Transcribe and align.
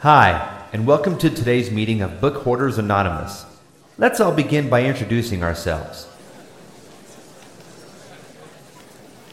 Hi, 0.00 0.66
and 0.72 0.86
welcome 0.86 1.18
to 1.18 1.28
today's 1.28 1.70
meeting 1.70 2.00
of 2.00 2.22
Book 2.22 2.36
Hoarders 2.44 2.78
Anonymous. 2.78 3.44
Let's 3.98 4.18
all 4.18 4.32
begin 4.32 4.70
by 4.70 4.84
introducing 4.84 5.42
ourselves. 5.42 6.08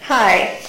Hi, 0.01 0.59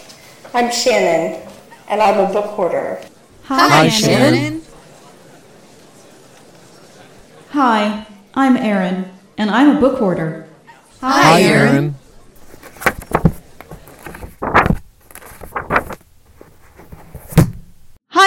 I'm 0.54 0.70
Shannon, 0.70 1.42
and 1.88 2.00
I'm 2.00 2.30
a 2.30 2.32
book 2.32 2.44
hoarder. 2.44 3.02
Hi, 3.46 3.68
Hi, 3.68 3.88
Shannon. 3.88 4.34
Shannon. 4.34 4.62
Hi, 7.50 8.06
I'm 8.34 8.56
Erin, 8.56 9.10
and 9.36 9.50
I'm 9.50 9.78
a 9.78 9.80
book 9.80 9.98
hoarder. 9.98 10.46
Hi, 11.00 11.42
Erin. 11.42 11.96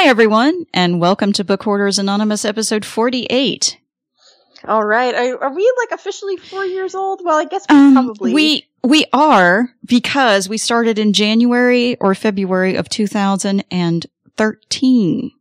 Hi, 0.03 0.07
everyone, 0.07 0.65
and 0.73 0.99
welcome 0.99 1.31
to 1.33 1.43
Book 1.43 1.61
Hoarders 1.61 1.99
Anonymous 1.99 2.43
episode 2.43 2.83
48. 2.83 3.77
All 4.67 4.83
right. 4.83 5.13
Are, 5.13 5.43
are 5.43 5.53
we 5.53 5.71
like 5.77 5.91
officially 5.91 6.37
four 6.37 6.65
years 6.65 6.95
old? 6.95 7.21
Well, 7.23 7.37
I 7.37 7.45
guess 7.45 7.67
we 7.69 7.75
Um, 7.75 7.93
probably. 7.93 8.33
we, 8.33 8.67
we 8.83 9.05
are 9.13 9.69
because 9.85 10.49
we 10.49 10.57
started 10.57 10.97
in 10.97 11.13
January 11.13 11.97
or 11.97 12.15
February 12.15 12.77
of 12.77 12.89
2013. 12.89 15.31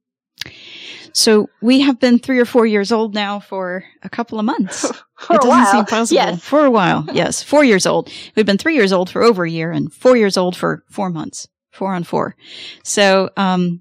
So 1.14 1.48
we 1.62 1.80
have 1.80 1.98
been 1.98 2.18
three 2.18 2.38
or 2.38 2.44
four 2.44 2.66
years 2.66 2.92
old 2.92 3.14
now 3.14 3.40
for 3.40 3.82
a 4.02 4.10
couple 4.10 4.38
of 4.38 4.44
months. 4.44 4.84
it 4.84 4.94
doesn't 5.26 5.48
while. 5.48 5.72
seem 5.72 5.86
possible. 5.86 6.16
Yes. 6.20 6.44
For 6.44 6.66
a 6.66 6.70
while. 6.70 7.06
Yes. 7.14 7.42
Four 7.42 7.64
years 7.64 7.86
old. 7.86 8.10
We've 8.36 8.44
been 8.44 8.58
three 8.58 8.74
years 8.74 8.92
old 8.92 9.08
for 9.08 9.22
over 9.22 9.46
a 9.46 9.50
year 9.50 9.72
and 9.72 9.90
four 9.90 10.18
years 10.18 10.36
old 10.36 10.54
for 10.54 10.84
four 10.90 11.08
months. 11.08 11.48
Four 11.70 11.94
on 11.94 12.04
four. 12.04 12.36
So, 12.82 13.30
um, 13.38 13.80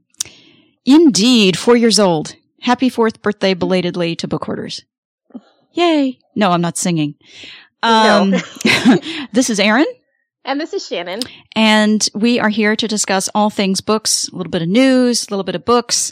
indeed, 0.89 1.57
four 1.57 1.77
years 1.77 1.99
old. 1.99 2.35
Happy 2.61 2.89
fourth 2.89 3.21
birthday 3.21 3.53
belatedly 3.53 4.15
to 4.17 4.27
book 4.27 4.45
hoarders. 4.45 4.83
Yay. 5.73 6.19
No, 6.35 6.51
I'm 6.51 6.61
not 6.61 6.77
singing. 6.77 7.15
Um, 7.83 8.31
No. 8.31 8.39
this 9.31 9.49
is 9.49 9.59
Erin 9.59 9.85
And 10.43 10.59
this 10.59 10.73
is 10.73 10.85
Shannon. 10.85 11.21
and 11.55 12.07
we 12.13 12.39
are 12.39 12.49
here 12.49 12.75
to 12.75 12.87
discuss 12.87 13.29
all 13.35 13.49
things 13.49 13.81
books, 13.81 14.27
a 14.29 14.35
little 14.35 14.49
bit 14.51 14.61
of 14.63 14.67
news, 14.67 15.27
a 15.27 15.31
little 15.31 15.43
bit 15.43 15.55
of 15.55 15.63
books, 15.63 16.11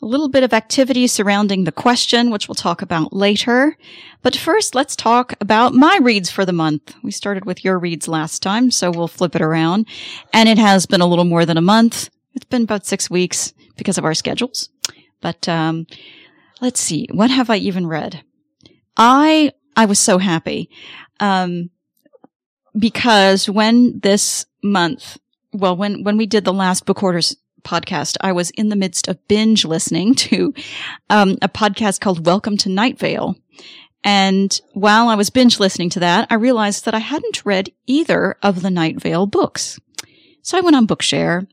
a 0.00 0.06
little 0.06 0.28
bit 0.28 0.44
of 0.44 0.52
activity 0.52 1.06
surrounding 1.06 1.64
the 1.64 1.72
question, 1.72 2.30
which 2.30 2.48
we'll 2.48 2.54
talk 2.54 2.82
about 2.82 3.12
later. 3.12 3.76
But 4.22 4.36
first, 4.36 4.74
let's 4.74 4.94
talk 4.94 5.34
about 5.40 5.74
my 5.74 5.98
reads 6.02 6.30
for 6.30 6.44
the 6.44 6.52
month. 6.52 6.94
We 7.02 7.10
started 7.12 7.44
with 7.44 7.64
your 7.64 7.78
reads 7.78 8.06
last 8.08 8.42
time, 8.42 8.70
so 8.70 8.90
we'll 8.90 9.08
flip 9.08 9.34
it 9.34 9.42
around. 9.42 9.86
And 10.32 10.48
it 10.48 10.58
has 10.58 10.86
been 10.86 11.00
a 11.00 11.06
little 11.06 11.24
more 11.24 11.46
than 11.46 11.56
a 11.56 11.62
month. 11.62 12.10
It's 12.34 12.44
been 12.44 12.62
about 12.62 12.86
six 12.86 13.08
weeks 13.10 13.52
because 13.76 13.98
of 13.98 14.04
our 14.04 14.14
schedules. 14.14 14.68
But, 15.20 15.48
um, 15.48 15.86
let's 16.60 16.80
see. 16.80 17.08
What 17.12 17.30
have 17.30 17.50
I 17.50 17.56
even 17.56 17.86
read? 17.86 18.24
I, 18.96 19.52
I 19.76 19.86
was 19.86 19.98
so 19.98 20.18
happy. 20.18 20.70
Um, 21.20 21.70
because 22.78 23.48
when 23.48 24.00
this 24.00 24.46
month, 24.62 25.18
well, 25.52 25.76
when, 25.76 26.02
when 26.04 26.16
we 26.16 26.26
did 26.26 26.44
the 26.44 26.52
last 26.52 26.86
Book 26.86 26.98
Hoarders 26.98 27.36
podcast, 27.62 28.16
I 28.20 28.32
was 28.32 28.50
in 28.50 28.68
the 28.68 28.76
midst 28.76 29.08
of 29.08 29.26
binge 29.28 29.64
listening 29.64 30.14
to, 30.16 30.54
um, 31.10 31.36
a 31.42 31.48
podcast 31.48 32.00
called 32.00 32.26
Welcome 32.26 32.56
to 32.58 32.68
Night 32.68 32.98
Vale. 32.98 33.36
And 34.04 34.60
while 34.72 35.08
I 35.08 35.14
was 35.14 35.30
binge 35.30 35.60
listening 35.60 35.90
to 35.90 36.00
that, 36.00 36.26
I 36.30 36.34
realized 36.34 36.84
that 36.84 36.94
I 36.94 36.98
hadn't 36.98 37.44
read 37.44 37.70
either 37.86 38.36
of 38.42 38.62
the 38.62 38.70
Night 38.70 39.00
Vale 39.00 39.26
books. 39.26 39.78
So 40.42 40.58
I 40.58 40.60
went 40.60 40.74
on 40.74 40.88
Bookshare 40.88 41.46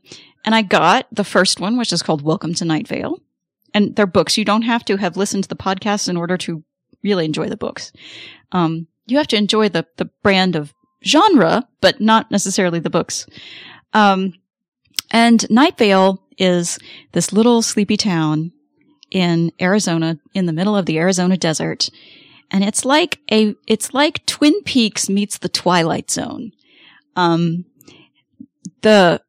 and 0.44 0.54
I 0.54 0.62
got 0.62 1.06
the 1.12 1.24
first 1.24 1.60
one, 1.60 1.76
which 1.76 1.92
is 1.92 2.02
called 2.02 2.22
Welcome 2.22 2.54
to 2.54 2.64
Night 2.64 2.88
Vale. 2.88 3.20
And 3.72 3.94
they're 3.94 4.06
books. 4.06 4.36
You 4.36 4.44
don't 4.44 4.62
have 4.62 4.84
to 4.86 4.96
have 4.96 5.16
listened 5.16 5.44
to 5.44 5.48
the 5.48 5.56
podcast 5.56 6.08
in 6.08 6.16
order 6.16 6.36
to 6.38 6.64
really 7.02 7.24
enjoy 7.24 7.48
the 7.48 7.56
books. 7.56 7.92
Um, 8.52 8.88
you 9.06 9.18
have 9.18 9.28
to 9.28 9.36
enjoy 9.36 9.68
the, 9.68 9.86
the 9.96 10.06
brand 10.22 10.56
of 10.56 10.74
genre, 11.04 11.68
but 11.80 12.00
not 12.00 12.30
necessarily 12.30 12.80
the 12.80 12.90
books. 12.90 13.26
Um, 13.92 14.34
and 15.10 15.48
Night 15.50 15.78
Vale 15.78 16.22
is 16.38 16.78
this 17.12 17.32
little 17.32 17.62
sleepy 17.62 17.96
town 17.96 18.52
in 19.10 19.52
Arizona, 19.60 20.18
in 20.34 20.46
the 20.46 20.52
middle 20.52 20.76
of 20.76 20.86
the 20.86 20.98
Arizona 20.98 21.36
desert. 21.36 21.90
And 22.50 22.64
it's 22.64 22.84
like 22.84 23.18
a, 23.30 23.54
it's 23.66 23.94
like 23.94 24.24
Twin 24.26 24.62
Peaks 24.62 25.08
meets 25.08 25.38
the 25.38 25.48
Twilight 25.48 26.10
Zone. 26.10 26.52
Um, 27.16 27.64
the, 28.82 29.20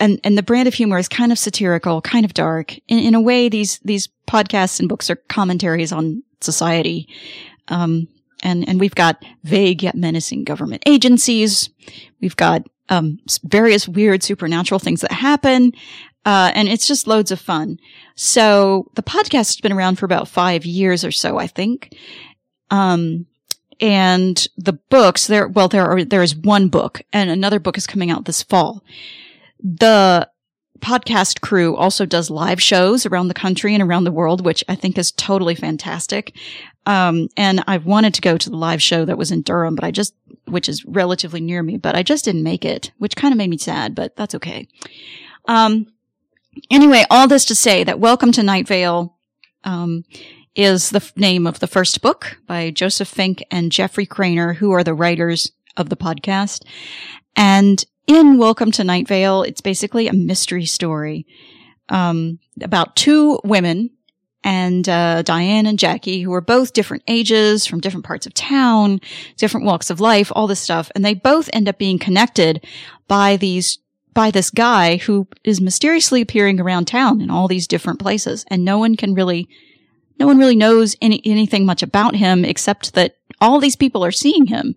and, 0.00 0.20
and 0.24 0.38
the 0.38 0.42
brand 0.42 0.68
of 0.68 0.74
humor 0.74 0.98
is 0.98 1.08
kind 1.08 1.32
of 1.32 1.38
satirical, 1.38 2.00
kind 2.02 2.24
of 2.24 2.34
dark. 2.34 2.76
In, 2.88 2.98
in 2.98 3.14
a 3.14 3.20
way, 3.20 3.48
these, 3.48 3.78
these 3.80 4.08
podcasts 4.26 4.78
and 4.78 4.88
books 4.88 5.10
are 5.10 5.16
commentaries 5.16 5.92
on 5.92 6.22
society. 6.40 7.08
Um, 7.68 8.08
and, 8.42 8.68
and 8.68 8.78
we've 8.78 8.94
got 8.94 9.24
vague 9.42 9.82
yet 9.82 9.96
menacing 9.96 10.44
government 10.44 10.82
agencies. 10.86 11.70
We've 12.20 12.36
got, 12.36 12.62
um, 12.88 13.18
various 13.44 13.88
weird 13.88 14.22
supernatural 14.22 14.78
things 14.78 15.00
that 15.00 15.12
happen. 15.12 15.72
Uh, 16.24 16.52
and 16.54 16.68
it's 16.68 16.86
just 16.86 17.06
loads 17.06 17.30
of 17.30 17.40
fun. 17.40 17.78
So 18.14 18.90
the 18.94 19.02
podcast 19.02 19.32
has 19.32 19.60
been 19.60 19.72
around 19.72 19.98
for 19.98 20.06
about 20.06 20.28
five 20.28 20.64
years 20.64 21.04
or 21.04 21.10
so, 21.10 21.38
I 21.38 21.46
think. 21.46 21.96
Um, 22.70 23.26
and 23.80 24.46
the 24.56 24.74
books 24.90 25.26
there, 25.26 25.48
well, 25.48 25.68
there 25.68 25.86
are, 25.86 26.04
there 26.04 26.22
is 26.22 26.36
one 26.36 26.68
book 26.68 27.00
and 27.12 27.30
another 27.30 27.60
book 27.60 27.78
is 27.78 27.86
coming 27.86 28.10
out 28.10 28.24
this 28.24 28.42
fall. 28.42 28.82
The 29.60 30.28
podcast 30.80 31.40
crew 31.40 31.74
also 31.74 32.06
does 32.06 32.30
live 32.30 32.62
shows 32.62 33.04
around 33.04 33.28
the 33.28 33.34
country 33.34 33.74
and 33.74 33.82
around 33.82 34.04
the 34.04 34.12
world, 34.12 34.44
which 34.44 34.62
I 34.68 34.74
think 34.74 34.96
is 34.96 35.10
totally 35.12 35.54
fantastic. 35.54 36.36
Um, 36.86 37.28
and 37.36 37.64
I 37.66 37.78
wanted 37.78 38.14
to 38.14 38.20
go 38.20 38.38
to 38.38 38.50
the 38.50 38.56
live 38.56 38.80
show 38.80 39.04
that 39.04 39.18
was 39.18 39.32
in 39.32 39.42
Durham, 39.42 39.74
but 39.74 39.84
I 39.84 39.90
just, 39.90 40.14
which 40.46 40.68
is 40.68 40.84
relatively 40.84 41.40
near 41.40 41.62
me, 41.62 41.76
but 41.76 41.96
I 41.96 42.02
just 42.02 42.24
didn't 42.24 42.44
make 42.44 42.64
it, 42.64 42.92
which 42.98 43.16
kind 43.16 43.32
of 43.32 43.38
made 43.38 43.50
me 43.50 43.58
sad, 43.58 43.94
but 43.94 44.16
that's 44.16 44.34
okay. 44.36 44.68
Um, 45.46 45.88
anyway, 46.70 47.04
all 47.10 47.26
this 47.26 47.44
to 47.46 47.54
say 47.54 47.84
that 47.84 48.00
Welcome 48.00 48.32
to 48.32 48.42
Night 48.42 48.68
Vale, 48.68 49.16
um, 49.64 50.04
is 50.54 50.90
the 50.90 50.96
f- 50.96 51.16
name 51.16 51.46
of 51.46 51.60
the 51.60 51.66
first 51.66 52.02
book 52.02 52.38
by 52.46 52.70
Joseph 52.70 53.08
Fink 53.08 53.44
and 53.50 53.70
Jeffrey 53.70 54.06
Cranor, 54.06 54.56
who 54.56 54.72
are 54.72 54.82
the 54.82 54.94
writers 54.94 55.52
of 55.76 55.88
the 55.88 55.96
podcast. 55.96 56.64
And 57.36 57.84
in 58.08 58.38
Welcome 58.38 58.72
to 58.72 58.84
Night 58.84 59.06
Vale, 59.06 59.42
it's 59.42 59.60
basically 59.60 60.08
a 60.08 60.14
mystery 60.14 60.64
story, 60.64 61.26
um, 61.90 62.38
about 62.62 62.96
two 62.96 63.38
women 63.44 63.90
and, 64.42 64.88
uh, 64.88 65.20
Diane 65.20 65.66
and 65.66 65.78
Jackie, 65.78 66.22
who 66.22 66.32
are 66.32 66.40
both 66.40 66.72
different 66.72 67.02
ages 67.06 67.66
from 67.66 67.80
different 67.80 68.06
parts 68.06 68.26
of 68.26 68.32
town, 68.32 69.02
different 69.36 69.66
walks 69.66 69.90
of 69.90 70.00
life, 70.00 70.32
all 70.34 70.46
this 70.46 70.58
stuff. 70.58 70.90
And 70.94 71.04
they 71.04 71.12
both 71.12 71.50
end 71.52 71.68
up 71.68 71.76
being 71.76 71.98
connected 71.98 72.64
by 73.06 73.36
these 73.36 73.78
by 74.14 74.30
this 74.32 74.50
guy 74.50 74.96
who 74.96 75.28
is 75.44 75.60
mysteriously 75.60 76.22
appearing 76.22 76.58
around 76.58 76.86
town 76.86 77.20
in 77.20 77.30
all 77.30 77.46
these 77.46 77.68
different 77.68 78.00
places 78.00 78.44
and 78.48 78.64
no 78.64 78.76
one 78.76 78.96
can 78.96 79.14
really 79.14 79.48
no 80.18 80.26
one 80.26 80.38
really 80.38 80.56
knows 80.56 80.96
any, 81.00 81.22
anything 81.24 81.64
much 81.64 81.84
about 81.84 82.16
him 82.16 82.44
except 82.44 82.94
that 82.94 83.16
all 83.40 83.60
these 83.60 83.76
people 83.76 84.04
are 84.04 84.10
seeing 84.10 84.46
him. 84.46 84.74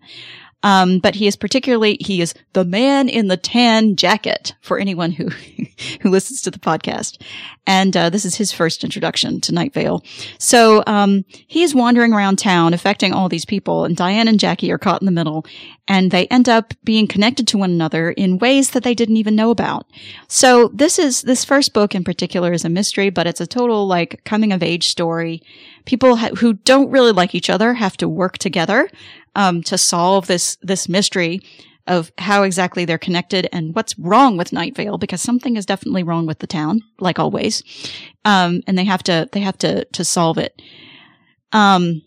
Um, 0.64 1.00
but 1.00 1.16
he 1.16 1.28
is 1.28 1.36
particularly, 1.36 1.98
he 2.00 2.22
is 2.22 2.34
the 2.54 2.66
man 2.66 3.10
in 3.10 3.28
the 3.28 3.38
tan 3.38 3.96
jacket 3.96 4.54
for 4.62 4.78
anyone 4.78 5.12
who, 5.12 5.30
who 6.02 6.10
listens 6.10 6.42
to 6.42 6.52
the 6.52 6.60
podcast. 6.60 7.22
And, 7.66 7.96
uh, 7.96 8.10
this 8.10 8.26
is 8.26 8.36
his 8.36 8.52
first 8.52 8.84
introduction 8.84 9.42
to 9.42 9.54
Night 9.54 9.74
Vale. 9.74 10.04
So, 10.38 10.84
um, 10.88 11.26
wandering 11.74 12.14
around 12.14 12.38
town 12.38 12.74
affecting 12.74 13.14
all 13.14 13.30
these 13.30 13.46
people 13.46 13.86
and 13.86 13.96
Diane 13.96 14.28
and 14.28 14.40
Jackie 14.40 14.72
are 14.72 14.78
caught 14.78 15.02
in 15.02 15.06
the 15.06 15.12
middle 15.12 15.46
and 15.88 16.12
they 16.12 16.28
end 16.28 16.48
up 16.48 16.74
being 16.84 17.08
connected 17.08 17.48
to 17.50 17.58
one 17.58 17.72
another 17.72 18.12
in 18.12 18.38
ways 18.38 18.72
that 18.72 18.84
they 18.84 18.94
didn't 18.94 19.18
even 19.18 19.36
know 19.36 19.50
about. 19.50 19.88
So 20.28 20.70
this 20.74 20.98
is, 20.98 21.24
this 21.24 21.44
first 21.44 21.74
book 21.74 21.94
in 21.96 22.04
particular 22.04 22.54
is 22.54 22.64
a 22.64 22.70
mystery, 22.70 23.10
but 23.10 23.28
it's 23.28 23.42
a 23.42 23.48
total 23.48 23.88
like 23.88 24.24
coming 24.24 24.54
of 24.54 24.64
age 24.64 24.88
story. 24.88 25.42
People 25.86 26.16
ha- 26.16 26.30
who 26.38 26.54
don't 26.54 26.92
really 26.92 27.12
like 27.12 27.36
each 27.36 27.50
other 27.50 27.74
have 27.74 27.98
to 27.98 28.08
work 28.08 28.38
together, 28.38 28.90
um, 29.36 29.64
to 29.64 29.78
solve 29.78 30.28
this, 30.28 30.58
this 30.62 30.90
mystery 30.90 31.40
of 31.88 32.12
how 32.18 32.44
exactly 32.44 32.86
they're 32.86 32.98
connected 32.98 33.50
and 33.52 33.76
what's 33.76 33.98
wrong 33.98 34.38
with 34.38 34.54
Night 34.54 34.76
Vale 34.76 34.98
because 34.98 35.22
something 35.22 35.58
is 35.58 35.66
definitely 35.66 36.04
wrong 36.04 36.26
with 36.26 36.40
the 36.40 36.48
town, 36.48 36.82
like 37.00 37.18
always. 37.18 37.64
Um, 38.24 38.62
and 38.68 38.78
they 38.78 38.86
have 38.86 39.04
to, 39.04 39.28
they 39.32 39.40
have 39.40 39.58
to, 39.60 39.86
to 39.86 40.04
solve 40.04 40.38
it. 40.38 40.62
Um, 41.52 42.04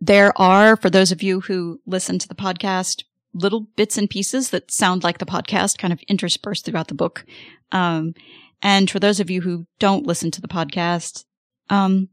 there 0.00 0.32
are, 0.40 0.76
for 0.76 0.90
those 0.90 1.12
of 1.12 1.22
you 1.22 1.40
who 1.40 1.80
listen 1.86 2.18
to 2.18 2.28
the 2.28 2.34
podcast, 2.34 3.04
little 3.34 3.68
bits 3.76 3.96
and 3.96 4.10
pieces 4.10 4.50
that 4.50 4.70
sound 4.70 5.04
like 5.04 5.18
the 5.18 5.26
podcast 5.26 5.78
kind 5.78 5.92
of 5.92 6.00
interspersed 6.08 6.64
throughout 6.64 6.88
the 6.88 6.94
book. 6.94 7.24
Um, 7.70 8.14
and 8.62 8.90
for 8.90 8.98
those 8.98 9.20
of 9.20 9.30
you 9.30 9.42
who 9.42 9.66
don't 9.78 10.06
listen 10.06 10.30
to 10.32 10.40
the 10.40 10.48
podcast, 10.48 11.24
um, 11.70 12.08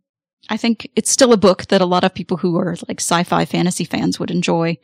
I 0.48 0.58
think 0.58 0.90
it's 0.96 1.12
still 1.12 1.34
a 1.34 1.38
book 1.38 1.68
that 1.68 1.82
a 1.82 1.86
lot 1.86 2.04
of 2.04 2.14
people 2.14 2.38
who 2.38 2.58
are 2.58 2.76
like 2.88 3.00
sci-fi 3.00 3.46
fantasy 3.46 3.84
fans 3.84 4.20
would 4.20 4.32
enjoy. 4.32 4.78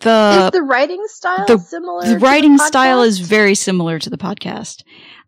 The 0.00 0.44
is 0.46 0.50
the 0.52 0.62
writing 0.62 1.04
style 1.08 1.46
the- 1.46 1.58
similar? 1.58 2.06
the 2.06 2.18
writing 2.18 2.56
podcast? 2.56 2.66
style 2.66 3.02
is 3.02 3.18
very 3.20 3.54
similar 3.54 3.98
to 3.98 4.08
the 4.08 4.16
podcast. 4.16 4.82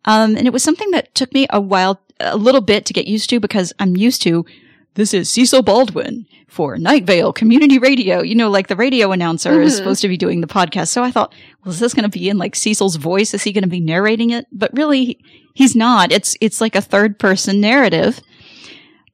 Um, 0.04 0.36
and 0.36 0.46
it 0.46 0.52
was 0.52 0.62
something 0.62 0.90
that 0.92 1.14
took 1.14 1.32
me 1.34 1.46
a 1.50 1.60
while, 1.60 2.00
a 2.20 2.36
little 2.36 2.60
bit 2.60 2.86
to 2.86 2.92
get 2.92 3.06
used 3.06 3.30
to 3.30 3.40
because 3.40 3.72
I'm 3.78 3.96
used 3.96 4.22
to 4.22 4.44
this 4.94 5.14
is 5.14 5.30
Cecil 5.30 5.62
Baldwin 5.62 6.26
for 6.48 6.76
Night 6.76 7.04
Vale 7.04 7.32
Community 7.32 7.78
Radio. 7.78 8.20
You 8.22 8.34
know, 8.34 8.50
like 8.50 8.68
the 8.68 8.76
radio 8.76 9.10
announcer 9.12 9.62
is 9.62 9.74
supposed 9.74 10.02
to 10.02 10.08
be 10.08 10.18
doing 10.18 10.42
the 10.42 10.46
podcast. 10.46 10.88
So 10.88 11.02
I 11.02 11.10
thought, 11.10 11.34
well, 11.64 11.72
is 11.72 11.80
this 11.80 11.94
going 11.94 12.02
to 12.02 12.10
be 12.10 12.28
in 12.28 12.36
like 12.36 12.54
Cecil's 12.54 12.96
voice? 12.96 13.32
Is 13.32 13.42
he 13.42 13.52
going 13.52 13.62
to 13.64 13.70
be 13.70 13.80
narrating 13.80 14.30
it? 14.30 14.46
But 14.52 14.70
really, 14.76 15.18
he's 15.54 15.74
not. 15.74 16.12
It's, 16.12 16.36
it's 16.42 16.60
like 16.60 16.76
a 16.76 16.82
third 16.82 17.18
person 17.18 17.58
narrative, 17.58 18.20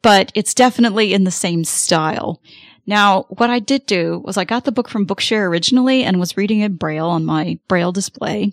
but 0.03 0.33
it's 0.35 0.55
definitely 0.55 1.13
in 1.13 1.25
the 1.25 1.31
same 1.31 1.65
style. 1.65 2.41
Now, 2.87 3.27
what 3.29 3.51
I 3.51 3.59
did 3.59 3.85
do 3.87 4.23
was 4.25 4.37
I 4.37 4.45
got 4.45 4.65
the 4.65 4.73
book 4.73 4.89
from 4.89 5.07
Bookshare 5.07 5.47
originally 5.47 6.05
and 6.05 6.19
was 6.19 6.37
reading 6.37 6.61
it 6.61 6.79
Braille 6.79 7.09
on 7.09 7.25
my 7.25 7.59
Braille 7.69 7.93
display. 7.93 8.53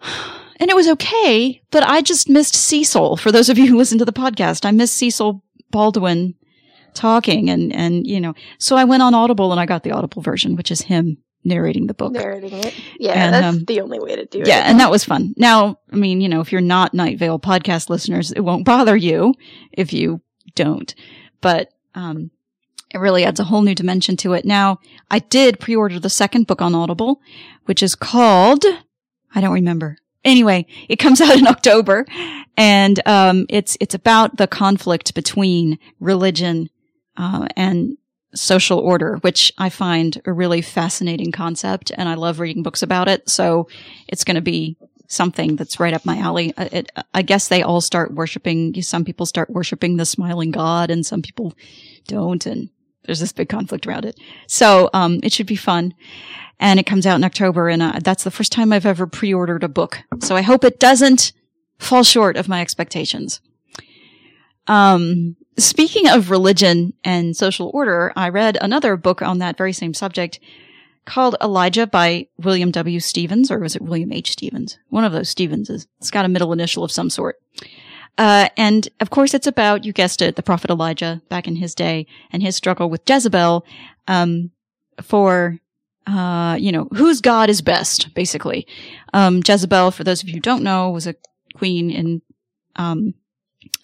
And 0.60 0.68
it 0.68 0.74
was 0.74 0.88
okay, 0.88 1.62
but 1.70 1.84
I 1.84 2.00
just 2.00 2.28
missed 2.28 2.56
Cecil. 2.56 3.16
For 3.16 3.30
those 3.30 3.48
of 3.48 3.58
you 3.58 3.68
who 3.68 3.76
listen 3.76 3.96
to 3.98 4.04
the 4.04 4.12
podcast, 4.12 4.66
I 4.66 4.72
missed 4.72 4.96
Cecil 4.96 5.40
Baldwin 5.70 6.34
talking 6.94 7.48
and, 7.48 7.72
and, 7.72 8.04
you 8.04 8.20
know, 8.20 8.34
so 8.58 8.74
I 8.74 8.82
went 8.82 9.04
on 9.04 9.14
Audible 9.14 9.52
and 9.52 9.60
I 9.60 9.66
got 9.66 9.84
the 9.84 9.92
Audible 9.92 10.20
version, 10.20 10.56
which 10.56 10.72
is 10.72 10.80
him 10.80 11.18
narrating 11.48 11.86
the 11.86 11.94
book. 11.94 12.12
Narrating 12.12 12.52
it. 12.52 12.74
Yeah, 12.98 13.12
And, 13.12 13.34
that's 13.34 13.56
um, 13.56 13.64
the 13.64 13.80
only 13.80 13.98
way 13.98 14.16
to 14.16 14.24
do 14.24 14.40
it. 14.40 14.46
Yeah, 14.46 14.62
and 14.64 14.78
that 14.80 14.90
was 14.90 15.04
fun. 15.04 15.34
Now, 15.36 15.80
I 15.92 15.96
mean, 15.96 16.20
you 16.20 16.28
know, 16.28 16.40
if 16.40 16.52
you're 16.52 16.60
not 16.60 16.94
Night 16.94 17.18
Vale 17.18 17.38
podcast 17.38 17.90
listeners, 17.90 18.32
it 18.32 18.40
won't 18.40 18.64
bother 18.64 18.96
you 18.96 19.34
if 19.72 19.92
you 19.92 20.20
don't. 20.54 20.94
But 21.40 21.70
um 21.94 22.30
it 22.90 22.98
really 22.98 23.24
adds 23.24 23.38
a 23.38 23.44
whole 23.44 23.60
new 23.60 23.74
dimension 23.74 24.16
to 24.16 24.32
it. 24.32 24.46
Now, 24.46 24.78
I 25.10 25.18
did 25.18 25.60
pre-order 25.60 26.00
the 26.00 26.08
second 26.08 26.46
book 26.46 26.62
on 26.62 26.74
Audible, 26.74 27.20
which 27.66 27.82
is 27.82 27.94
called 27.94 28.64
I 29.34 29.40
don't 29.40 29.52
remember. 29.52 29.98
Anyway, 30.24 30.66
it 30.88 30.96
comes 30.96 31.20
out 31.26 31.36
in 31.36 31.46
October 31.46 32.06
and 32.56 33.00
um 33.06 33.46
it's 33.48 33.76
it's 33.80 33.94
about 33.94 34.36
the 34.36 34.46
conflict 34.46 35.14
between 35.14 35.78
religion 36.00 36.70
uh, 37.18 37.48
and 37.56 37.97
social 38.34 38.78
order, 38.78 39.16
which 39.22 39.52
I 39.58 39.70
find 39.70 40.20
a 40.24 40.32
really 40.32 40.62
fascinating 40.62 41.32
concept, 41.32 41.90
and 41.94 42.08
I 42.08 42.14
love 42.14 42.40
reading 42.40 42.62
books 42.62 42.82
about 42.82 43.08
it. 43.08 43.28
So 43.28 43.68
it's 44.06 44.24
going 44.24 44.34
to 44.34 44.40
be 44.40 44.76
something 45.06 45.56
that's 45.56 45.80
right 45.80 45.94
up 45.94 46.04
my 46.04 46.18
alley. 46.18 46.52
It, 46.58 46.92
I 47.14 47.22
guess 47.22 47.48
they 47.48 47.62
all 47.62 47.80
start 47.80 48.12
worshiping. 48.12 48.80
Some 48.82 49.04
people 49.04 49.24
start 49.24 49.48
worshiping 49.48 49.96
the 49.96 50.04
smiling 50.04 50.50
God, 50.50 50.90
and 50.90 51.06
some 51.06 51.22
people 51.22 51.54
don't, 52.06 52.44
and 52.44 52.68
there's 53.04 53.20
this 53.20 53.32
big 53.32 53.48
conflict 53.48 53.86
around 53.86 54.04
it. 54.04 54.20
So 54.46 54.90
um, 54.92 55.20
it 55.22 55.32
should 55.32 55.46
be 55.46 55.56
fun. 55.56 55.94
And 56.60 56.78
it 56.78 56.86
comes 56.86 57.06
out 57.06 57.16
in 57.16 57.24
October, 57.24 57.68
and 57.68 57.80
uh, 57.80 58.00
that's 58.02 58.24
the 58.24 58.32
first 58.32 58.52
time 58.52 58.72
I've 58.72 58.84
ever 58.84 59.06
pre-ordered 59.06 59.64
a 59.64 59.68
book. 59.68 60.00
So 60.20 60.36
I 60.36 60.42
hope 60.42 60.64
it 60.64 60.80
doesn't 60.80 61.32
fall 61.78 62.02
short 62.02 62.36
of 62.36 62.48
my 62.48 62.60
expectations. 62.60 63.40
Um, 64.66 65.36
speaking 65.58 66.08
of 66.08 66.30
religion 66.30 66.94
and 67.04 67.36
social 67.36 67.70
order, 67.74 68.12
I 68.16 68.28
read 68.28 68.56
another 68.60 68.96
book 68.96 69.22
on 69.22 69.38
that 69.38 69.58
very 69.58 69.72
same 69.72 69.94
subject 69.94 70.40
called 71.04 71.36
Elijah 71.40 71.86
by 71.86 72.28
William 72.38 72.70
W. 72.70 73.00
Stevens, 73.00 73.50
or 73.50 73.58
was 73.58 73.74
it 73.74 73.82
William 73.82 74.12
H. 74.12 74.32
Stevens? 74.32 74.78
One 74.90 75.04
of 75.04 75.12
those 75.12 75.34
Stevenses. 75.34 75.86
It's 75.98 76.10
got 76.10 76.24
a 76.24 76.28
middle 76.28 76.52
initial 76.52 76.84
of 76.84 76.92
some 76.92 77.10
sort. 77.10 77.36
Uh, 78.18 78.48
and 78.56 78.88
of 79.00 79.10
course 79.10 79.32
it's 79.32 79.46
about, 79.46 79.84
you 79.84 79.92
guessed 79.92 80.20
it, 80.20 80.36
the 80.36 80.42
prophet 80.42 80.70
Elijah 80.70 81.22
back 81.28 81.46
in 81.46 81.56
his 81.56 81.74
day 81.74 82.06
and 82.30 82.42
his 82.42 82.56
struggle 82.56 82.90
with 82.90 83.08
Jezebel, 83.08 83.64
um, 84.06 84.50
for, 85.00 85.58
uh, 86.06 86.56
you 86.58 86.72
know, 86.72 86.88
whose 86.94 87.20
God 87.20 87.48
is 87.48 87.62
best, 87.62 88.12
basically. 88.14 88.66
Um, 89.14 89.40
Jezebel, 89.46 89.92
for 89.92 90.04
those 90.04 90.22
of 90.22 90.28
you 90.28 90.34
who 90.34 90.40
don't 90.40 90.64
know, 90.64 90.90
was 90.90 91.06
a 91.06 91.14
queen 91.54 91.90
in, 91.90 92.22
um, 92.76 93.14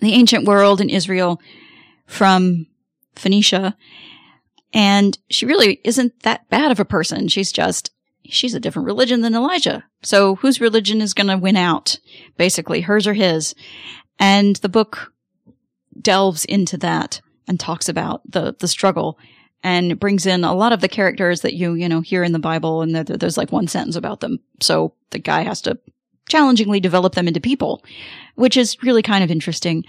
the 0.00 0.12
ancient 0.12 0.46
world 0.46 0.80
in 0.80 0.90
Israel 0.90 1.40
from 2.06 2.66
Phoenicia. 3.14 3.76
And 4.72 5.16
she 5.30 5.46
really 5.46 5.80
isn't 5.84 6.22
that 6.22 6.48
bad 6.50 6.70
of 6.70 6.80
a 6.80 6.84
person. 6.84 7.28
She's 7.28 7.52
just, 7.52 7.90
she's 8.24 8.54
a 8.54 8.60
different 8.60 8.86
religion 8.86 9.20
than 9.20 9.34
Elijah. 9.34 9.84
So 10.02 10.36
whose 10.36 10.60
religion 10.60 11.00
is 11.00 11.14
going 11.14 11.28
to 11.28 11.38
win 11.38 11.56
out? 11.56 11.98
Basically, 12.36 12.80
hers 12.80 13.06
or 13.06 13.14
his. 13.14 13.54
And 14.18 14.56
the 14.56 14.68
book 14.68 15.12
delves 16.00 16.44
into 16.44 16.76
that 16.78 17.20
and 17.46 17.58
talks 17.58 17.88
about 17.88 18.22
the, 18.30 18.56
the 18.58 18.68
struggle 18.68 19.18
and 19.62 19.98
brings 19.98 20.26
in 20.26 20.44
a 20.44 20.54
lot 20.54 20.72
of 20.72 20.80
the 20.80 20.88
characters 20.88 21.40
that 21.40 21.54
you, 21.54 21.74
you 21.74 21.88
know, 21.88 22.00
hear 22.00 22.22
in 22.22 22.32
the 22.32 22.38
Bible 22.38 22.82
and 22.82 22.94
there, 22.94 23.04
there's 23.04 23.38
like 23.38 23.52
one 23.52 23.66
sentence 23.66 23.96
about 23.96 24.20
them. 24.20 24.38
So 24.60 24.94
the 25.10 25.18
guy 25.18 25.42
has 25.42 25.62
to 25.62 25.78
challengingly 26.28 26.80
develop 26.80 27.14
them 27.14 27.28
into 27.28 27.40
people, 27.40 27.82
which 28.34 28.56
is 28.56 28.82
really 28.82 29.02
kind 29.02 29.24
of 29.24 29.30
interesting. 29.30 29.84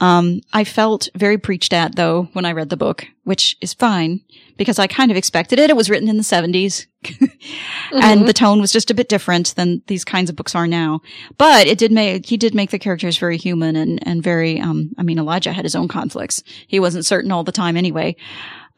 Um, 0.00 0.42
I 0.52 0.64
felt 0.64 1.08
very 1.14 1.38
preached 1.38 1.72
at 1.72 1.96
though 1.96 2.28
when 2.32 2.44
I 2.44 2.52
read 2.52 2.68
the 2.68 2.76
book, 2.76 3.06
which 3.24 3.56
is 3.60 3.72
fine 3.72 4.20
because 4.56 4.78
I 4.78 4.86
kind 4.86 5.10
of 5.10 5.16
expected 5.16 5.58
it. 5.58 5.70
It 5.70 5.76
was 5.76 5.88
written 5.88 6.08
in 6.08 6.16
the 6.16 6.22
70s 6.22 6.86
and 7.92 8.26
the 8.26 8.32
tone 8.32 8.60
was 8.60 8.72
just 8.72 8.90
a 8.90 8.94
bit 8.94 9.08
different 9.08 9.54
than 9.54 9.82
these 9.86 10.04
kinds 10.04 10.28
of 10.28 10.36
books 10.36 10.54
are 10.54 10.66
now. 10.66 11.00
But 11.38 11.66
it 11.66 11.78
did 11.78 11.92
make, 11.92 12.26
he 12.26 12.36
did 12.36 12.54
make 12.54 12.70
the 12.70 12.78
characters 12.78 13.18
very 13.18 13.36
human 13.36 13.76
and, 13.76 14.06
and 14.06 14.22
very, 14.22 14.60
um, 14.60 14.92
I 14.98 15.02
mean, 15.02 15.18
Elijah 15.18 15.52
had 15.52 15.64
his 15.64 15.76
own 15.76 15.88
conflicts. 15.88 16.42
He 16.66 16.80
wasn't 16.80 17.06
certain 17.06 17.32
all 17.32 17.44
the 17.44 17.52
time 17.52 17.76
anyway. 17.76 18.16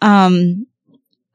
Um, 0.01 0.67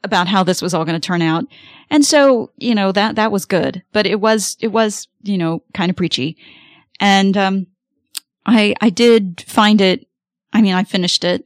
about 0.06 0.28
how 0.28 0.44
this 0.44 0.62
was 0.62 0.74
all 0.74 0.84
going 0.84 1.00
to 1.00 1.06
turn 1.06 1.22
out. 1.22 1.46
And 1.90 2.04
so, 2.04 2.52
you 2.58 2.76
know, 2.76 2.92
that, 2.92 3.16
that 3.16 3.32
was 3.32 3.46
good, 3.46 3.84
but 3.94 4.06
it 4.06 4.20
was, 4.20 4.58
it 4.60 4.68
was, 4.68 5.08
you 5.22 5.38
know, 5.38 5.64
kind 5.74 5.90
of 5.90 5.96
preachy. 5.96 6.38
And, 7.00 7.38
um, 7.38 7.68
I, 8.46 8.76
I 8.82 8.90
did 8.90 9.44
find 9.48 9.82
it, 9.82 10.08
I 10.52 10.62
mean, 10.62 10.74
I 10.74 10.84
finished 10.84 11.24
it 11.24 11.46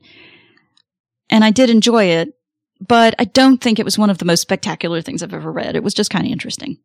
and 1.30 1.44
I 1.44 1.52
did 1.52 1.70
enjoy 1.70 2.06
it, 2.06 2.34
but 2.86 3.16
I 3.20 3.26
don't 3.26 3.62
think 3.62 3.80
it 3.80 3.86
was 3.86 3.98
one 3.98 4.10
of 4.10 4.18
the 4.18 4.26
most 4.26 4.42
spectacular 4.42 5.02
things 5.02 5.22
I've 5.22 5.34
ever 5.34 5.52
read. 5.52 5.76
It 5.76 5.84
was 5.84 5.94
just 5.94 6.10
kind 6.10 6.26
of 6.26 6.32
interesting. 6.32 6.78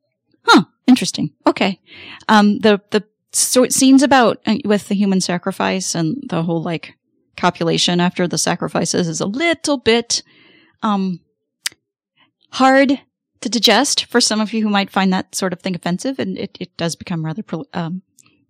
Huh. 0.44 0.64
Interesting. 0.87 1.31
Okay. 1.47 1.81
Um, 2.29 2.59
the, 2.59 2.81
the 2.91 3.05
sort 3.32 3.73
scenes 3.73 4.03
about 4.03 4.41
uh, 4.47 4.56
with 4.64 4.88
the 4.88 4.94
human 4.94 5.20
sacrifice 5.20 5.94
and 5.94 6.23
the 6.29 6.43
whole 6.43 6.62
like 6.62 6.94
copulation 7.37 8.00
after 8.00 8.26
the 8.26 8.38
sacrifices 8.38 9.08
is 9.08 9.20
a 9.20 9.26
little 9.26 9.79
bit, 9.79 10.23
um, 10.82 11.20
hard 12.50 13.00
to 13.41 13.48
digest 13.48 14.05
for 14.06 14.20
some 14.20 14.41
of 14.41 14.53
you 14.53 14.63
who 14.63 14.69
might 14.69 14.91
find 14.91 15.13
that 15.13 15.34
sort 15.34 15.53
of 15.53 15.60
thing 15.60 15.75
offensive 15.75 16.19
and 16.19 16.37
it, 16.37 16.56
it 16.60 16.77
does 16.77 16.96
become 16.96 17.25
rather, 17.25 17.44
um, 17.72 18.03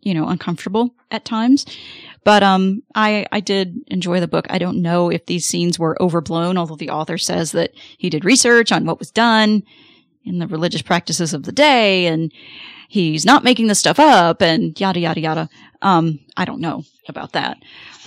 you 0.03 0.15
know, 0.15 0.29
uncomfortable 0.29 0.95
at 1.11 1.25
times. 1.25 1.65
But, 2.25 2.43
um, 2.43 2.83
I, 2.95 3.27
I 3.33 3.41
did 3.41 3.81
enjoy 3.87 4.21
the 4.21 4.29
book. 4.29 4.47
I 4.51 4.59
don't 4.59 4.83
know 4.83 5.11
if 5.11 5.27
these 5.27 5.47
scenes 5.47 5.79
were 5.79 6.01
overblown, 6.01 6.59
although 6.59 6.77
the 6.77 6.91
author 6.91 7.19
says 7.19 7.53
that 7.53 7.73
he 7.99 8.11
did 8.11 8.25
research 8.25 8.71
on 8.71 8.85
what 8.85 8.99
was 8.99 9.11
done 9.11 9.63
in 10.25 10.39
the 10.39 10.47
religious 10.47 10.83
practices 10.83 11.35
of 11.35 11.45
the 11.45 11.53
day 11.53 12.07
and 12.07 12.33
he's 12.89 13.25
not 13.25 13.45
making 13.45 13.67
this 13.67 13.79
stuff 13.79 13.99
up 13.99 14.43
and 14.43 14.79
yada, 14.81 15.01
yada, 15.01 15.21
yada. 15.21 15.49
Um, 15.81 16.21
I 16.37 16.45
don't 16.45 16.61
know 16.61 16.85
about 17.09 17.33
that, 17.33 17.59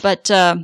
but, 0.02 0.30
uh, 0.32 0.58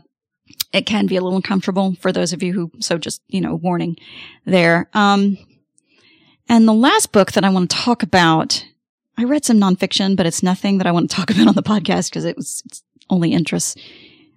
it 0.73 0.85
can 0.85 1.05
be 1.07 1.17
a 1.17 1.21
little 1.21 1.35
uncomfortable 1.35 1.95
for 1.95 2.13
those 2.13 2.31
of 2.31 2.41
you 2.41 2.53
who, 2.53 2.71
so 2.79 2.97
just, 2.97 3.21
you 3.27 3.41
know, 3.41 3.55
warning 3.55 3.97
there. 4.45 4.89
Um, 4.93 5.37
and 6.47 6.67
the 6.67 6.73
last 6.73 7.11
book 7.11 7.33
that 7.33 7.43
I 7.43 7.49
want 7.49 7.69
to 7.69 7.75
talk 7.75 8.03
about, 8.03 8.65
I 9.21 9.25
read 9.25 9.45
some 9.45 9.59
nonfiction, 9.59 10.15
but 10.15 10.25
it's 10.25 10.41
nothing 10.41 10.79
that 10.79 10.87
I 10.87 10.91
want 10.91 11.11
to 11.11 11.15
talk 11.15 11.29
about 11.31 11.47
on 11.47 11.53
the 11.53 11.61
podcast 11.61 12.09
because 12.09 12.25
it 12.25 12.35
was 12.35 12.63
only 13.09 13.33
interests 13.33 13.75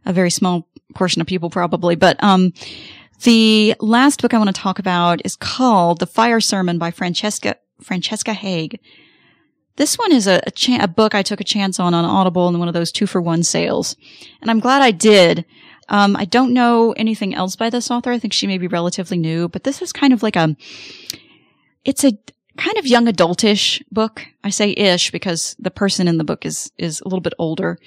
a 0.04 0.12
very 0.12 0.30
small 0.30 0.68
portion 0.94 1.22
of 1.22 1.26
people 1.26 1.48
probably. 1.48 1.96
But, 1.96 2.22
um, 2.22 2.52
the 3.22 3.74
last 3.80 4.20
book 4.20 4.34
I 4.34 4.38
want 4.38 4.54
to 4.54 4.60
talk 4.60 4.78
about 4.78 5.22
is 5.24 5.36
called 5.36 6.00
The 6.00 6.06
Fire 6.06 6.40
Sermon 6.40 6.76
by 6.76 6.90
Francesca, 6.90 7.56
Francesca 7.80 8.34
Haig. 8.34 8.78
This 9.76 9.96
one 9.96 10.12
is 10.12 10.26
a, 10.26 10.42
a, 10.46 10.50
cha- 10.50 10.82
a 10.82 10.88
book 10.88 11.14
I 11.14 11.22
took 11.22 11.40
a 11.40 11.44
chance 11.44 11.80
on 11.80 11.94
on 11.94 12.04
Audible 12.04 12.48
in 12.48 12.58
one 12.58 12.68
of 12.68 12.74
those 12.74 12.92
two 12.92 13.06
for 13.06 13.22
one 13.22 13.42
sales. 13.42 13.96
And 14.42 14.50
I'm 14.50 14.60
glad 14.60 14.82
I 14.82 14.90
did. 14.90 15.46
Um, 15.88 16.16
I 16.16 16.26
don't 16.26 16.52
know 16.52 16.92
anything 16.92 17.34
else 17.34 17.56
by 17.56 17.70
this 17.70 17.90
author. 17.90 18.10
I 18.10 18.18
think 18.18 18.34
she 18.34 18.46
may 18.46 18.58
be 18.58 18.66
relatively 18.66 19.16
new, 19.16 19.48
but 19.48 19.64
this 19.64 19.80
is 19.80 19.92
kind 19.92 20.12
of 20.12 20.22
like 20.22 20.36
a, 20.36 20.54
it's 21.84 22.04
a 22.04 22.18
kind 22.56 22.76
of 22.76 22.86
young 22.86 23.06
adultish 23.06 23.82
book. 23.90 24.26
I 24.42 24.50
say 24.50 24.70
ish 24.70 25.10
because 25.10 25.56
the 25.58 25.70
person 25.70 26.08
in 26.08 26.18
the 26.18 26.24
book 26.24 26.46
is, 26.46 26.72
is 26.78 27.00
a 27.00 27.04
little 27.04 27.20
bit 27.20 27.34
older 27.38 27.78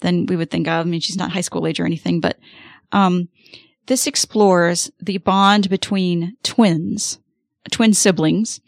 than 0.00 0.26
we 0.26 0.36
would 0.36 0.50
think 0.50 0.66
of. 0.66 0.86
I 0.86 0.88
mean, 0.88 1.00
she's 1.00 1.16
not 1.16 1.32
high 1.32 1.40
school 1.40 1.66
age 1.66 1.80
or 1.80 1.86
anything, 1.86 2.20
but, 2.20 2.38
um, 2.92 3.28
this 3.86 4.06
explores 4.06 4.90
the 5.00 5.18
bond 5.18 5.68
between 5.68 6.36
twins, 6.42 7.18
twin 7.70 7.92
siblings 7.92 8.60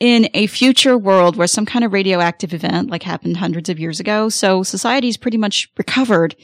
in 0.00 0.28
a 0.34 0.46
future 0.48 0.96
world 0.96 1.36
where 1.36 1.46
some 1.46 1.66
kind 1.66 1.84
of 1.84 1.92
radioactive 1.92 2.52
event 2.54 2.90
like 2.90 3.02
happened 3.02 3.36
hundreds 3.36 3.68
of 3.68 3.78
years 3.78 4.00
ago. 4.00 4.28
So 4.28 4.62
society's 4.62 5.16
pretty 5.16 5.38
much 5.38 5.70
recovered, 5.76 6.34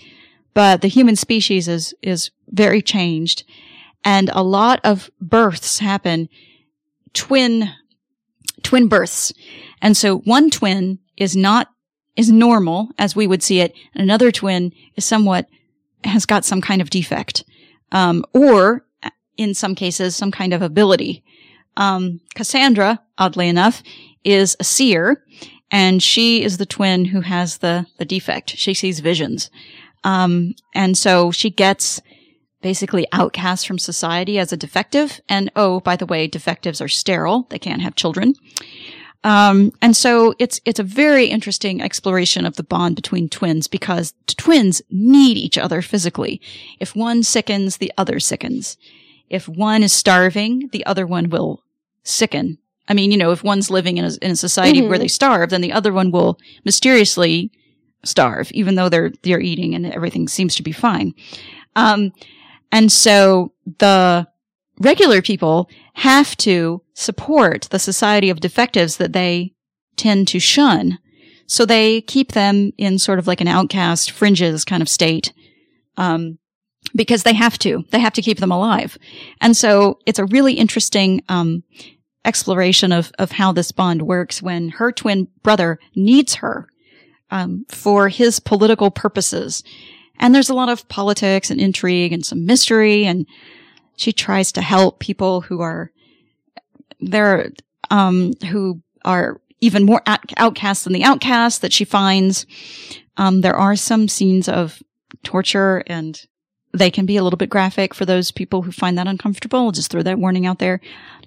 but 0.55 0.81
the 0.81 0.89
human 0.89 1.17
species 1.17 1.67
is, 1.69 1.95
is 2.03 2.31
very 2.49 2.83
changed. 2.83 3.45
And 4.05 4.31
a 4.33 4.43
lot 4.43 4.81
of 4.85 5.11
births 5.21 5.79
happen 5.79 6.29
twin, 7.15 7.71
twin 8.65 8.89
births. 8.89 9.33
And 9.81 9.97
so 9.97 10.19
one 10.19 10.51
twin 10.51 10.99
is 11.17 11.37
not 11.37 11.69
is 12.17 12.31
normal 12.31 12.91
as 12.99 13.17
we 13.17 13.27
would 13.27 13.43
see 13.43 13.61
it, 13.61 13.75
and 13.95 14.03
another 14.03 14.31
twin 14.31 14.73
is 14.97 15.05
somewhat 15.05 15.49
has 16.05 16.27
got 16.27 16.45
some 16.45 16.61
kind 16.61 16.81
of 16.81 16.91
defect, 16.91 17.45
um, 17.93 18.25
or 18.33 18.85
in 19.37 19.55
some 19.55 19.75
cases 19.75 20.15
some 20.15 20.31
kind 20.31 20.53
of 20.53 20.63
ability. 20.63 21.25
Um, 21.77 22.21
Cassandra, 22.37 23.03
oddly 23.19 23.49
enough, 23.49 23.83
is 24.23 24.57
a 24.61 24.65
seer, 24.65 25.25
and 25.71 26.01
she 26.03 26.43
is 26.45 26.59
the 26.59 26.67
twin 26.67 27.07
who 27.07 27.21
has 27.23 27.59
the 27.59 27.87
the 27.99 28.05
defect. 28.05 28.57
She 28.57 28.75
sees 28.75 29.01
visions, 29.01 29.51
um, 30.05 30.55
and 30.75 30.97
so 30.97 31.33
she 31.33 31.51
gets 31.51 32.01
basically 32.65 33.07
outcast 33.13 33.67
from 33.67 33.79
society 33.79 34.39
as 34.39 34.53
a 34.53 34.57
defective. 34.57 35.21
And 35.29 35.53
oh, 35.55 35.81
by 35.81 35.95
the 35.97 36.07
way, 36.07 36.27
defectives 36.27 36.81
are 36.81 36.89
sterile; 36.89 37.47
they 37.51 37.59
can't 37.59 37.83
have 37.83 37.95
children. 37.95 38.35
Um, 39.23 39.73
and 39.81 39.97
so 39.97 40.35
it's, 40.39 40.61
it's 40.67 40.81
a 40.81 40.83
very 41.05 41.27
interesting 41.27 41.81
exploration 41.81 42.45
of 42.45 42.57
the 42.57 42.63
bond 42.63 42.95
between 42.97 43.29
twins 43.31 43.69
because 43.69 44.13
twins 44.27 44.83
need 44.91 45.39
each 45.39 45.57
other 45.57 45.81
physically. 45.81 46.41
If 46.79 46.95
one 46.95 47.23
sickens, 47.23 47.79
the 47.79 47.93
other 47.97 48.21
sickens. 48.21 48.77
If 49.31 49.49
one 49.49 49.83
is 49.83 49.95
starving, 49.95 50.69
the 50.73 50.85
other 50.85 51.07
one 51.07 51.31
will 51.31 51.63
sicken. 52.03 52.59
I 52.87 52.93
mean, 52.93 53.11
you 53.11 53.17
know, 53.17 53.31
if 53.31 53.43
one's 53.43 53.71
living 53.71 53.97
in 53.97 54.05
a, 54.05 54.11
in 54.21 54.33
a 54.33 54.37
society 54.37 54.83
Mhm. 54.83 54.89
where 54.91 54.99
they 54.99 55.09
starve, 55.09 55.49
then 55.49 55.63
the 55.63 55.73
other 55.73 55.93
one 55.93 56.11
will 56.11 56.39
mysteriously 56.67 57.51
starve, 58.05 58.53
even 58.53 58.75
though 58.75 58.91
they're, 58.91 59.13
they're 59.23 59.41
eating 59.41 59.75
and 59.75 59.87
everything 59.87 60.29
seems 60.29 60.55
to 60.57 60.63
be 60.63 60.73
fine. 60.73 61.15
Um, 61.77 62.13
and 62.75 62.91
so 62.91 63.53
the 63.79 64.27
regular 64.81 65.23
people 65.23 65.71
have 65.95 66.37
to 66.39 66.83
support 66.95 67.69
the 67.71 67.79
society 67.79 68.31
of 68.31 68.41
defectives 68.41 68.97
that 68.97 69.13
they 69.13 69.55
tend 69.95 70.27
to 70.29 70.41
shun. 70.41 70.99
So 71.47 71.65
they 71.65 72.01
keep 72.01 72.33
them 72.33 72.73
in 72.77 72.99
sort 72.99 73.21
of 73.21 73.29
like 73.29 73.41
an 73.41 73.47
outcast 73.47 74.11
fringes 74.11 74.65
kind 74.65 74.83
of 74.83 74.89
state. 74.89 75.33
Um, 75.97 76.39
because 76.97 77.23
they 77.23 77.33
have 77.35 77.59
to, 77.61 77.85
they 77.93 78.01
have 78.01 78.13
to 78.15 78.23
keep 78.23 78.39
them 78.39 78.51
alive. 78.51 78.99
And 79.41 79.57
so 79.57 80.01
it's 80.05 80.19
a 80.19 80.27
really 80.27 80.55
interesting, 80.55 81.23
um, 81.29 81.63
exploration 82.25 82.91
of, 82.91 83.13
of 83.21 83.31
how 83.31 83.53
this 83.53 83.71
bond 83.71 84.03
works 84.03 84.43
when 84.43 84.71
her 84.71 84.91
twin 84.91 85.29
brother 85.45 85.79
needs 85.95 86.35
her, 86.35 86.69
um, 87.31 87.67
for 87.69 88.09
his 88.09 88.41
political 88.41 88.91
purposes. 88.91 89.63
And 90.19 90.35
there's 90.35 90.51
a 90.51 90.55
lot 90.55 90.69
of 90.69 90.89
politics 90.89 91.51
and 91.51 91.61
intrigue 91.61 92.13
and 92.13 92.25
some 92.25 92.47
mystery 92.47 93.05
and 93.05 93.27
she 93.97 94.13
tries 94.13 94.53
to 94.53 94.63
help 94.63 94.99
people 94.99 95.43
who 95.43 95.61
are 95.61 95.93
there, 97.01 97.51
um, 97.91 98.33
who 98.51 98.81
are 99.05 99.41
even 99.61 99.85
more 99.85 100.03
out- 100.07 100.33
outcasts 100.37 100.85
than 100.85 100.93
the 100.93 101.05
outcasts 101.05 101.61
that 101.61 101.73
she 101.73 101.85
finds. 101.85 102.47
Um, 103.17 103.41
there 103.41 103.57
are 103.57 103.77
some 103.77 104.09
scenes 104.09 104.49
of 104.49 104.83
torture 105.23 105.83
and 105.87 106.27
they 106.73 106.91
can 106.91 107.07
be 107.07 107.17
a 107.17 107.23
little 107.23 107.37
bit 107.37 107.51
graphic 107.51 107.95
for 107.95 108.05
those 108.05 108.33
people 108.33 108.63
who 108.63 108.73
find 108.73 108.99
that 108.99 109.07
uncomfortable. 109.07 109.61
I'll 109.61 109.71
just 109.71 109.91
throw 109.91 110.03
that 110.03 110.19
warning 110.19 110.45
out 110.45 110.59
there. 110.59 110.81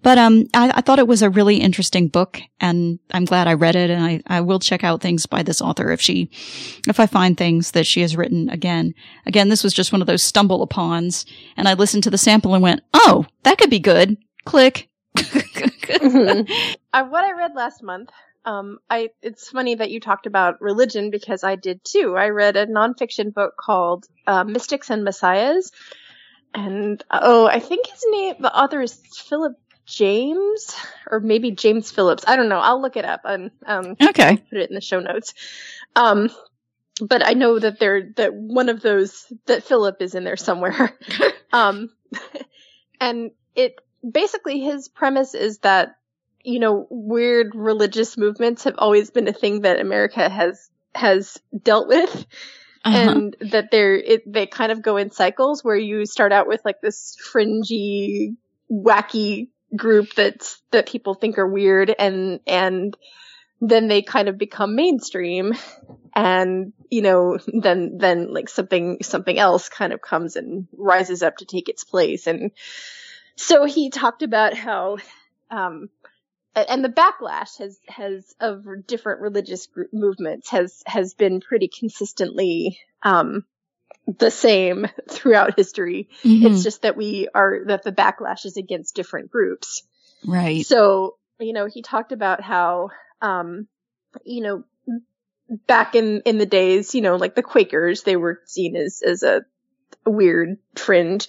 But, 0.04 0.18
um, 0.18 0.46
I, 0.54 0.72
I 0.76 0.82
thought 0.82 1.00
it 1.00 1.08
was 1.08 1.22
a 1.22 1.30
really 1.30 1.58
interesting 1.58 2.08
book 2.08 2.40
and 2.60 3.00
I'm 3.12 3.26
glad 3.26 3.48
I 3.48 3.54
read 3.54 3.76
it 3.76 3.90
and 3.90 4.04
I, 4.04 4.22
I 4.28 4.42
will 4.42 4.60
check 4.60 4.84
out 4.84 5.02
things 5.02 5.26
by 5.26 5.44
this 5.44 5.62
author 5.62 5.92
if 5.92 6.02
she, 6.02 6.30
if 6.88 7.00
I 7.00 7.06
find 7.06 7.38
things 7.38 7.72
that 7.72 7.86
she 7.88 8.02
has 8.02 8.16
written 8.16 8.50
again. 8.50 8.94
Again, 9.26 9.50
this 9.50 9.64
was 9.64 9.74
just 9.74 9.92
one 9.92 10.02
of 10.02 10.08
those 10.08 10.24
stumble 10.24 10.66
upons 10.66 11.26
and 11.56 11.68
I 11.68 11.74
listened 11.74 12.04
to 12.04 12.10
the 12.10 12.18
sample 12.18 12.54
and 12.54 12.64
went, 12.64 12.82
Oh, 12.94 13.26
that 13.44 13.58
could 13.58 13.70
be 13.70 13.80
good. 13.80 14.18
Click. 14.46 14.90
Mhm. 15.18 16.50
Uh, 16.94 17.04
what 17.04 17.24
I 17.24 17.34
read 17.34 17.52
last 17.54 17.84
month, 17.84 18.10
um, 18.46 18.80
I 18.90 19.10
it's 19.22 19.50
funny 19.50 19.76
that 19.76 19.92
you 19.92 20.00
talked 20.00 20.26
about 20.26 20.62
religion 20.62 21.12
because 21.12 21.44
I 21.44 21.56
did 21.56 21.84
too. 21.84 22.16
I 22.18 22.30
read 22.30 22.56
a 22.56 22.66
nonfiction 22.66 23.34
book 23.34 23.54
called 23.60 24.06
uh, 24.26 24.44
Mystics 24.46 24.90
and 24.90 25.04
Messiahs, 25.04 25.72
and 26.56 27.04
oh, 27.12 27.46
I 27.46 27.60
think 27.60 27.88
his 27.88 28.04
name, 28.10 28.36
the 28.40 28.58
author 28.58 28.82
is 28.82 29.00
Philip 29.28 29.58
James, 29.88 30.76
or 31.10 31.22
maybe 31.22 31.52
James 31.52 31.90
Phillips. 31.90 32.26
I 32.28 32.36
don't 32.36 32.50
know. 32.50 32.60
I'll 32.60 32.82
look 32.82 32.98
it 32.98 33.06
up 33.06 33.22
and 33.24 33.52
um, 33.66 33.96
okay. 34.02 34.36
put 34.36 34.60
it 34.60 34.70
in 34.70 34.76
the 34.76 34.82
show 34.82 35.00
notes. 35.00 35.34
Um, 35.96 36.30
but 37.02 37.26
I 37.26 37.34
know 37.34 37.58
that 37.58 37.80
there 37.80 38.12
that 38.18 38.34
one 38.34 38.70
of 38.70 38.82
those 38.82 39.32
that 39.46 39.64
Philip 39.64 40.02
is 40.02 40.14
in 40.14 40.26
there 40.26 40.36
somewhere. 40.36 40.98
um, 41.54 41.90
and 43.00 43.32
it 43.56 43.80
basically 44.10 44.60
his 44.60 44.90
premise 44.90 45.34
is 45.34 45.60
that 45.60 45.96
you 46.44 46.60
know 46.60 46.88
weird 46.90 47.56
religious 47.56 48.18
movements 48.18 48.66
have 48.66 48.76
always 48.78 49.10
been 49.10 49.28
a 49.28 49.34
thing 49.34 49.62
that 49.62 49.80
America 49.80 50.28
has 50.28 50.70
has 50.94 51.38
dealt 51.64 51.88
with. 51.88 52.26
Uh-huh. 52.84 52.98
And 52.98 53.36
that 53.52 53.70
they're 53.72 53.96
it, 53.96 54.32
they 54.32 54.48
kind 54.48 54.72
of 54.72 54.82
go 54.82 54.98
in 54.98 55.12
cycles 55.12 55.64
where 55.64 55.76
you 55.76 56.06
start 56.06 56.32
out 56.32 56.48
with 56.48 56.62
like 56.64 56.80
this 56.80 57.18
fringy, 57.20 58.38
wacky 58.72 59.50
group 59.76 60.14
that's 60.16 60.62
that 60.72 60.88
people 60.88 61.14
think 61.14 61.38
are 61.38 61.48
weird, 61.48 61.94
and 61.98 62.40
and 62.48 62.96
then 63.62 63.88
they 63.88 64.02
kind 64.02 64.28
of 64.28 64.38
become 64.38 64.76
mainstream 64.76 65.54
and 66.16 66.74
you 66.90 67.02
know 67.02 67.38
then 67.48 67.98
then 67.98 68.34
like 68.34 68.50
something 68.50 68.98
something 69.02 69.38
else 69.38 69.70
kind 69.70 69.94
of 69.94 70.02
comes 70.02 70.36
and 70.36 70.68
rises 70.76 71.24
up 71.24 71.38
to 71.38 71.46
take 71.46 71.70
its 71.70 71.84
place. 71.84 72.28
And 72.28 72.52
so 73.36 73.66
he 73.66 73.90
talked 73.90 74.24
about 74.24 74.56
how 74.56 74.98
um 75.52 75.90
and 76.56 76.84
the 76.84 76.90
backlash 76.90 77.58
has 77.60 77.80
has 77.88 78.36
of 78.40 78.66
different 78.88 79.22
religious 79.22 79.68
group 79.68 79.94
movements 79.94 80.50
has 80.50 80.82
has 80.86 81.14
been 81.14 81.40
pretty 81.40 81.68
consistently 81.68 82.80
um 83.04 83.46
the 84.08 84.32
same 84.32 84.88
throughout 85.10 85.56
history 85.58 86.10
Mhm. 86.24 86.46
it's 86.46 86.64
just 86.64 86.82
that 86.84 86.96
we 86.98 87.28
are 87.34 87.66
that 87.66 87.84
the 87.84 87.92
backlash 87.92 88.46
is 88.46 88.58
against 88.58 88.96
different 88.96 89.30
groups 89.32 89.84
right. 90.26 90.66
so, 90.66 91.16
you 91.40 91.54
know, 91.54 91.68
he 91.68 91.82
talked 91.82 92.12
about 92.12 92.42
how, 92.42 92.90
um, 93.22 93.68
you 94.26 94.42
know, 94.42 94.64
back 95.68 95.96
in, 95.96 96.22
in 96.22 96.38
the 96.38 96.46
days, 96.46 96.96
you 96.96 97.02
know, 97.02 97.16
like 97.16 97.36
the 97.36 97.44
Quakers, 97.44 98.04
they 98.04 98.16
were 98.16 98.42
seen 98.46 98.76
as, 98.76 99.02
as 99.06 99.24
a 99.24 99.42
weird 100.06 100.58
fringe. 100.76 101.28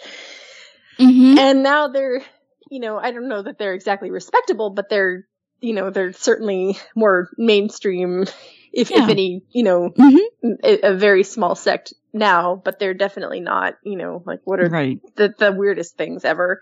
hmm 0.99 1.39
And 1.39 1.63
now 1.63 1.89
they're, 1.89 2.23
you 2.71 2.81
know, 2.81 2.99
I 2.99 3.11
don't 3.11 3.29
know 3.29 3.43
that 3.43 3.59
they're 3.59 3.75
exactly 3.75 4.11
respectable, 4.11 4.71
but 4.71 4.89
they're, 4.89 5.27
you 5.61 5.75
know, 5.75 5.91
they're 5.91 6.13
certainly 6.13 6.79
more 6.95 7.29
mainstream, 7.37 8.25
if, 8.73 8.91
Yeah. 8.91 9.05
if 9.05 9.09
any, 9.09 9.43
you 9.51 9.63
know, 9.63 9.91
Mhm. 9.91 10.19
a, 10.65 10.89
a 10.91 10.95
very 10.95 11.25
small 11.25 11.55
sect 11.55 11.93
now, 12.19 12.61
but 12.65 12.79
they're 12.79 12.95
definitely 12.95 13.41
not, 13.41 13.75
you 13.85 13.97
know, 13.97 14.23
like 14.27 14.41
what 14.45 14.61
are 14.61 14.69
Right. 14.69 15.01
the, 15.17 15.35
the 15.39 15.53
weirdest 15.53 15.97
things 15.97 16.25
ever. 16.25 16.61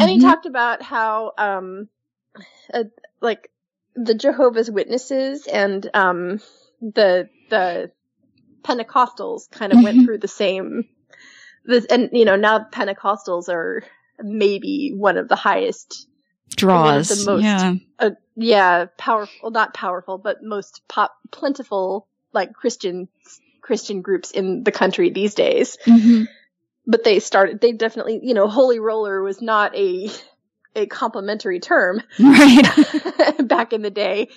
And 0.00 0.10
he 0.10 0.18
Mhm. 0.18 0.22
talked 0.22 0.46
about 0.46 0.82
how, 0.82 1.32
um, 1.38 1.88
uh, 2.72 2.84
like 3.20 3.50
the 3.94 4.14
Jehovah's 4.14 4.70
Witnesses 4.70 5.46
and 5.46 5.88
um, 5.94 6.40
the 6.80 7.28
the 7.50 7.90
Pentecostals 8.62 9.50
kind 9.50 9.72
of 9.72 9.82
went 9.82 9.98
Mhm. 9.98 10.04
through 10.04 10.18
the 10.18 10.28
same. 10.28 10.88
This 11.64 11.84
and 11.86 12.10
you 12.12 12.24
know 12.24 12.36
now 12.36 12.60
Pentecostals 12.72 13.48
are 13.48 13.84
maybe 14.20 14.92
one 14.96 15.16
of 15.16 15.28
the 15.28 15.36
highest, 15.36 16.08
Draws. 16.56 17.08
the 17.08 17.30
most- 17.32 17.42
yeah. 17.44 17.74
uh, 17.98 18.10
yeah, 18.36 18.86
powerful, 18.98 19.50
not 19.50 19.74
powerful, 19.74 20.18
but 20.18 20.42
most 20.42 20.82
pop 20.88 21.14
plentiful 21.30 22.08
like 22.32 22.52
Christian 22.52 23.08
Christian 23.64 24.02
groups 24.02 24.30
in 24.30 24.62
the 24.62 24.70
country 24.72 25.10
these 25.10 25.34
days. 25.34 25.78
hmm 25.84 26.24
but 26.86 27.02
they 27.02 27.18
started 27.18 27.62
they 27.62 27.72
definitely 27.72 28.20
you 28.22 28.34
know 28.34 28.46
holy 28.46 28.78
roller 28.78 29.22
was 29.22 29.40
not 29.40 29.74
a 29.74 30.10
a 30.76 30.84
complimentary 30.86 31.58
term 31.58 32.02
Right. 32.18 32.66
back 33.48 33.72
in 33.72 33.80
the 33.80 33.90
day 33.90 34.28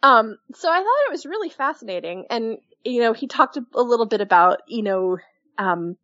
um 0.00 0.38
so 0.54 0.70
i 0.70 0.78
thought 0.78 1.06
it 1.06 1.10
was 1.10 1.26
really 1.26 1.50
fascinating 1.50 2.26
and 2.30 2.58
you 2.84 3.00
know 3.00 3.12
he 3.12 3.26
talked 3.26 3.56
a, 3.56 3.82
little 3.82 4.06
bit 4.06 4.20
about 4.20 4.60
you 4.68 4.84
know 4.84 5.18
um 5.58 5.96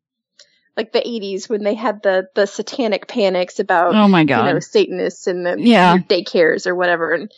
like 0.77 0.93
the 0.93 0.99
80s 1.01 1.49
when 1.49 1.63
they 1.63 1.75
had 1.75 2.03
the 2.03 2.27
the 2.35 2.47
satanic 2.47 3.07
panics 3.07 3.61
about 3.61 3.95
oh 3.95 4.09
my 4.09 4.25
god 4.25 4.39
you 4.47 4.53
know 4.55 4.59
satanists 4.59 5.29
and 5.29 5.47
the 5.47 5.55
Yeah. 5.57 5.99
daycares 5.99 6.67
or 6.67 6.75
whatever 6.75 7.13
and 7.13 7.31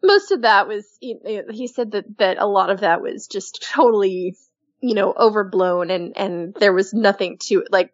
most 0.00 0.30
of 0.30 0.42
that 0.42 0.68
was 0.68 0.86
you 1.00 1.18
know, 1.24 1.42
he 1.50 1.66
said 1.66 1.90
that 1.90 2.04
that 2.18 2.38
a 2.38 2.46
lot 2.46 2.70
of 2.70 2.80
that 2.80 3.02
was 3.02 3.26
just 3.26 3.66
totally 3.74 4.36
you 4.80 4.94
know 4.94 5.12
overblown 5.12 5.90
and 5.90 6.16
and 6.16 6.54
there 6.54 6.72
was 6.72 6.92
nothing 6.94 7.38
to 7.38 7.60
it 7.60 7.68
like 7.70 7.92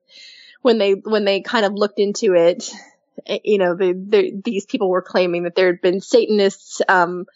when 0.62 0.78
they 0.78 0.92
when 0.92 1.24
they 1.24 1.40
kind 1.40 1.66
of 1.66 1.74
looked 1.74 1.98
into 1.98 2.34
it 2.34 2.70
eh, 3.26 3.38
you 3.44 3.58
know 3.58 3.74
the, 3.74 3.92
the 3.92 4.40
these 4.44 4.66
people 4.66 4.88
were 4.88 5.02
claiming 5.02 5.44
that 5.44 5.54
there 5.54 5.66
had 5.66 5.80
been 5.80 6.00
satanists 6.00 6.80
um 6.88 7.26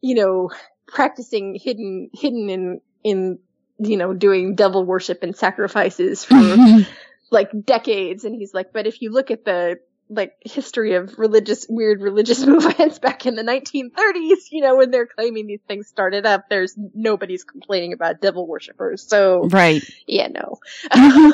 you 0.00 0.14
know 0.14 0.50
practicing 0.86 1.54
hidden 1.54 2.10
hidden 2.12 2.50
in 2.50 2.80
in 3.02 3.38
you 3.78 3.96
know 3.96 4.12
doing 4.12 4.54
devil 4.54 4.84
worship 4.84 5.22
and 5.22 5.36
sacrifices 5.36 6.24
for 6.24 6.36
like 7.30 7.50
decades. 7.64 8.24
And 8.24 8.34
he's 8.34 8.54
like 8.54 8.72
but 8.72 8.86
if 8.86 9.00
you 9.02 9.10
look 9.10 9.30
at 9.30 9.44
the 9.44 9.78
like 10.10 10.34
history 10.44 10.94
of 10.94 11.18
religious 11.18 11.66
weird 11.68 12.02
religious 12.02 12.44
movements 12.46 12.98
back 12.98 13.26
in 13.26 13.36
the 13.36 13.42
1930s 13.42 14.50
you 14.50 14.60
know 14.60 14.76
when 14.76 14.90
they're 14.90 15.06
claiming 15.06 15.46
these 15.46 15.60
things 15.68 15.86
started 15.86 16.26
up 16.26 16.48
there's 16.50 16.74
nobody's 16.94 17.44
complaining 17.44 17.92
about 17.92 18.20
devil 18.20 18.46
worshippers 18.46 19.02
so 19.06 19.48
Right. 19.48 19.82
yeah 20.06 20.26
no 20.28 20.58
Mhm. 20.90 21.32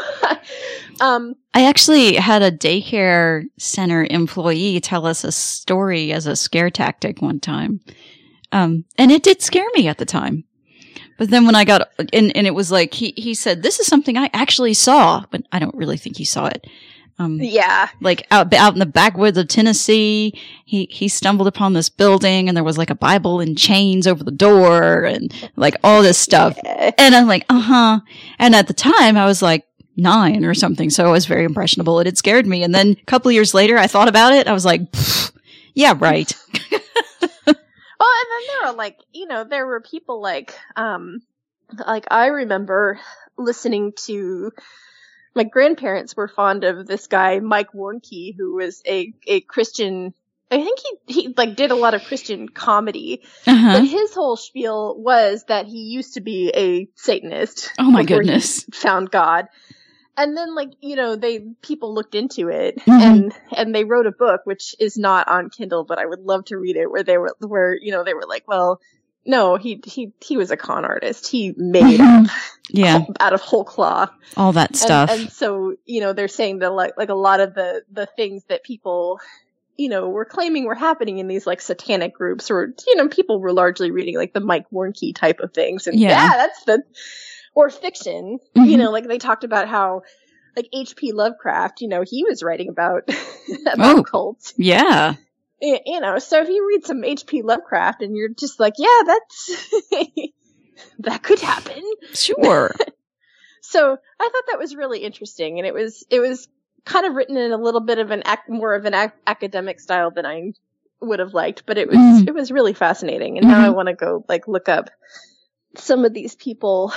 um 1.01 1.35
I 1.55 1.65
actually 1.65 2.17
had 2.17 2.43
a 2.43 2.53
daycare 2.53 3.45
center 3.59 4.07
employee 4.11 4.79
tell 4.81 5.07
us 5.07 5.25
a 5.25 5.33
story 5.33 6.13
as 6.13 6.27
a 6.27 6.37
scare 6.37 6.69
tactic 6.69 7.23
one 7.23 7.41
time. 7.41 7.81
Um, 8.53 8.85
and 8.99 9.11
it 9.11 9.23
did 9.23 9.41
scare 9.41 9.67
me 9.75 9.89
at 9.89 9.97
the 9.97 10.05
time. 10.05 10.45
But 11.17 11.31
then 11.31 11.47
when 11.47 11.55
I 11.55 11.65
got, 11.65 11.89
and, 12.13 12.37
and 12.37 12.47
it 12.47 12.55
was 12.55 12.71
like, 12.71 12.93
he, 12.93 13.15
he 13.17 13.33
said, 13.33 13.63
this 13.63 13.81
is 13.81 13.87
something 13.87 14.19
I 14.19 14.29
actually 14.35 14.75
saw, 14.75 15.25
but 15.31 15.45
I 15.51 15.59
don't 15.59 15.75
really 15.75 15.97
think 15.97 16.19
he 16.19 16.27
saw 16.27 16.45
it. 16.45 16.67
Um, 17.19 17.39
yeah 17.41 17.89
like 18.03 18.27
out, 18.31 18.53
out 18.53 18.75
in 18.75 18.79
the 18.79 18.87
backwoods 18.87 19.39
of 19.39 19.49
Tennessee, 19.49 20.39
he, 20.65 20.87
he 20.91 21.09
stumbled 21.09 21.49
upon 21.49 21.73
this 21.73 21.89
building 21.89 22.49
and 22.49 22.57
there 22.57 22.65
was 22.65 22.77
like 22.77 22.91
a 22.91 22.95
Bible 22.95 23.41
in 23.41 23.57
chains 23.57 24.07
over 24.07 24.23
the 24.23 24.31
door 24.31 25.05
and 25.05 25.33
like 25.57 25.77
all 25.83 26.03
this 26.03 26.19
stuff. 26.19 26.59
And 26.65 27.15
I'm 27.15 27.27
like, 27.27 27.47
uh 27.49 27.61
huh. 27.61 28.01
And 28.39 28.55
at 28.55 28.67
the 28.67 28.75
time, 28.75 29.17
I 29.17 29.25
was 29.25 29.41
like 29.41 29.65
nine 29.97 30.45
or 30.45 30.53
something, 30.53 30.91
so 30.91 31.07
I 31.07 31.11
was 31.11 31.27
very 31.27 31.45
impressionable. 31.45 32.01
It 32.01 32.07
had 32.07 32.19
scared 32.19 32.47
me. 32.47 32.63
And 32.63 32.75
then 32.75 32.97
a 33.01 33.05
couple 33.07 33.33
years 33.33 33.55
later, 33.55 33.79
I 33.79 33.87
thought 33.87 34.09
about 34.09 34.35
it. 34.35 34.47
I 34.47 34.53
was 34.53 34.65
like, 34.65 34.83
yeah, 35.75 35.95
right. 35.99 36.33
Well, 37.99 38.09
and 38.21 38.29
then 38.31 38.47
there 38.49 38.69
are 38.69 38.75
like, 38.75 38.99
you 39.13 39.27
know, 39.27 39.45
there 39.45 39.67
were 39.67 39.81
people 39.81 40.21
like, 40.21 40.55
um, 40.77 41.23
like 41.87 42.07
I 42.11 42.27
remember 42.27 43.01
listening 43.39 43.93
to 44.05 44.53
my 45.37 45.45
grandparents 45.45 46.17
were 46.17 46.27
fond 46.29 46.65
of 46.65 46.87
this 46.87 47.07
guy, 47.07 47.39
Mike 47.41 47.73
Warnke, 47.73 48.35
who 48.37 48.55
was 48.57 48.83
a, 48.87 49.13
a 49.27 49.41
Christian. 49.43 50.15
I 50.51 50.57
think 50.63 50.79
he, 51.07 51.13
he 51.21 51.35
like 51.37 51.57
did 51.57 51.71
a 51.71 51.75
lot 51.77 51.95
of 51.95 52.03
Christian 52.05 52.49
comedy, 52.49 53.23
Uh-huh. 53.47 53.73
but 53.79 53.85
his 53.87 54.15
whole 54.15 54.37
spiel 54.37 54.97
was 54.99 55.45
that 55.49 55.67
he 55.67 55.79
used 55.79 56.15
to 56.15 56.21
be 56.21 56.51
a 56.55 56.89
Satanist. 56.95 57.73
Oh 57.79 57.91
my 57.91 58.05
goodness. 58.05 58.65
found 58.73 59.11
God. 59.11 59.47
And 60.17 60.35
then 60.35 60.55
like, 60.55 60.71
you 60.81 60.97
know, 60.97 61.17
they 61.17 61.41
people 61.61 61.93
looked 61.95 62.15
into 62.15 62.49
it 62.49 62.79
Mhm. 62.87 63.01
and 63.03 63.33
and 63.55 63.75
they 63.75 63.85
wrote 63.85 64.07
a 64.07 64.13
book 64.13 64.41
which 64.45 64.75
is 64.81 64.97
not 64.97 65.29
on 65.29 65.51
Kindle, 65.51 65.85
but 65.85 65.99
I 65.99 66.07
would 66.07 66.21
love 66.21 66.47
to 66.47 66.57
read 66.57 66.77
it 66.77 66.91
where 66.91 67.03
they 67.03 67.19
were 67.19 67.37
where, 67.41 67.75
you 67.77 67.93
know, 67.93 68.03
they 68.03 68.15
were 68.15 68.25
like, 68.27 68.49
well, 68.49 68.81
no, 69.27 69.57
he 69.57 69.81
he 69.85 70.13
he 70.21 70.37
was 70.37 70.51
a 70.51 70.57
con 70.57 70.85
artist. 70.85 71.27
He 71.29 71.53
made 71.57 72.01
Mhm. 72.01 72.31
Yeah, 72.71 73.05
out 73.21 73.33
of 73.33 73.41
whole 73.41 73.65
cloth. 73.65 74.11
all 74.37 74.53
that 74.53 74.75
stuff. 74.75 75.09
And, 75.11 75.31
so, 75.31 75.77
you 75.85 76.01
know, 76.01 76.13
they're 76.13 76.27
saying 76.29 76.59
that 76.61 76.73
like 76.73 76.95
like 76.97 77.11
a 77.11 77.15
lot 77.15 77.41
of 77.41 77.55
the 77.55 77.83
the 77.93 78.07
things 78.07 78.43
that 78.49 78.65
people 78.65 79.21
you 79.79 79.91
know, 79.91 80.09
were 80.09 80.25
claiming 80.25 80.65
were 80.65 80.75
happening 80.75 81.19
in 81.19 81.29
these 81.29 81.47
like 81.47 81.61
satanic 81.61 82.15
groups 82.15 82.51
or 82.51 82.73
you 82.89 82.97
know, 82.97 83.09
people 83.09 83.39
were 83.41 83.53
largely 83.53 83.91
reading 83.91 84.17
like 84.17 84.33
the 84.33 84.41
Mike 84.41 84.65
Warnke 84.73 85.15
type 85.15 85.41
of 85.41 85.53
things. 85.53 85.87
And 85.87 86.01
Yeah. 86.01 86.09
yeah, 86.09 86.31
that's 86.39 86.65
the 86.65 86.83
or 87.55 87.69
fiction. 87.71 88.39
Mhm. 88.57 88.69
You 88.69 88.79
know, 88.79 88.91
like 88.91 89.07
they 89.07 89.19
talked 89.19 89.45
about 89.45 89.69
how 89.69 90.03
like 90.57 90.69
H.P. 90.73 91.13
Lovecraft, 91.13 91.83
you 91.83 91.89
know, 91.89 92.03
he 92.03 92.25
was 92.25 92.43
writing 92.43 92.71
about 92.71 93.03
about 93.73 93.99
Oh. 93.99 94.03
cults. 94.03 94.55
yeah. 94.57 95.17
Y- 95.63 95.81
You 95.87 96.01
know, 96.01 96.19
so 96.19 96.43
if 96.43 96.49
you 96.49 96.67
read 96.69 96.85
some 96.87 97.03
H.P. 97.05 97.43
Lovecraft 97.43 98.03
and 98.03 98.17
you're 98.17 98.29
just 98.29 98.61
like, 98.61 98.75
yeah, 98.79 99.03
that's 99.07 99.75
that 101.01 101.23
could 101.23 101.41
happen. 101.41 101.83
Sure. 102.15 102.75
So 103.63 103.81
I 104.21 104.29
thought 104.33 104.45
that 104.53 104.61
was 104.61 104.77
really 104.77 105.01
interesting, 105.01 105.59
and 105.59 105.67
it 105.67 105.75
was 105.75 106.05
it 106.09 106.21
was 106.21 106.47
kind 106.85 107.05
of 107.05 107.15
written 107.15 107.37
in 107.37 107.51
a 107.51 107.57
little 107.57 107.81
bit 107.81 107.99
of 107.99 108.13
an 108.13 108.23
ac- 108.25 108.43
more 108.49 108.75
of 108.77 108.85
an 108.85 108.95
ac- 108.95 109.13
academic 109.27 109.81
style 109.81 110.13
than 110.13 110.25
I 110.25 110.53
would 111.01 111.19
have 111.19 111.35
liked, 111.35 111.65
but 111.67 111.77
it 111.77 111.89
was 111.89 111.97
Mhm. 111.99 112.29
it 112.29 112.33
was 112.35 112.53
really 112.53 112.75
fascinating, 112.75 113.39
and 113.39 113.49
now 113.49 113.65
I 113.65 113.69
Mhm. 113.71 113.75
want 113.75 113.89
to 113.89 113.95
go 113.95 114.25
like 114.29 114.47
look 114.47 114.69
up 114.69 114.91
some 115.77 116.05
of 116.05 116.15
these 116.15 116.37
people 116.37 116.93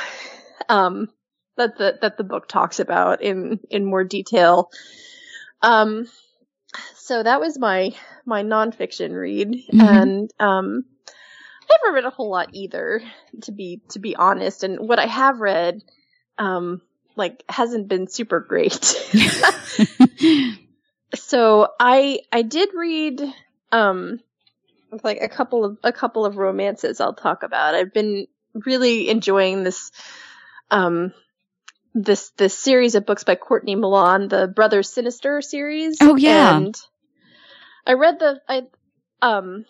um, 0.69 1.09
that 1.57 1.75
the 1.79 1.97
that 2.03 2.17
the 2.17 2.23
book 2.23 2.47
talks 2.47 2.79
about 2.79 3.23
in 3.23 3.59
in 3.71 3.83
more 3.83 4.03
detail. 4.03 4.69
Um, 5.63 6.07
so 6.95 7.23
that 7.23 7.39
was 7.39 7.57
my 7.57 7.91
my 8.25 8.43
nonfiction 8.43 9.15
read, 9.15 9.49
Mhm. 9.71 9.81
and 9.81 10.31
um, 10.39 10.85
I 11.07 11.77
haven't 11.79 11.93
read 11.95 12.05
a 12.05 12.09
whole 12.09 12.29
lot 12.29 12.49
either, 12.53 13.01
to 13.43 13.51
be 13.51 13.81
to 13.89 13.99
be 13.99 14.15
honest. 14.15 14.63
And 14.63 14.87
what 14.87 14.99
I 14.99 15.05
have 15.05 15.39
read, 15.39 15.81
um, 16.37 16.81
like 17.15 17.43
hasn't 17.49 17.87
been 17.87 18.07
super 18.07 18.39
great. 18.39 18.83
so 21.15 21.69
I 21.79 22.19
I 22.31 22.41
did 22.43 22.69
read 22.73 23.21
um 23.71 24.19
like 25.03 25.19
a 25.21 25.29
couple 25.29 25.65
of 25.65 25.77
a 25.83 25.91
couple 25.91 26.25
of 26.25 26.37
romances 26.37 27.01
I'll 27.01 27.13
talk 27.13 27.43
about. 27.43 27.75
I've 27.75 27.93
been 27.93 28.27
really 28.53 29.09
enjoying 29.09 29.63
this 29.63 29.91
um 30.71 31.13
this 31.93 32.31
this 32.37 32.57
series 32.57 32.95
of 32.95 33.05
books 33.05 33.23
by 33.23 33.35
Courtney 33.35 33.75
Milan, 33.75 34.27
the 34.27 34.47
Brothers 34.47 34.91
Sinister 34.91 35.41
series. 35.41 35.97
Oh, 36.01 36.15
yeah. 36.15 36.57
And 36.57 36.75
I 37.85 37.93
read 37.93 38.19
the 38.19 38.41
I 38.47 38.63
um 39.21 39.65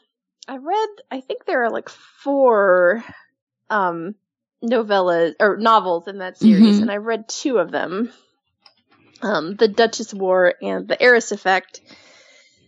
I 0.48 0.58
read 0.58 0.88
I 1.12 1.22
think 1.22 1.46
there 1.46 1.64
are 1.64 1.72
like 1.72 1.90
four 1.90 3.04
um 3.70 4.16
novellas 4.64 5.36
or 5.40 5.58
novels 5.58 6.08
in 6.08 6.20
that 6.20 6.38
series 6.38 6.78
Mhm. 6.78 6.82
and 6.84 6.92
I 6.92 6.98
read 6.98 7.28
two 7.30 7.58
of 7.58 7.72
them. 7.72 8.12
Um 9.22 9.56
The 9.56 9.68
Duchess 9.68 10.14
War 10.14 10.54
and 10.62 10.88
The 10.88 11.02
Heiress 11.02 11.32
Effect. 11.32 11.82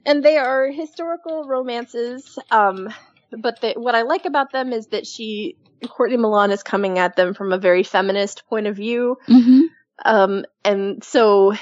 And 0.06 0.24
they 0.24 0.38
are 0.38 0.68
historical 0.68 1.46
romances 1.48 2.40
um 2.50 2.90
but 3.32 3.62
the, 3.62 3.74
what 3.78 3.96
I 3.96 4.02
like 4.02 4.26
about 4.26 4.52
them 4.52 4.74
is 4.74 4.88
that 4.88 5.08
she 5.08 5.56
Courtney 5.88 6.17
Milan 6.17 6.52
is 6.52 6.63
coming 6.63 7.00
at 7.00 7.15
them 7.15 7.34
from 7.34 7.54
a 7.54 7.58
very 7.58 7.84
feminist 7.84 8.44
point 8.48 8.67
of 8.67 8.76
view. 8.76 9.17
Hmm 9.26 9.62
um 10.04 10.46
and 10.63 11.04
so 11.04 11.54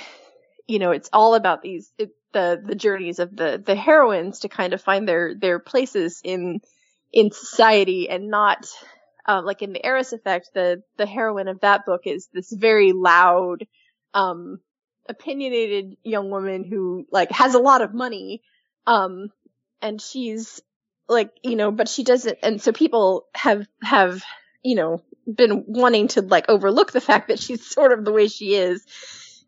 you 0.68 0.80
know 0.80 0.92
it's 0.92 1.10
all 1.12 1.36
about 1.36 1.62
these 1.62 1.92
it, 1.98 2.12
the 2.32 2.62
the 2.64 2.76
journeys 2.76 3.20
of 3.20 3.36
the 3.36 3.62
the 3.64 3.76
heroines 3.76 4.40
to 4.40 4.50
kind 4.50 4.74
of 4.74 4.82
find 4.82 5.08
their 5.08 5.36
their 5.36 5.60
places 5.60 6.22
in 6.24 6.62
in 7.12 7.32
society 7.32 8.10
and 8.10 8.30
not 8.30 8.68
uh, 9.28 9.42
like 9.44 9.62
in 9.62 9.74
the 9.74 9.86
Heiress 9.86 10.14
Effect 10.14 10.50
the 10.54 10.84
the 10.98 11.06
heroine 11.06 11.48
of 11.48 11.62
that 11.62 11.86
book 11.86 12.02
is 12.06 12.30
this 12.34 12.52
very 12.52 12.94
loud 12.94 13.66
um 14.14 14.60
opinionated 15.08 15.98
young 16.04 16.30
woman 16.30 16.64
who 16.64 17.06
like 17.12 17.32
has 17.32 17.56
a 17.56 17.60
lot 17.60 17.82
of 17.82 17.94
money 17.94 18.42
um 18.86 19.30
and 19.82 20.00
she's 20.00 20.62
like 21.10 21.32
you 21.44 21.56
know 21.56 21.72
but 21.72 21.90
she 21.90 22.04
doesn't 22.04 22.38
and 22.44 22.62
so 22.62 22.72
people 22.72 23.26
have 23.34 23.68
have 23.82 24.24
you 24.64 24.76
know 24.76 25.02
been 25.34 25.64
wanting 25.68 26.08
to 26.08 26.22
like 26.22 26.48
overlook 26.50 26.92
the 26.92 27.02
fact 27.02 27.28
that 27.28 27.40
she's 27.40 27.66
sort 27.66 27.92
of 27.92 28.06
the 28.06 28.12
way 28.12 28.28
she 28.28 28.56
is 28.56 28.86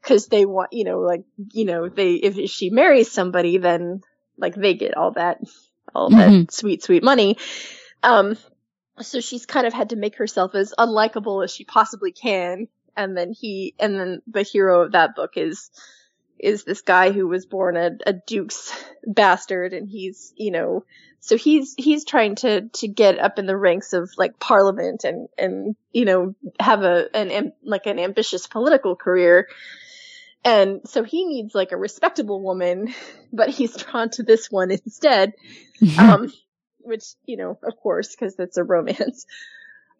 because 0.02 0.28
they 0.28 0.46
want 0.46 0.74
you 0.74 0.84
know 0.84 1.00
like 1.00 1.24
you 1.54 1.66
know 1.66 1.88
they 1.88 2.14
if 2.14 2.50
she 2.50 2.70
marries 2.70 3.12
somebody 3.12 3.58
then 3.58 4.02
like 4.38 4.56
they 4.56 4.74
get 4.74 4.98
all 4.98 5.12
that 5.12 5.40
all 5.94 6.10
Mhm. 6.10 6.18
that 6.48 6.52
sweet 6.52 6.84
sweet 6.84 7.04
money 7.04 7.38
um 8.04 8.38
so 9.00 9.20
she's 9.20 9.46
kind 9.46 9.66
of 9.68 9.74
had 9.74 9.90
to 9.90 9.96
make 9.96 10.18
herself 10.18 10.56
as 10.56 10.74
unlikable 10.78 11.44
as 11.44 11.52
she 11.52 11.64
possibly 11.64 12.12
can 12.12 12.68
and 12.96 13.16
then 13.18 13.32
he 13.34 13.74
and 13.80 14.00
then 14.00 14.22
the 14.28 14.44
hero 14.44 14.82
of 14.82 14.92
that 14.94 15.16
book 15.16 15.32
is 15.36 15.70
is 16.42 16.64
this 16.64 16.82
guy 16.82 17.12
who 17.12 17.28
was 17.28 17.46
born 17.46 17.78
a, 17.78 17.92
a 18.06 18.14
duke's 18.14 18.74
bastard 19.06 19.74
and 19.74 19.88
he's 19.88 20.34
you 20.36 20.52
know 20.52 20.84
so 21.22 21.38
he's 21.38 21.76
he's 21.78 22.04
trying 22.04 22.36
to 22.36 22.68
to 22.70 22.88
get 22.88 23.20
up 23.20 23.38
in 23.38 23.46
the 23.46 23.56
ranks 23.56 23.94
of 23.94 24.10
like 24.18 24.40
parliament 24.40 25.04
and 25.04 25.30
and 25.38 25.76
you 25.94 26.04
know 26.04 26.34
have 26.60 26.82
a 26.82 27.16
an 27.16 27.30
am- 27.30 27.54
like 27.64 27.86
an 27.86 28.00
ambitious 28.00 28.48
political 28.48 28.96
career. 28.96 29.48
And 30.44 30.82
so 30.86 31.04
he 31.04 31.24
needs 31.26 31.54
like 31.54 31.72
a 31.72 31.78
respectable 31.78 32.42
woman 32.42 32.92
but 33.34 33.50
he's 33.50 33.78
drawn 33.78 34.10
to 34.10 34.24
this 34.24 34.50
one 34.50 34.72
instead 34.72 35.34
um 36.00 36.34
which 36.80 37.04
you 37.28 37.38
know 37.38 37.60
of 37.62 37.78
course 37.78 38.16
because 38.16 38.38
it's 38.40 38.58
a 38.58 38.64
romance. 38.64 39.28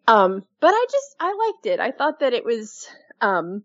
Um 0.08 0.42
but 0.58 0.72
i 0.74 0.86
just 0.90 1.14
i 1.20 1.52
liked 1.52 1.66
it. 1.66 1.78
I 1.78 1.92
thought 1.92 2.18
that 2.18 2.32
it 2.32 2.44
was 2.44 2.88
um 3.20 3.62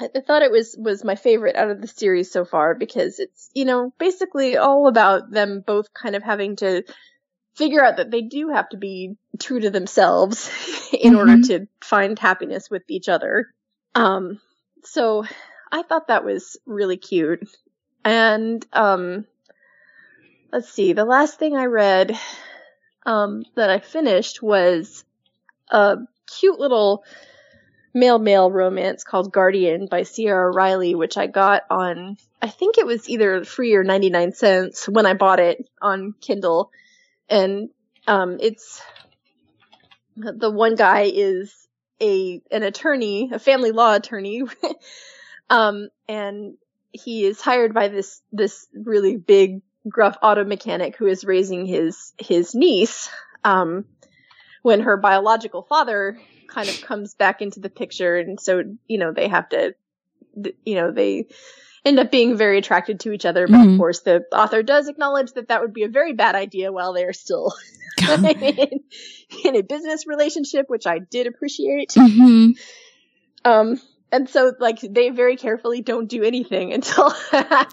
I 0.00 0.20
thought 0.20 0.42
it 0.42 0.50
was 0.50 0.76
was 0.78 1.04
my 1.04 1.14
favorite 1.14 1.56
out 1.56 1.70
of 1.70 1.80
the 1.80 1.88
series 1.88 2.30
so 2.30 2.44
far 2.44 2.74
because 2.74 3.18
it's 3.18 3.50
you 3.54 3.64
know 3.64 3.92
basically 3.98 4.56
all 4.56 4.88
about 4.88 5.30
them 5.30 5.62
both 5.66 5.92
kind 5.94 6.14
of 6.14 6.22
having 6.22 6.56
to 6.56 6.82
figure 7.54 7.82
out 7.82 7.96
that 7.96 8.10
they 8.10 8.22
do 8.22 8.50
have 8.50 8.68
to 8.70 8.76
be 8.76 9.16
true 9.38 9.60
to 9.60 9.70
themselves 9.70 10.50
in 10.92 11.14
order 11.14 11.36
Mhm. 11.36 11.46
to 11.48 11.68
find 11.80 12.18
happiness 12.18 12.70
with 12.70 12.82
each 12.88 13.08
other. 13.08 13.46
Um 13.94 14.40
so 14.84 15.24
I 15.72 15.82
thought 15.82 16.08
that 16.08 16.24
was 16.24 16.58
really 16.66 16.96
cute. 16.98 17.48
And 18.04 18.64
um 18.72 19.26
let's 20.52 20.70
see, 20.70 20.92
the 20.92 21.04
last 21.04 21.38
thing 21.38 21.56
I 21.56 21.66
read 21.66 22.18
um 23.04 23.44
that 23.54 23.70
I 23.70 23.78
finished 23.80 24.42
was 24.42 25.04
a 25.70 25.98
cute 26.26 26.58
little 26.58 27.04
male 27.96 28.18
male 28.18 28.50
romance 28.50 29.02
called 29.02 29.32
Guardian 29.32 29.86
by 29.86 30.02
Sierra 30.02 30.52
Riley, 30.52 30.94
which 30.94 31.16
I 31.16 31.26
got 31.26 31.62
on 31.70 32.18
I 32.42 32.48
think 32.48 32.76
it 32.78 32.86
was 32.86 33.08
either 33.08 33.44
free 33.44 33.74
or 33.74 33.82
99 33.82 34.32
cents 34.34 34.88
when 34.88 35.06
I 35.06 35.14
bought 35.14 35.40
it 35.40 35.68
on 35.80 36.14
Kindle. 36.20 36.70
And, 37.28 37.70
um, 38.06 38.36
it's, 38.40 38.80
the 40.16 40.50
one 40.50 40.76
guy 40.76 41.10
is 41.12 41.52
a, 42.00 42.40
an 42.50 42.62
attorney, 42.62 43.30
a 43.32 43.38
family 43.38 43.72
law 43.72 43.94
attorney. 43.94 44.42
um, 45.50 45.88
and 46.06 46.54
he 46.92 47.24
is 47.24 47.40
hired 47.40 47.74
by 47.74 47.88
this, 47.88 48.20
this 48.32 48.68
really 48.74 49.16
big, 49.16 49.62
gruff 49.88 50.18
auto 50.22 50.44
mechanic 50.44 50.96
who 50.96 51.06
is 51.06 51.24
raising 51.24 51.64
his, 51.64 52.12
his 52.18 52.54
niece. 52.54 53.08
Um, 53.44 53.86
when 54.62 54.80
her 54.80 54.96
biological 54.96 55.62
father 55.62 56.18
kind 56.56 56.70
of 56.70 56.80
comes 56.80 57.14
back 57.14 57.42
into 57.42 57.60
the 57.60 57.68
picture. 57.68 58.16
And 58.16 58.40
so, 58.40 58.62
you 58.88 58.98
know, 58.98 59.12
they 59.12 59.28
have 59.28 59.48
to, 59.50 59.74
you 60.64 60.74
know, 60.74 60.90
they, 60.90 61.26
end 61.84 62.00
up 62.00 62.10
being 62.10 62.36
very 62.36 62.58
attracted 62.58 62.98
to 63.00 63.12
each 63.12 63.24
other. 63.24 63.46
But 63.46 63.58
Mhm. 63.60 63.74
of 63.74 63.78
course, 63.78 64.00
the 64.00 64.24
author 64.32 64.62
does 64.62 64.88
acknowledge 64.88 65.32
that 65.34 65.48
that 65.48 65.62
would 65.62 65.72
be 65.72 65.84
a 65.84 65.88
very 65.88 66.12
bad 66.12 66.34
idea 66.34 66.72
while 66.72 66.92
they 66.92 67.04
are 67.04 67.12
still 67.12 67.54
in, 68.08 68.80
in 69.44 69.56
a 69.56 69.62
business 69.62 70.06
relationship, 70.06 70.66
which 70.68 70.86
I 70.86 70.98
did 70.98 71.28
appreciate. 71.28 71.92
hmm 71.94 72.50
Um, 73.44 73.80
and 74.12 74.28
so 74.28 74.52
like 74.60 74.80
they 74.80 75.10
very 75.10 75.36
carefully 75.36 75.82
don't 75.82 76.08
do 76.08 76.22
anything 76.22 76.72
until 76.72 77.12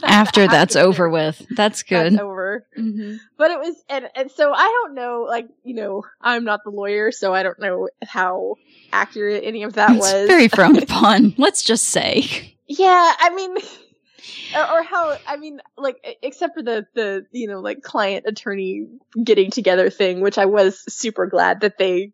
After 0.04 0.48
that's 0.48 0.76
over 0.76 1.10
with. 1.10 1.46
That's 1.56 1.84
good. 1.84 2.14
That's 2.14 2.22
over. 2.22 2.66
hmm 2.76 3.16
But 3.38 3.52
it 3.52 3.60
was, 3.60 3.76
and, 3.90 4.06
and 4.16 4.32
so 4.32 4.52
I 4.54 4.64
don't 4.84 4.96
know, 4.96 5.26
like, 5.28 5.48
you 5.64 5.76
know, 5.76 6.04
I'm 6.22 6.44
not 6.44 6.62
the 6.64 6.72
lawyer, 6.72 7.12
so 7.12 7.34
I 7.34 7.44
don't 7.44 7.60
know 7.60 7.90
how 8.04 8.56
accurate 8.92 9.44
any 9.46 9.64
of 9.64 9.74
that 9.74 9.92
It's 9.92 10.00
was. 10.00 10.28
very 10.28 10.48
frowned 10.50 10.82
upon. 10.82 11.36
Let's 11.38 11.64
just 11.64 11.86
say. 11.86 12.56
Yeah, 12.68 13.14
I 13.20 13.30
mean, 13.36 13.56
or, 14.56 14.80
or 14.80 14.84
how, 14.84 15.18
I 15.28 15.38
mean, 15.38 15.60
like, 15.78 15.98
except 16.22 16.56
for 16.56 16.64
the, 16.64 16.88
the, 16.96 17.26
you 17.32 17.48
know, 17.48 17.60
like 17.60 17.82
client 17.84 18.26
attorney 18.28 18.88
getting 19.24 19.52
together 19.52 19.90
thing, 19.90 20.22
which 20.22 20.38
I 20.38 20.46
was 20.46 20.84
super 20.94 21.28
glad 21.28 21.62
that 21.62 21.78
they, 21.78 22.12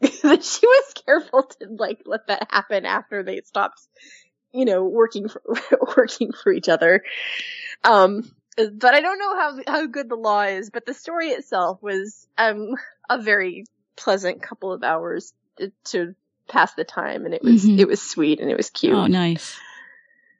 she 0.02 0.66
was 0.66 0.94
careful 1.06 1.42
to, 1.44 1.68
like, 1.68 2.02
let 2.06 2.26
that 2.28 2.48
happen 2.50 2.86
after 2.86 3.22
they 3.22 3.40
stopped, 3.42 3.80
you 4.52 4.64
know, 4.64 4.84
working 4.84 5.28
for, 5.28 5.42
working 5.96 6.32
for 6.32 6.52
each 6.52 6.68
other. 6.68 7.02
Um, 7.84 8.30
but 8.56 8.94
I 8.94 9.00
don't 9.00 9.18
know 9.18 9.34
how, 9.36 9.58
how 9.66 9.86
good 9.86 10.08
the 10.08 10.16
law 10.16 10.42
is, 10.42 10.70
but 10.70 10.86
the 10.86 10.94
story 10.94 11.28
itself 11.28 11.82
was, 11.82 12.26
um, 12.38 12.74
a 13.10 13.20
very 13.20 13.64
pleasant 13.96 14.42
couple 14.42 14.72
of 14.72 14.82
hours 14.82 15.32
to, 15.58 15.72
to 15.84 16.14
pass 16.48 16.74
the 16.74 16.84
time, 16.84 17.24
and 17.24 17.34
it 17.34 17.42
was, 17.42 17.64
Mhm. 17.64 17.78
it 17.78 17.88
was 17.88 18.00
sweet 18.02 18.40
and 18.40 18.50
it 18.50 18.56
was 18.56 18.70
cute. 18.70 18.94
Oh, 18.94 19.06
nice. 19.06 19.56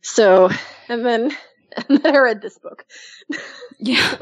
So, 0.03 0.51
and 0.89 1.05
then, 1.07 1.31
and 1.89 1.99
then 2.03 2.15
I 2.17 2.19
read 2.19 2.43
this 2.43 2.59
book. 2.59 2.85
Yeah. 3.79 4.17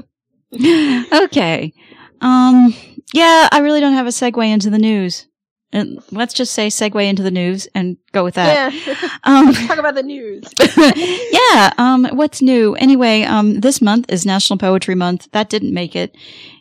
okay. 0.52 1.72
Um, 2.20 2.74
yeah, 3.12 3.48
I 3.50 3.58
really 3.60 3.80
don't 3.80 3.94
have 3.94 4.06
a 4.06 4.10
segue 4.10 4.46
into 4.46 4.70
the 4.70 4.78
news. 4.78 5.26
And 5.72 6.02
let's 6.10 6.34
just 6.34 6.52
say 6.52 6.66
segue 6.66 7.08
into 7.08 7.22
the 7.22 7.30
news 7.30 7.68
and 7.74 7.96
go 8.12 8.24
with 8.24 8.34
that. 8.34 8.72
yeah. 8.72 9.08
Um, 9.24 9.52
Talk 9.52 9.78
about 9.78 9.94
the 9.94 10.02
news. 10.02 10.44
yeah. 10.76 11.72
Um, 11.78 12.06
what's 12.12 12.42
new? 12.42 12.74
Anyway, 12.76 13.22
um, 13.22 13.60
this 13.60 13.80
month 13.80 14.10
is 14.10 14.26
National 14.26 14.58
Poetry 14.58 14.94
Month. 14.94 15.28
That 15.32 15.50
didn't 15.50 15.74
make 15.74 15.94
it 15.94 16.16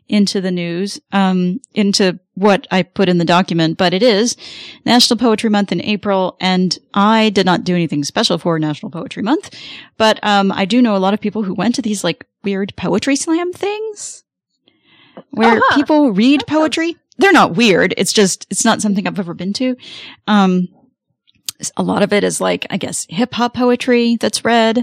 into 0.09 0.41
the 0.41 0.51
news, 0.51 0.99
um, 1.11 1.59
into 1.73 2.19
what 2.33 2.67
I 2.69 2.83
put 2.83 3.09
in 3.09 3.17
the 3.17 3.25
document, 3.25 3.77
but 3.77 3.93
it 3.93 4.03
is 4.03 4.35
National 4.85 5.17
Poetry 5.17 5.49
Month 5.49 5.71
in 5.71 5.81
April. 5.81 6.35
And 6.41 6.77
I 6.93 7.29
did 7.29 7.45
not 7.45 7.63
do 7.63 7.75
anything 7.75 8.03
special 8.03 8.37
for 8.37 8.59
National 8.59 8.91
Poetry 8.91 9.23
Month, 9.23 9.55
but, 9.97 10.19
um, 10.23 10.51
I 10.51 10.65
do 10.65 10.81
know 10.81 10.95
a 10.95 10.97
lot 10.97 11.13
of 11.13 11.21
people 11.21 11.43
who 11.43 11.53
went 11.53 11.75
to 11.75 11.81
these 11.81 12.03
like 12.03 12.25
weird 12.43 12.75
poetry 12.75 13.15
slam 13.15 13.53
things 13.53 14.23
where 15.31 15.57
Uh-huh. 15.57 15.75
people 15.75 16.11
read 16.11 16.43
poetry. 16.47 16.97
They're 17.17 17.31
not 17.33 17.55
weird. 17.55 17.93
It's 17.97 18.13
just, 18.13 18.47
it's 18.49 18.63
not 18.65 18.81
something 18.81 19.05
I've 19.07 19.19
ever 19.19 19.33
been 19.33 19.53
to. 19.53 19.75
Um, 20.27 20.67
a 21.75 21.83
lot 21.83 22.03
of 22.03 22.13
it 22.13 22.23
is 22.23 22.39
like, 22.39 22.65
I 22.69 22.77
guess, 22.77 23.05
hip 23.09 23.33
hop 23.33 23.53
poetry 23.55 24.15
that's 24.17 24.45
read. 24.45 24.77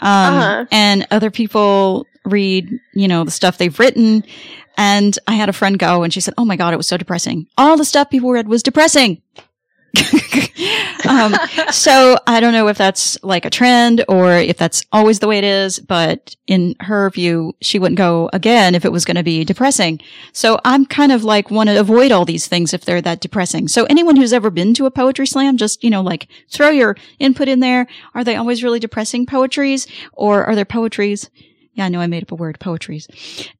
Um, 0.00 0.34
Uh-huh. 0.34 0.64
and 0.70 1.06
other 1.10 1.30
people 1.30 2.06
read, 2.24 2.70
you 2.94 3.08
know, 3.08 3.24
the 3.24 3.30
stuff 3.30 3.58
they've 3.58 3.78
written. 3.78 4.24
And 4.76 5.16
I 5.26 5.34
had 5.34 5.48
a 5.48 5.52
friend 5.52 5.78
go 5.78 6.02
and 6.02 6.12
she 6.12 6.20
said, 6.20 6.34
Oh 6.38 6.44
my 6.44 6.56
God, 6.56 6.72
it 6.74 6.76
was 6.76 6.88
so 6.88 6.96
depressing. 6.96 7.46
All 7.58 7.76
the 7.76 7.84
stuff 7.84 8.10
people 8.10 8.30
read 8.32 8.48
was 8.48 8.62
depressing. 8.62 9.22
um, 11.08 11.34
so 11.70 12.16
I 12.26 12.40
don't 12.40 12.52
know 12.52 12.68
if 12.68 12.78
that's 12.78 13.22
like 13.22 13.44
a 13.44 13.50
trend 13.50 14.04
or 14.08 14.32
if 14.32 14.56
that's 14.56 14.84
always 14.92 15.18
the 15.18 15.28
way 15.28 15.38
it 15.38 15.44
is, 15.44 15.78
but 15.78 16.34
in 16.46 16.74
her 16.80 17.10
view, 17.10 17.54
she 17.60 17.78
wouldn't 17.78 17.98
go 17.98 18.30
again 18.32 18.74
if 18.74 18.84
it 18.84 18.92
was 18.92 19.04
going 19.04 19.16
to 19.16 19.22
be 19.22 19.44
depressing. 19.44 20.00
So 20.32 20.58
I'm 20.64 20.86
kind 20.86 21.12
of 21.12 21.24
like 21.24 21.50
want 21.50 21.68
to 21.68 21.78
avoid 21.78 22.12
all 22.12 22.24
these 22.24 22.46
things 22.46 22.74
if 22.74 22.84
they're 22.84 23.02
that 23.02 23.20
depressing. 23.20 23.68
So 23.68 23.84
anyone 23.84 24.16
who's 24.16 24.32
ever 24.32 24.50
been 24.50 24.74
to 24.74 24.86
a 24.86 24.90
poetry 24.90 25.26
slam, 25.26 25.56
just, 25.56 25.84
you 25.84 25.90
know, 25.90 26.02
like 26.02 26.28
throw 26.48 26.70
your 26.70 26.96
input 27.18 27.48
in 27.48 27.60
there. 27.60 27.86
Are 28.14 28.24
they 28.24 28.36
always 28.36 28.62
really 28.62 28.80
depressing 28.80 29.26
poetries 29.26 29.86
or 30.12 30.44
are 30.44 30.54
there 30.54 30.64
poetries? 30.64 31.30
Yeah, 31.74 31.86
I 31.86 31.88
know 31.88 32.00
I 32.00 32.06
made 32.06 32.22
up 32.22 32.30
a 32.30 32.36
word, 32.36 32.60
poetries, 32.60 33.08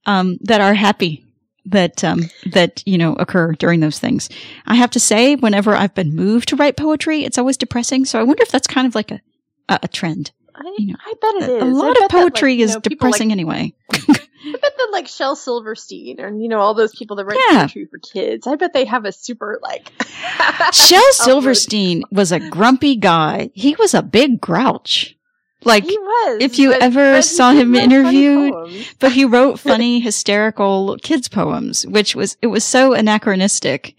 um, 0.06 0.38
that 0.42 0.60
are 0.60 0.74
happy 0.74 1.23
that 1.66 2.04
um, 2.04 2.30
that 2.52 2.82
you 2.86 2.98
know 2.98 3.14
occur 3.14 3.52
during 3.52 3.80
those 3.80 3.98
things. 3.98 4.28
I 4.66 4.74
have 4.74 4.90
to 4.92 5.00
say, 5.00 5.36
whenever 5.36 5.74
I've 5.74 5.94
been 5.94 6.14
moved 6.14 6.48
to 6.50 6.56
write 6.56 6.76
poetry, 6.76 7.24
it's 7.24 7.38
always 7.38 7.56
depressing. 7.56 8.04
So 8.04 8.18
I 8.20 8.22
wonder 8.22 8.42
if 8.42 8.50
that's 8.50 8.66
kind 8.66 8.86
of 8.86 8.94
like 8.94 9.10
a 9.10 9.20
a, 9.68 9.80
a 9.84 9.88
trend. 9.88 10.32
I, 10.54 10.72
You 10.78 10.92
know, 10.92 10.96
I 11.04 11.14
bet 11.20 11.48
it 11.48 11.56
is. 11.56 11.62
A 11.62 11.64
lot 11.66 11.90
of 11.90 11.96
that, 11.96 12.10
poetry 12.10 12.52
like, 12.52 12.58
you 12.58 12.64
is 12.64 12.74
know, 12.74 12.80
depressing 12.80 13.28
Like, 13.30 13.32
anyway. 13.32 13.74
I 13.92 14.52
bet 14.52 14.76
that 14.76 14.88
like 14.92 15.08
Shel 15.08 15.34
Silverstein 15.36 16.20
and 16.20 16.40
you 16.42 16.48
know 16.48 16.60
all 16.60 16.74
those 16.74 16.94
people 16.94 17.16
that 17.16 17.24
write 17.24 17.38
Yeah. 17.50 17.60
poetry 17.62 17.86
for 17.86 17.98
kids. 17.98 18.46
I 18.46 18.54
bet 18.56 18.72
they 18.72 18.84
have 18.84 19.04
a 19.04 19.10
super 19.10 19.58
like. 19.62 19.90
Shel 20.72 21.02
Silverstein 21.12 22.04
was 22.12 22.30
a 22.30 22.38
grumpy 22.50 22.96
guy. 22.96 23.50
He 23.54 23.74
was 23.76 23.94
a 23.94 24.02
big 24.02 24.40
grouch. 24.40 25.16
Like, 25.64 25.84
was. 25.84 26.38
if 26.40 26.58
you 26.58 26.70
but- 26.70 26.82
ever 26.82 27.12
but 27.14 27.22
saw 27.24 27.52
him 27.52 27.74
interviewed- 27.74 28.54
but 28.98 29.12
he 29.12 29.24
wrote 29.24 29.58
funny, 29.70 30.00
hysterical 30.00 30.96
kids 31.02 31.28
poems, 31.28 31.86
which 31.86 32.14
was, 32.14 32.36
it 32.42 32.48
was 32.48 32.64
so 32.64 32.92
anachronistic, 32.92 33.94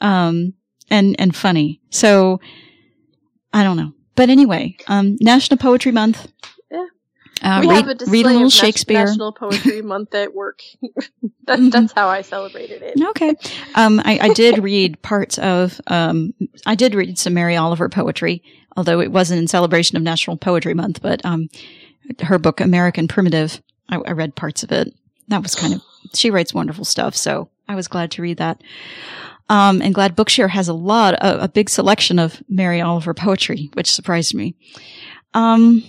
um, 0.00 0.54
and, 0.90 1.16
and 1.18 1.34
funny. 1.34 1.80
So, 1.90 2.40
I 3.52 3.62
don't 3.62 3.76
know. 3.76 3.92
But 4.16 4.30
anyway, 4.30 4.76
um, 4.86 5.16
National 5.20 5.58
Poetry 5.58 5.92
Month. 5.92 6.30
Uh, 7.44 7.60
we 7.60 7.68
read, 7.68 7.76
have 7.76 7.88
a 7.88 7.94
display 7.94 8.18
read 8.18 8.26
a 8.26 8.28
little 8.30 8.46
of 8.46 8.52
Shakespeare. 8.52 9.04
National 9.04 9.30
Poetry 9.30 9.82
Month 9.82 10.14
at 10.14 10.34
work. 10.34 10.62
that's 11.44 11.68
that's 11.70 11.92
how 11.92 12.08
I 12.08 12.22
celebrated 12.22 12.82
it. 12.82 12.98
Okay. 13.00 13.34
Um, 13.74 14.00
I, 14.02 14.18
I 14.22 14.28
did 14.30 14.64
read 14.64 15.00
parts 15.02 15.36
of, 15.38 15.78
um, 15.88 16.32
I 16.64 16.74
did 16.74 16.94
read 16.94 17.18
some 17.18 17.34
Mary 17.34 17.54
Oliver 17.54 17.90
poetry, 17.90 18.42
although 18.78 18.98
it 19.00 19.12
wasn't 19.12 19.40
in 19.40 19.46
celebration 19.46 19.98
of 19.98 20.02
National 20.02 20.38
Poetry 20.38 20.72
Month, 20.72 21.02
but, 21.02 21.24
um, 21.26 21.50
her 22.22 22.38
book, 22.38 22.60
American 22.60 23.08
Primitive, 23.08 23.62
I, 23.90 23.96
I 23.96 24.12
read 24.12 24.34
parts 24.34 24.62
of 24.62 24.72
it. 24.72 24.94
That 25.28 25.42
was 25.42 25.54
kind 25.54 25.74
of, 25.74 25.82
she 26.14 26.30
writes 26.30 26.54
wonderful 26.54 26.86
stuff. 26.86 27.14
So 27.14 27.50
I 27.68 27.74
was 27.74 27.88
glad 27.88 28.10
to 28.12 28.22
read 28.22 28.38
that. 28.38 28.62
Um, 29.50 29.82
and 29.82 29.94
glad 29.94 30.16
Bookshare 30.16 30.48
has 30.48 30.68
a 30.68 30.74
lot, 30.74 31.14
a, 31.14 31.44
a 31.44 31.48
big 31.48 31.68
selection 31.68 32.18
of 32.18 32.42
Mary 32.48 32.80
Oliver 32.80 33.12
poetry, 33.12 33.68
which 33.74 33.92
surprised 33.92 34.34
me. 34.34 34.54
Um, 35.34 35.84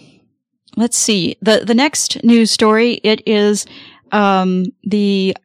let's 0.76 0.98
see. 0.98 1.38
The, 1.42 1.64
the 1.66 1.74
next 1.74 2.24
news 2.24 2.52
story, 2.52 2.94
it 3.04 3.22
is, 3.28 3.66
um, 4.12 4.66
the 4.84 5.36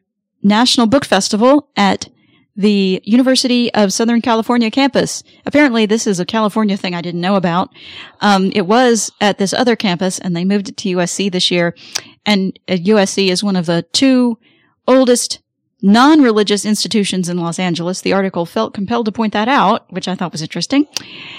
National 0.43 0.87
Book 0.87 1.05
Festival 1.05 1.69
at 1.75 2.09
the 2.55 3.01
University 3.05 3.73
of 3.73 3.93
Southern 3.93 4.21
California 4.21 4.69
campus. 4.69 5.23
Apparently, 5.45 5.85
this 5.85 6.05
is 6.05 6.19
a 6.19 6.25
California 6.25 6.75
thing 6.75 6.93
I 6.93 7.01
didn't 7.01 7.21
know 7.21 7.35
about. 7.35 7.69
Um, 8.19 8.51
it 8.53 8.67
was 8.67 9.11
at 9.21 9.37
this 9.37 9.53
other 9.53 9.75
campus, 9.75 10.19
and 10.19 10.35
they 10.35 10.45
moved 10.45 10.69
it 10.69 10.77
to 10.77 10.95
USC 10.95 11.31
this 11.31 11.49
year. 11.49 11.75
And 12.25 12.59
uh, 12.67 12.73
USC 12.73 13.29
is 13.29 13.43
one 13.43 13.55
of 13.55 13.65
the 13.65 13.83
two 13.93 14.37
oldest 14.87 15.39
non-religious 15.81 16.65
institutions 16.65 17.27
in 17.27 17.37
Los 17.37 17.59
Angeles. 17.59 18.01
The 18.01 18.13
article 18.13 18.45
felt 18.45 18.73
compelled 18.73 19.05
to 19.05 19.11
point 19.11 19.33
that 19.33 19.47
out, 19.47 19.91
which 19.91 20.07
I 20.07 20.15
thought 20.15 20.31
was 20.31 20.41
interesting. 20.41 20.87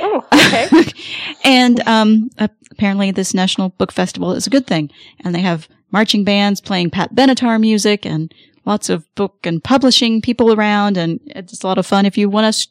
Oh, 0.01 0.25
okay. 0.33 0.69
and 1.45 1.81
um, 1.87 2.31
apparently, 2.71 3.11
this 3.11 3.35
National 3.35 3.71
Book 3.71 3.93
Festival 3.93 4.33
is 4.33 4.47
a 4.47 4.51
good 4.51 4.67
thing, 4.67 4.91
and 5.21 5.35
they 5.35 5.41
have 5.41 5.69
marching 5.91 6.25
bands 6.25 6.61
playing 6.61 6.91
Pat 6.91 7.15
Benatar 7.15 7.61
music 7.61 8.05
and 8.05 8.35
lots 8.65 8.89
of 8.89 9.13
book 9.15 9.39
and 9.45 9.63
publishing 9.63 10.21
people 10.21 10.53
around, 10.53 10.97
and 10.97 11.21
it's 11.27 11.63
a 11.63 11.67
lot 11.67 11.79
of 11.79 11.87
fun. 11.87 12.07
If 12.07 12.19
you 12.19 12.29
want 12.29 12.53
to 12.53 12.69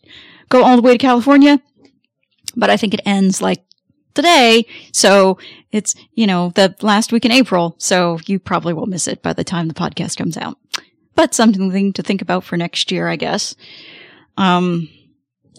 go 0.49 0.63
all 0.63 0.75
the 0.75 0.81
way 0.81 0.93
to 0.93 0.97
California, 0.97 1.61
but 2.55 2.69
I 2.69 2.77
think 2.77 2.93
it 2.93 3.01
ends 3.05 3.41
like 3.41 3.63
today, 4.13 4.65
so 4.91 5.37
it's 5.71 5.95
you 6.13 6.27
know 6.27 6.51
the 6.55 6.75
last 6.81 7.11
week 7.11 7.25
in 7.25 7.31
April, 7.31 7.75
so 7.77 8.19
you 8.25 8.39
probably 8.39 8.73
will 8.73 8.87
miss 8.87 9.07
it 9.07 9.21
by 9.21 9.33
the 9.33 9.43
time 9.43 9.67
the 9.67 9.73
podcast 9.73 10.17
comes 10.17 10.37
out. 10.37 10.57
But 11.15 11.33
something 11.33 11.93
to 11.93 12.03
think 12.03 12.21
about 12.21 12.43
for 12.43 12.57
next 12.57 12.91
year, 12.91 13.07
I 13.07 13.15
guess. 13.15 13.55
Um, 14.37 14.89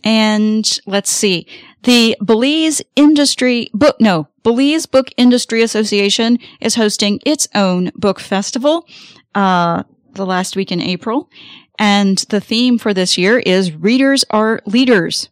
and 0.04 0.80
let's 0.86 1.10
see. 1.10 1.46
The 1.84 2.16
Belize 2.24 2.82
Industry 2.96 3.68
Book, 3.72 3.96
no, 4.00 4.28
Belize 4.42 4.86
Book 4.86 5.08
Industry 5.16 5.62
Association 5.62 6.38
is 6.60 6.74
hosting 6.74 7.20
its 7.24 7.48
own 7.54 7.90
book 7.94 8.20
festival, 8.20 8.86
uh, 9.34 9.82
the 10.12 10.26
last 10.26 10.56
week 10.56 10.72
in 10.72 10.80
April. 10.80 11.30
And 11.78 12.18
the 12.28 12.40
theme 12.40 12.78
for 12.78 12.92
this 12.94 13.16
year 13.16 13.38
is 13.38 13.72
readers 13.72 14.24
are 14.30 14.60
leaders. 14.66 15.28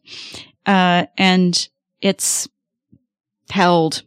Uh, 0.67 1.07
and 1.19 1.69
it's 2.01 2.49
held 3.51 4.03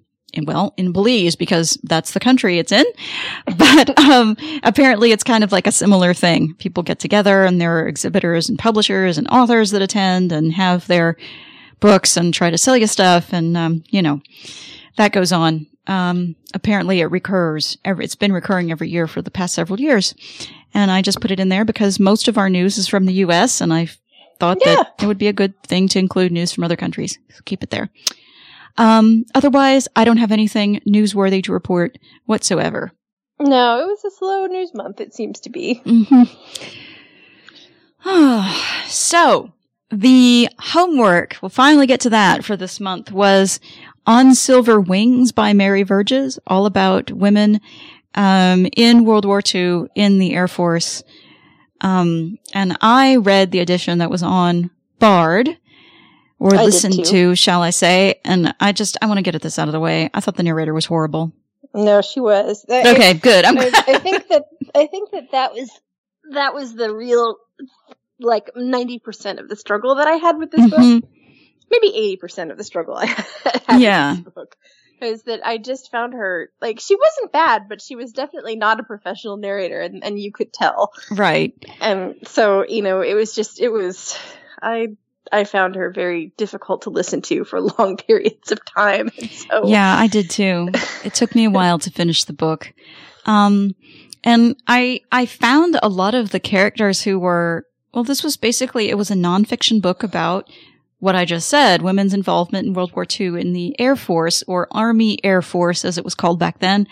well, 0.45 0.73
in 0.77 0.91
Belize 0.91 1.35
because 1.35 1.77
that's 1.83 2.11
the 2.11 2.19
country 2.19 2.59
it's 2.59 2.71
in. 2.71 2.85
But, 3.57 3.97
um, 3.99 4.35
apparently 4.63 5.11
it's 5.11 5.23
kind 5.23 5.43
of 5.43 5.51
like 5.51 5.67
a 5.67 5.71
similar 5.71 6.13
thing. 6.13 6.53
People 6.55 6.83
get 6.83 6.99
together 6.99 7.43
and 7.43 7.59
there 7.61 7.79
are 7.79 7.87
exhibitors 7.87 8.49
and 8.49 8.57
publishers 8.59 9.17
and 9.17 9.27
authors 9.29 9.71
that 9.71 9.81
attend 9.81 10.31
and 10.31 10.53
have 10.53 10.87
their 10.87 11.17
books 11.79 12.15
and 12.17 12.33
try 12.33 12.49
to 12.49 12.57
sell 12.57 12.77
you 12.77 12.87
stuff. 12.87 13.33
And, 13.33 13.55
um, 13.57 13.83
you 13.89 14.01
know, 14.01 14.21
that 14.97 15.11
goes 15.11 15.31
on. 15.31 15.67
Um, 15.87 16.35
apparently 16.53 17.01
it 17.01 17.05
recurs 17.07 17.77
every, 17.83 18.05
it's 18.05 18.15
been 18.15 18.31
recurring 18.31 18.71
every 18.71 18.89
year 18.89 19.07
for 19.07 19.21
the 19.21 19.31
past 19.31 19.53
several 19.55 19.79
years. 19.79 20.15
And 20.73 20.89
I 20.89 21.01
just 21.01 21.19
put 21.19 21.31
it 21.31 21.39
in 21.39 21.49
there 21.49 21.65
because 21.65 21.99
most 21.99 22.27
of 22.27 22.37
our 22.37 22.49
news 22.49 22.77
is 22.77 22.87
from 22.87 23.05
the 23.05 23.13
U.S. 23.25 23.59
and 23.61 23.73
I 23.73 23.89
thought 24.39 24.59
Yeah. 24.65 24.75
that 24.75 24.93
it 25.01 25.07
would 25.07 25.17
be 25.17 25.27
a 25.27 25.33
good 25.33 25.61
thing 25.63 25.87
to 25.89 25.99
include 25.99 26.31
news 26.31 26.51
from 26.53 26.63
other 26.63 26.75
countries. 26.77 27.19
So 27.29 27.41
keep 27.45 27.63
it 27.63 27.69
there. 27.69 27.89
Um, 28.77 29.25
otherwise, 29.35 29.87
I 29.95 30.03
don't 30.03 30.17
have 30.17 30.31
anything 30.31 30.81
newsworthy 30.87 31.43
to 31.43 31.53
report 31.53 31.97
whatsoever. 32.25 32.91
No, 33.39 33.79
it 33.81 33.85
was 33.85 34.03
a 34.05 34.11
slow 34.11 34.45
news 34.45 34.73
month. 34.73 35.01
It 35.01 35.13
seems 35.13 35.39
to 35.41 35.49
be. 35.49 35.81
Mm-hmm. 35.85 36.23
so, 38.87 39.53
the 39.91 40.49
homework, 40.59 41.37
we'll 41.41 41.49
finally 41.49 41.87
get 41.87 41.99
to 42.01 42.09
that 42.11 42.43
for 42.43 42.57
this 42.57 42.79
month, 42.79 43.11
was 43.11 43.59
On 44.05 44.33
Silver 44.33 44.79
Wings 44.79 45.31
by 45.31 45.53
Mary 45.53 45.83
Verges, 45.83 46.39
all 46.47 46.65
about 46.65 47.11
women 47.11 47.61
um, 48.15 48.67
in 48.75 49.05
World 49.05 49.25
War 49.25 49.41
II 49.53 49.85
in 49.95 50.19
the 50.19 50.33
Air 50.33 50.47
Force. 50.47 51.03
Um, 51.81 52.39
and 52.53 52.77
I 52.81 53.17
read 53.17 53.51
the 53.51 53.59
edition 53.59 53.99
that 53.99 54.09
was 54.09 54.23
on 54.23 54.71
Bard, 54.99 55.57
or 56.43 56.55
I 56.55 56.63
listened 56.65 57.05
to, 57.05 57.35
shall 57.35 57.61
I 57.61 57.69
say. 57.69 58.15
And 58.25 58.53
I 58.59 58.71
just, 58.71 58.97
I 59.01 59.05
want 59.07 59.17
to 59.17 59.21
get 59.21 59.39
this 59.41 59.57
out 59.59 59.67
of 59.67 59.71
the 59.71 59.79
way. 59.79 60.09
I 60.13 60.19
thought 60.19 60.35
the 60.35 60.43
narrator 60.43 60.73
was 60.73 60.85
horrible. 60.85 61.31
No, 61.73 62.01
she 62.01 62.19
was. 62.19 62.65
I- 62.69 62.91
Okay, 62.93 63.13
good. 63.15 63.45
I'm 63.45 63.57
I, 63.57 63.71
I 63.87 63.99
think 63.99 64.27
that 64.29 64.45
I 64.75 64.87
think 64.87 65.11
that 65.11 65.31
that 65.31 65.53
was 65.53 65.71
that 66.31 66.53
was 66.53 66.75
the 66.75 66.93
real 66.93 67.37
like 68.19 68.51
ninety 68.55 68.99
percent 68.99 69.39
of 69.39 69.49
the 69.49 69.55
struggle 69.55 69.95
that 69.95 70.07
I 70.07 70.13
had 70.17 70.37
with 70.37 70.51
this 70.51 70.69
book. 70.69 70.79
Mhm. 70.79 71.03
Maybe 71.71 71.87
eighty 71.95 72.17
percent 72.17 72.51
of 72.51 72.57
the 72.57 72.63
struggle 72.63 72.95
I 72.95 73.05
had 73.67 73.79
Yeah. 73.81 74.15
with 74.15 74.25
this 74.25 74.33
book 74.33 74.55
is 75.01 75.23
that 75.23 75.45
I 75.45 75.57
just 75.57 75.91
found 75.91 76.13
her 76.13 76.49
like 76.61 76.79
she 76.79 76.95
wasn't 76.95 77.31
bad, 77.33 77.67
but 77.67 77.81
she 77.81 77.95
was 77.95 78.11
definitely 78.13 78.55
not 78.55 78.79
a 78.79 78.83
professional 78.83 79.37
narrator, 79.37 79.81
and, 79.81 80.03
and 80.03 80.19
you 80.19 80.31
could 80.31 80.53
tell. 80.53 80.93
Right. 81.11 81.53
And 81.81 82.15
so 82.27 82.65
you 82.67 82.81
know, 82.83 83.01
it 83.01 83.15
was 83.15 83.33
just 83.33 83.59
it 83.59 83.69
was 83.69 84.17
I. 84.61 84.89
I 85.31 85.43
found 85.43 85.75
her 85.75 85.89
very 85.89 86.33
difficult 86.37 86.83
to 86.83 86.89
listen 86.89 87.21
to 87.23 87.43
for 87.43 87.61
long 87.79 87.97
periods 87.97 88.51
of 88.51 88.63
time. 88.65 89.09
So 89.49 89.67
Yeah, 89.67 89.97
I 89.97 90.07
did 90.07 90.29
too. 90.29 90.69
It 91.03 91.13
took 91.13 91.35
me 91.35 91.45
a 91.45 91.49
while 91.49 91.79
to 91.79 91.89
finish 91.89 92.23
the 92.23 92.33
book. 92.33 92.73
Um, 93.25 93.75
and 94.23 94.55
I, 94.67 95.01
I 95.11 95.25
found 95.25 95.77
a 95.81 95.89
lot 95.89 96.15
of 96.15 96.31
the 96.31 96.39
characters 96.39 97.01
who 97.01 97.19
were, 97.19 97.65
well, 97.93 98.03
this 98.03 98.23
was 98.23 98.37
basically, 98.37 98.89
it 98.89 98.97
was 98.97 99.11
a 99.11 99.15
nonfiction 99.15 99.81
book 99.81 100.03
about 100.03 100.49
what 100.99 101.15
I 101.15 101.25
just 101.25 101.49
said, 101.49 101.81
women's 101.81 102.13
involvement 102.13 102.65
in 102.65 102.73
World 102.73 102.95
War 102.95 103.05
II 103.09 103.39
in 103.39 103.51
the 103.51 103.77
Air 103.79 103.97
Force 103.97 104.41
or 104.47 104.67
Army 104.71 105.19
Air 105.23 105.41
Force 105.41 105.83
as 105.83 105.97
it 105.97 106.05
was 106.05 106.15
called 106.15 106.39
back 106.39 106.59
then. 106.59 106.87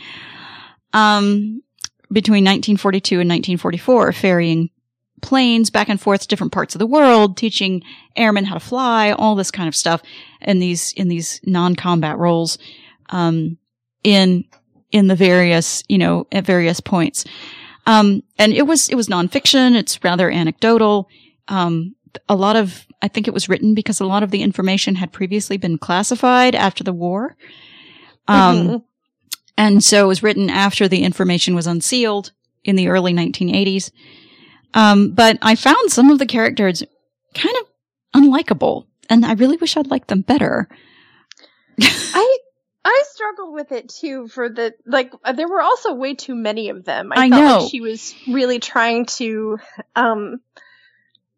Um, 0.92 1.64
between 2.12 2.44
1942 2.44 3.22
and 3.22 3.30
1944, 3.30 4.12
ferrying 4.12 4.70
planes 5.22 5.70
back 5.70 5.88
and 5.90 6.00
forth 6.02 6.22
to 6.22 6.28
different 6.28 6.52
parts 6.52 6.76
of 6.76 6.80
the 6.80 6.88
world, 6.88 7.38
teaching 7.38 7.84
airmen 8.16 8.46
how 8.46 8.54
to 8.56 8.60
fly, 8.60 9.12
all 9.12 9.36
this 9.36 9.52
kind 9.52 9.68
of 9.68 9.76
stuff 9.76 10.02
in 10.42 10.60
these, 10.60 10.94
in 10.94 11.08
these 11.08 11.40
non-combat 11.46 12.18
roles, 12.18 12.58
um, 13.10 13.58
in, 14.04 14.44
in 14.92 15.08
the 15.08 15.16
various, 15.16 15.84
you 15.88 15.98
know, 15.98 16.26
at 16.32 16.46
various 16.46 16.80
points. 16.80 17.24
Um, 17.86 18.24
and 18.38 18.54
it 18.54 18.64
was, 18.68 18.90
it 18.90 18.96
was 18.96 19.08
nonfiction. 19.08 19.76
It's 19.76 20.04
rather 20.04 20.30
anecdotal. 20.30 21.08
Um, 21.48 21.96
a 22.28 22.36
lot 22.36 22.56
of, 22.56 22.86
I 23.02 23.08
think 23.08 23.28
it 23.28 23.34
was 23.34 23.48
written 23.50 23.74
because 23.74 24.00
a 24.00 24.06
lot 24.06 24.24
of 24.24 24.32
the 24.32 24.42
information 24.44 24.96
had 24.96 25.12
previously 25.12 25.58
been 25.58 25.78
classified 25.78 26.56
after 26.56 26.84
the 26.84 26.94
war. 26.94 27.36
Um, 28.28 28.68
Mhm. 28.68 28.84
and 29.58 29.84
so 29.84 30.06
it 30.06 30.08
was 30.08 30.24
written 30.24 30.50
after 30.50 30.88
the 30.88 31.04
information 31.04 31.56
was 31.56 31.68
unsealed 31.68 32.32
in 32.64 32.76
the 32.76 32.88
early 32.88 33.14
1980s. 33.14 33.92
Um, 34.74 35.12
but 35.12 35.38
I 35.42 35.56
found 35.56 35.92
some 35.92 36.10
of 36.12 36.20
the 36.20 36.26
characters 36.26 36.84
kind 37.34 37.56
of 37.62 38.22
unlikable, 38.22 38.86
and 39.10 39.26
I 39.26 39.34
really 39.34 39.58
wish 39.58 39.76
I'd 39.78 39.92
liked 39.92 40.08
them 40.08 40.22
better. 40.22 40.68
I 41.80 42.38
I 42.86 43.04
struggled 43.12 43.54
with 43.54 43.72
it 43.72 43.90
too 43.90 44.28
for 44.28 44.50
the 44.50 44.74
like 44.86 45.14
uh, 45.24 45.34
there 45.34 45.48
were 45.48 45.62
also 45.62 45.94
way 45.94 46.16
too 46.16 46.36
many 46.36 46.70
of 46.70 46.84
them. 46.84 47.12
I 47.12 47.26
I, 47.26 47.30
felt 47.30 47.42
know. 47.42 47.58
like 47.60 47.72
she 47.72 47.82
was 47.82 48.16
really 48.28 48.60
trying 48.60 49.06
to 49.18 49.60
um 49.96 50.42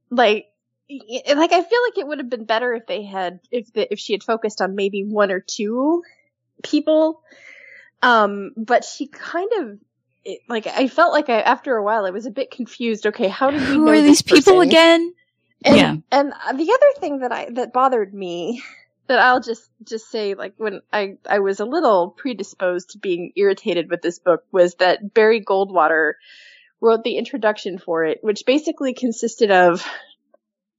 like 0.09 0.45
like 0.89 1.51
I 1.51 1.61
feel 1.63 1.79
like 1.83 1.97
it 1.97 2.07
would 2.07 2.19
have 2.19 2.29
been 2.29 2.45
better 2.45 2.73
if 2.73 2.85
they 2.87 3.03
had 3.03 3.39
if 3.51 3.71
the, 3.73 3.91
if 3.91 3.99
she 3.99 4.13
had 4.13 4.23
focused 4.23 4.61
on 4.61 4.75
maybe 4.75 5.03
one 5.03 5.31
or 5.31 5.39
two 5.39 6.03
people 6.61 7.21
um 8.01 8.51
but 8.55 8.85
she 8.85 9.07
kind 9.07 9.51
of 9.57 9.79
it, 10.25 10.39
like 10.47 10.67
I 10.67 10.87
felt 10.87 11.13
like 11.13 11.29
I 11.29 11.41
after 11.41 11.75
a 11.75 11.83
while 11.83 12.05
I 12.05 12.11
was 12.11 12.25
a 12.25 12.31
bit 12.31 12.51
confused. 12.51 13.05
Okay, 13.07 13.27
how 13.27 13.51
did 13.51 13.61
we 13.61 13.67
Who 13.67 13.85
know 13.85 13.91
are 13.91 14.01
these 14.01 14.21
people 14.21 14.55
person? 14.55 14.69
again? 14.69 15.13
And, 15.65 15.75
Yeah. 15.75 15.95
And 16.11 16.33
uh, 16.33 16.53
the 16.53 16.71
other 16.71 16.99
thing 16.99 17.19
that 17.19 17.31
I 17.31 17.49
that 17.51 17.73
bothered 17.73 18.13
me 18.13 18.61
that 19.07 19.19
I'll 19.19 19.41
just 19.41 19.69
just 19.83 20.09
say 20.09 20.33
like 20.33 20.53
when 20.57 20.81
I 20.91 21.17
I 21.27 21.39
was 21.39 21.59
a 21.59 21.65
little 21.65 22.09
predisposed 22.11 22.91
to 22.91 22.97
being 22.99 23.31
irritated 23.35 23.89
with 23.89 24.01
this 24.01 24.19
book 24.19 24.43
was 24.51 24.75
that 24.75 25.13
Barry 25.13 25.43
Goldwater 25.43 26.13
wrote 26.79 27.03
the 27.03 27.17
introduction 27.17 27.77
for 27.77 28.05
it, 28.05 28.19
which 28.21 28.45
basically 28.45 28.93
consisted 28.93 29.51
of 29.51 29.85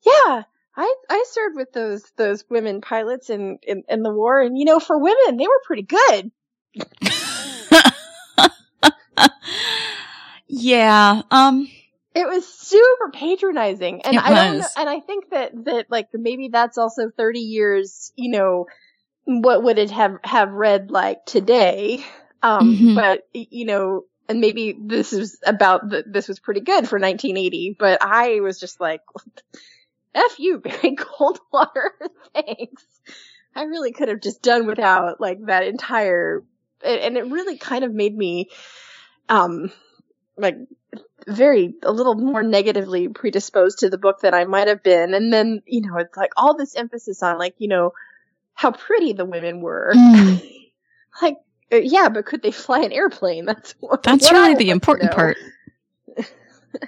yeah, 0.02 0.42
I 0.76 0.94
I 1.08 1.24
served 1.30 1.56
with 1.56 1.72
those 1.72 2.02
those 2.16 2.44
women 2.48 2.80
pilots 2.80 3.30
in 3.30 3.58
in, 3.62 3.84
in 3.88 4.02
the 4.02 4.12
war 4.12 4.40
and 4.40 4.58
you 4.58 4.64
know 4.64 4.80
for 4.80 4.98
women 4.98 5.36
they 5.36 5.46
were 5.46 5.60
pretty 5.64 5.82
good. 5.82 6.30
yeah. 10.46 11.22
Um. 11.30 11.68
It 12.14 12.28
was 12.28 12.46
super 12.46 13.10
patronizing, 13.12 14.02
and 14.02 14.16
I 14.18 14.32
don't 14.34 14.58
know, 14.58 14.66
and 14.76 14.88
I 14.88 15.00
think 15.00 15.30
that 15.30 15.50
that 15.64 15.86
like 15.90 16.08
maybe 16.12 16.48
that's 16.48 16.78
also 16.78 17.10
thirty 17.10 17.40
years. 17.40 18.12
You 18.14 18.30
know, 18.30 18.66
what 19.24 19.64
would 19.64 19.78
it 19.78 19.90
have 19.90 20.18
have 20.22 20.50
read 20.52 20.90
like 20.92 21.24
today? 21.26 22.04
Um, 22.42 22.76
Mhm. 22.76 22.94
but 22.94 23.26
you 23.32 23.64
know, 23.64 24.04
and 24.28 24.40
maybe 24.40 24.76
this 24.78 25.12
is 25.12 25.38
about 25.44 25.88
the, 25.88 26.04
this 26.06 26.28
was 26.28 26.38
pretty 26.38 26.60
good 26.60 26.88
for 26.88 26.98
1980. 27.00 27.76
But 27.78 27.98
I 28.02 28.40
was 28.40 28.60
just 28.60 28.80
like, 28.80 29.00
"F 30.14 30.38
you, 30.38 30.58
Barry 30.64 30.94
Goldwater, 30.96 31.90
thanks." 32.34 32.84
I 33.56 33.62
really 33.64 33.92
could 33.92 34.08
have 34.08 34.20
just 34.20 34.42
done 34.42 34.66
without 34.66 35.20
like 35.20 35.44
that 35.46 35.64
entire, 35.64 36.44
and 36.84 37.16
it 37.16 37.26
really 37.26 37.56
kind 37.56 37.84
of 37.84 37.92
made 37.92 38.16
me, 38.16 38.50
um, 39.28 39.72
like 40.36 40.56
very 41.26 41.74
a 41.82 41.92
little 41.92 42.14
more 42.14 42.42
negatively 42.42 43.08
predisposed 43.08 43.78
to 43.78 43.90
the 43.90 43.98
book 43.98 44.20
than 44.20 44.34
I 44.34 44.44
might 44.44 44.68
have 44.68 44.82
been. 44.82 45.14
And 45.14 45.32
then, 45.32 45.62
you 45.66 45.80
know, 45.80 45.96
it's 45.98 46.16
like 46.16 46.32
all 46.36 46.56
this 46.56 46.76
emphasis 46.76 47.22
on 47.22 47.38
like, 47.38 47.54
you 47.58 47.68
know, 47.68 47.92
how 48.54 48.72
pretty 48.72 49.12
the 49.12 49.24
women 49.24 49.60
were. 49.60 49.92
Mm. 49.94 50.70
like, 51.22 51.38
uh, 51.72 51.76
yeah, 51.76 52.08
but 52.08 52.26
could 52.26 52.42
they 52.42 52.50
fly 52.50 52.80
an 52.80 52.92
airplane? 52.92 53.46
That's 53.46 53.72
what, 53.80 54.02
That's 54.02 54.30
what 54.30 54.32
really 54.32 54.54
the 54.54 54.70
important 54.70 55.12
part. 55.12 55.36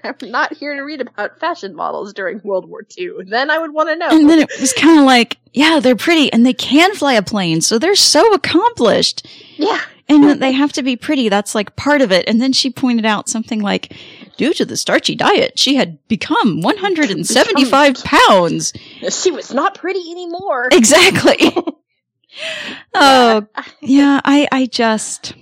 I'm 0.02 0.16
not 0.22 0.52
here 0.52 0.74
to 0.74 0.80
read 0.80 1.00
about 1.00 1.38
fashion 1.38 1.74
models 1.74 2.12
during 2.12 2.40
World 2.42 2.68
War 2.68 2.84
II. 2.98 3.18
Then 3.28 3.50
I 3.50 3.58
would 3.58 3.72
want 3.72 3.88
to 3.88 3.96
know. 3.96 4.08
And 4.10 4.28
then 4.28 4.40
it 4.40 4.50
was 4.60 4.72
kind 4.72 4.98
of 4.98 5.04
like, 5.04 5.38
yeah, 5.52 5.78
they're 5.80 5.94
pretty 5.94 6.32
and 6.32 6.44
they 6.44 6.52
can 6.52 6.92
fly 6.94 7.14
a 7.14 7.22
plane, 7.22 7.60
so 7.60 7.78
they're 7.78 7.94
so 7.94 8.34
accomplished. 8.34 9.26
yeah. 9.56 9.80
And 10.08 10.24
that 10.24 10.40
they 10.40 10.52
have 10.52 10.72
to 10.74 10.82
be 10.82 10.96
pretty. 10.96 11.28
That's 11.28 11.54
like 11.54 11.74
part 11.74 12.00
of 12.00 12.12
it. 12.12 12.28
And 12.28 12.40
then 12.40 12.52
she 12.52 12.70
pointed 12.70 13.04
out 13.04 13.28
something 13.28 13.60
like, 13.60 13.92
due 14.36 14.54
to 14.54 14.64
the 14.64 14.76
starchy 14.76 15.16
diet, 15.16 15.58
she 15.58 15.74
had 15.74 15.98
become 16.06 16.60
175 16.60 18.04
pounds. 18.04 18.72
She 19.10 19.32
was 19.32 19.52
not 19.52 19.74
pretty 19.74 20.10
anymore. 20.10 20.68
Exactly. 20.70 21.38
oh, 22.94 23.46
yeah. 23.80 24.20
I, 24.24 24.46
I 24.52 24.66
just, 24.66 25.34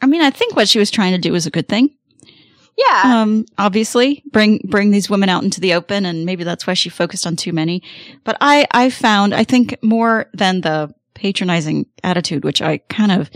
I 0.00 0.06
mean, 0.06 0.22
I 0.22 0.30
think 0.30 0.54
what 0.54 0.68
she 0.68 0.78
was 0.78 0.90
trying 0.90 1.12
to 1.12 1.18
do 1.18 1.32
was 1.32 1.46
a 1.46 1.50
good 1.50 1.68
thing. 1.68 1.90
Yeah. 2.78 3.02
Um, 3.04 3.44
obviously 3.58 4.22
bring, 4.30 4.60
bring 4.64 4.92
these 4.92 5.10
women 5.10 5.28
out 5.28 5.42
into 5.42 5.60
the 5.60 5.74
open 5.74 6.06
and 6.06 6.24
maybe 6.24 6.44
that's 6.44 6.66
why 6.66 6.74
she 6.74 6.88
focused 6.88 7.26
on 7.26 7.36
too 7.36 7.52
many. 7.52 7.82
But 8.24 8.36
I, 8.40 8.66
I 8.70 8.90
found, 8.90 9.34
I 9.34 9.44
think 9.44 9.76
more 9.82 10.30
than 10.32 10.60
the 10.60 10.94
patronizing 11.14 11.86
attitude, 12.02 12.44
which 12.44 12.62
I 12.62 12.78
kind 12.78 13.12
of, 13.12 13.30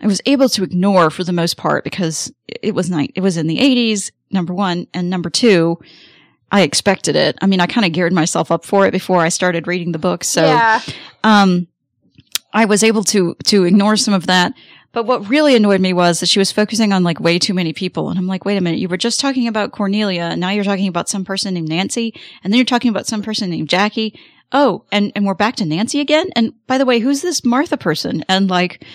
I 0.00 0.06
was 0.06 0.20
able 0.26 0.48
to 0.50 0.62
ignore 0.62 1.10
for 1.10 1.24
the 1.24 1.32
most 1.32 1.56
part 1.56 1.84
because 1.84 2.32
it 2.46 2.74
was 2.74 2.90
night, 2.90 3.12
it 3.14 3.20
was 3.22 3.36
in 3.36 3.46
the 3.46 3.58
eighties, 3.58 4.12
number 4.30 4.52
one, 4.52 4.86
and 4.92 5.08
number 5.08 5.30
two, 5.30 5.78
I 6.50 6.62
expected 6.62 7.16
it. 7.16 7.36
I 7.40 7.46
mean, 7.46 7.60
I 7.60 7.66
kind 7.66 7.86
of 7.86 7.92
geared 7.92 8.12
myself 8.12 8.50
up 8.50 8.64
for 8.64 8.86
it 8.86 8.92
before 8.92 9.20
I 9.20 9.30
started 9.30 9.66
reading 9.66 9.92
the 9.92 9.98
book. 9.98 10.22
So, 10.22 10.44
yeah. 10.44 10.80
um, 11.24 11.66
I 12.52 12.66
was 12.66 12.84
able 12.84 13.04
to, 13.04 13.34
to 13.44 13.64
ignore 13.64 13.96
some 13.96 14.14
of 14.14 14.26
that. 14.26 14.52
But 14.92 15.04
what 15.04 15.28
really 15.28 15.54
annoyed 15.56 15.80
me 15.80 15.92
was 15.92 16.20
that 16.20 16.28
she 16.28 16.38
was 16.38 16.52
focusing 16.52 16.92
on 16.92 17.02
like 17.02 17.20
way 17.20 17.38
too 17.38 17.52
many 17.52 17.74
people. 17.74 18.08
And 18.08 18.18
I'm 18.18 18.26
like, 18.26 18.46
wait 18.46 18.56
a 18.56 18.62
minute, 18.62 18.80
you 18.80 18.88
were 18.88 18.96
just 18.96 19.20
talking 19.20 19.46
about 19.46 19.72
Cornelia 19.72 20.22
and 20.22 20.40
now 20.40 20.50
you're 20.50 20.64
talking 20.64 20.88
about 20.88 21.08
some 21.08 21.24
person 21.24 21.52
named 21.52 21.68
Nancy 21.68 22.14
and 22.42 22.50
then 22.50 22.56
you're 22.56 22.64
talking 22.64 22.88
about 22.88 23.06
some 23.06 23.22
person 23.22 23.50
named 23.50 23.68
Jackie. 23.68 24.18
Oh, 24.52 24.84
and, 24.90 25.12
and 25.14 25.26
we're 25.26 25.34
back 25.34 25.56
to 25.56 25.66
Nancy 25.66 26.00
again. 26.00 26.30
And 26.34 26.54
by 26.66 26.78
the 26.78 26.86
way, 26.86 27.00
who's 27.00 27.20
this 27.20 27.44
Martha 27.44 27.76
person? 27.76 28.24
And 28.28 28.48
like, 28.48 28.86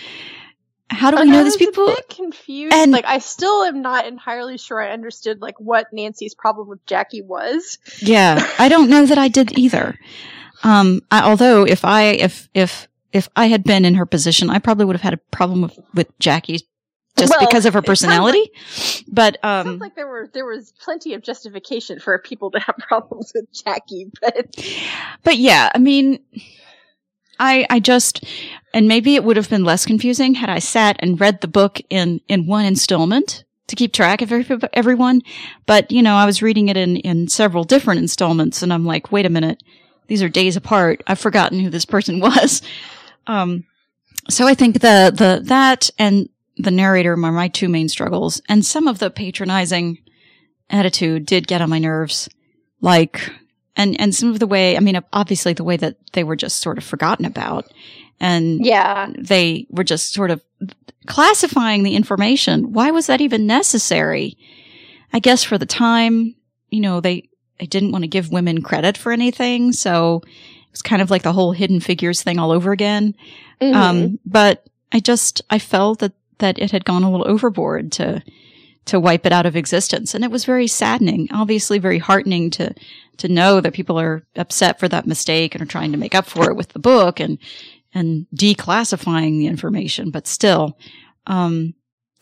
how 0.92 1.10
do 1.12 1.18
we 1.18 1.24
I 1.24 1.26
know 1.26 1.44
these 1.44 1.58
people? 1.58 1.88
A 1.88 1.96
bit 1.96 2.10
confused. 2.10 2.74
And- 2.76 2.92
like, 2.92 3.06
I 3.06 3.20
still 3.20 3.64
am 3.64 3.82
not 3.82 4.06
entirely 4.06 4.58
sure 4.58 4.82
I 4.82 4.92
understood 4.92 5.42
like 5.42 5.60
what 5.60 5.88
Nancy's 5.92 6.36
problem 6.36 6.68
with 6.68 6.86
Jackie 6.86 7.22
was. 7.22 7.78
Yeah, 8.00 8.46
I 8.60 8.70
don't 8.70 8.90
know 8.90 9.06
that 9.06 9.18
I 9.18 9.28
did 9.28 9.52
either. 9.58 9.98
Um, 10.64 11.02
I, 11.10 11.24
although 11.30 11.66
if 11.66 11.84
I 11.86 12.04
if 12.12 12.50
if 12.54 12.88
if 13.12 13.30
I 13.36 13.48
had 13.48 13.64
been 13.64 13.84
in 13.86 13.96
her 13.96 14.06
position, 14.06 14.50
I 14.50 14.60
probably 14.60 14.86
would 14.86 14.96
have 14.96 15.02
had 15.02 15.14
a 15.14 15.18
problem 15.18 15.62
with, 15.64 15.80
with 15.94 16.20
Jackie 16.20 16.60
just 17.18 17.30
Well, 17.32 17.46
because 17.46 17.66
of 17.66 17.74
her 17.74 17.82
personality. 17.82 18.52
but 19.08 19.38
um, 19.44 19.66
Sounds 19.68 19.82
like 19.82 19.96
there 19.96 20.08
were 20.08 20.30
there 20.34 20.46
was 20.46 20.72
plenty 20.82 21.14
of 21.14 21.22
justification 21.22 22.00
for 22.00 22.18
people 22.20 22.52
to 22.52 22.60
have 22.60 22.76
problems 22.88 23.32
with 23.36 23.52
Jackie, 23.52 24.12
but 24.22 24.56
but 25.24 25.38
yeah, 25.38 25.70
I 25.74 25.78
mean, 25.80 26.20
I 27.42 27.66
I 27.70 27.80
just 27.80 28.24
and 28.74 28.88
maybe 28.88 29.16
it 29.16 29.24
would 29.26 29.36
have 29.36 29.50
been 29.50 29.66
less 29.66 29.86
confusing 29.86 30.36
had 30.36 30.50
I 30.50 30.60
sat 30.60 30.96
and 31.00 31.20
read 31.20 31.42
the 31.42 31.48
book 31.48 31.82
in 31.90 32.22
in 32.30 32.48
one 32.48 32.66
installment 32.66 33.44
to 33.68 33.76
keep 33.76 33.94
track 33.94 34.22
of 34.22 34.32
every, 34.32 34.60
everyone. 34.74 35.22
But 35.66 35.92
you 35.92 36.04
know, 36.04 36.16
I 36.16 36.26
was 36.26 36.42
reading 36.42 36.70
it 36.70 36.78
in 36.78 36.98
in 36.98 37.28
several 37.28 37.64
different 37.64 38.00
installments, 38.00 38.62
and 38.62 38.72
I'm 38.72 38.86
like, 38.86 39.12
wait 39.12 39.26
a 39.26 39.30
minute, 39.30 39.62
these 40.08 40.22
are 40.22 40.30
days 40.30 40.56
apart. 40.56 41.02
I've 41.08 41.20
forgotten 41.20 41.60
who 41.60 41.70
this 41.70 41.86
person 41.86 42.20
was. 42.22 42.62
Um, 43.28 43.66
so 44.30 44.48
I 44.48 44.54
think 44.54 44.76
the 44.76 45.12
the 45.14 45.42
that 45.46 45.90
and 45.98 46.30
the 46.58 46.72
narrator 46.72 47.14
are 47.14 47.18
my 47.18 47.48
two 47.48 47.70
main 47.70 47.90
struggles, 47.90 48.42
and 48.48 48.64
some 48.64 48.88
of 48.88 49.00
the 49.00 49.10
patronizing 49.10 49.98
attitude 50.70 51.26
did 51.26 51.48
get 51.48 51.62
on 51.62 51.70
my 51.70 51.80
nerves, 51.80 52.30
like 52.82 53.32
and 53.76 54.00
and 54.00 54.14
some 54.14 54.30
of 54.30 54.40
the 54.40 54.48
way. 54.48 54.78
I 54.78 54.80
mean, 54.80 55.00
obviously 55.14 55.54
the 55.54 55.64
way 55.64 55.78
that 55.78 55.98
they 56.14 56.24
were 56.24 56.36
just 56.36 56.58
sort 56.60 56.78
of 56.78 56.84
forgotten 56.84 57.26
about, 57.26 57.72
and 58.20 58.66
yeah, 58.66 59.12
they 59.18 59.68
were 59.70 59.84
just 59.84 60.14
sort 60.14 60.32
of 60.32 60.42
classifying 61.08 61.84
the 61.84 61.96
information. 61.96 62.74
Why 62.74 62.92
was 62.92 63.08
that 63.08 63.22
even 63.22 63.48
necessary? 63.48 64.38
I 65.14 65.20
guess 65.20 65.44
for 65.44 65.58
the 65.58 65.66
time, 65.66 66.36
you 66.70 66.82
know, 66.82 67.02
they 67.02 67.30
they 67.60 67.66
didn't 67.66 67.92
want 67.92 68.04
to 68.04 68.08
give 68.08 68.32
women 68.32 68.62
credit 68.62 68.98
for 68.98 69.12
anything, 69.12 69.72
so 69.72 70.22
it 70.24 70.72
was 70.72 70.82
kind 70.82 71.02
of 71.02 71.12
like 71.12 71.24
the 71.24 71.34
whole 71.34 71.52
hidden 71.52 71.80
figures 71.80 72.24
thing 72.24 72.40
all 72.40 72.52
over 72.52 72.72
again. 72.72 73.16
Mhm. 73.62 73.76
Um, 73.76 74.20
but 74.26 74.66
I 74.92 75.00
just, 75.00 75.42
I 75.50 75.60
felt 75.60 76.00
that, 76.00 76.14
that 76.40 76.58
it 76.60 76.72
had 76.72 76.86
gone 76.86 77.04
a 77.04 77.12
little 77.12 77.28
overboard 77.28 77.92
to, 77.94 78.24
to 78.86 79.00
wipe 79.00 79.26
it 79.26 79.32
out 79.32 79.46
of 79.46 79.56
existence. 79.56 80.16
And 80.16 80.24
it 80.24 80.32
was 80.32 80.46
very 80.46 80.68
saddening, 80.68 81.28
obviously 81.32 81.78
very 81.78 82.00
heartening 82.00 82.50
to, 82.52 82.74
to 83.22 83.28
know 83.28 83.60
that 83.62 83.74
people 83.74 84.00
are 84.00 84.24
upset 84.36 84.80
for 84.80 84.88
that 84.88 85.08
mistake 85.08 85.56
and 85.56 85.62
are 85.64 85.66
trying 85.66 85.92
to 85.92 85.98
make 85.98 86.14
up 86.14 86.26
for 86.26 86.52
it 86.52 86.56
with 86.56 86.70
the 86.70 86.80
book 86.80 87.20
and, 87.20 87.40
and 87.94 88.28
declassifying 88.36 89.40
the 89.40 89.48
information, 89.48 90.12
but 90.12 90.28
still, 90.28 90.78
um, 91.26 91.74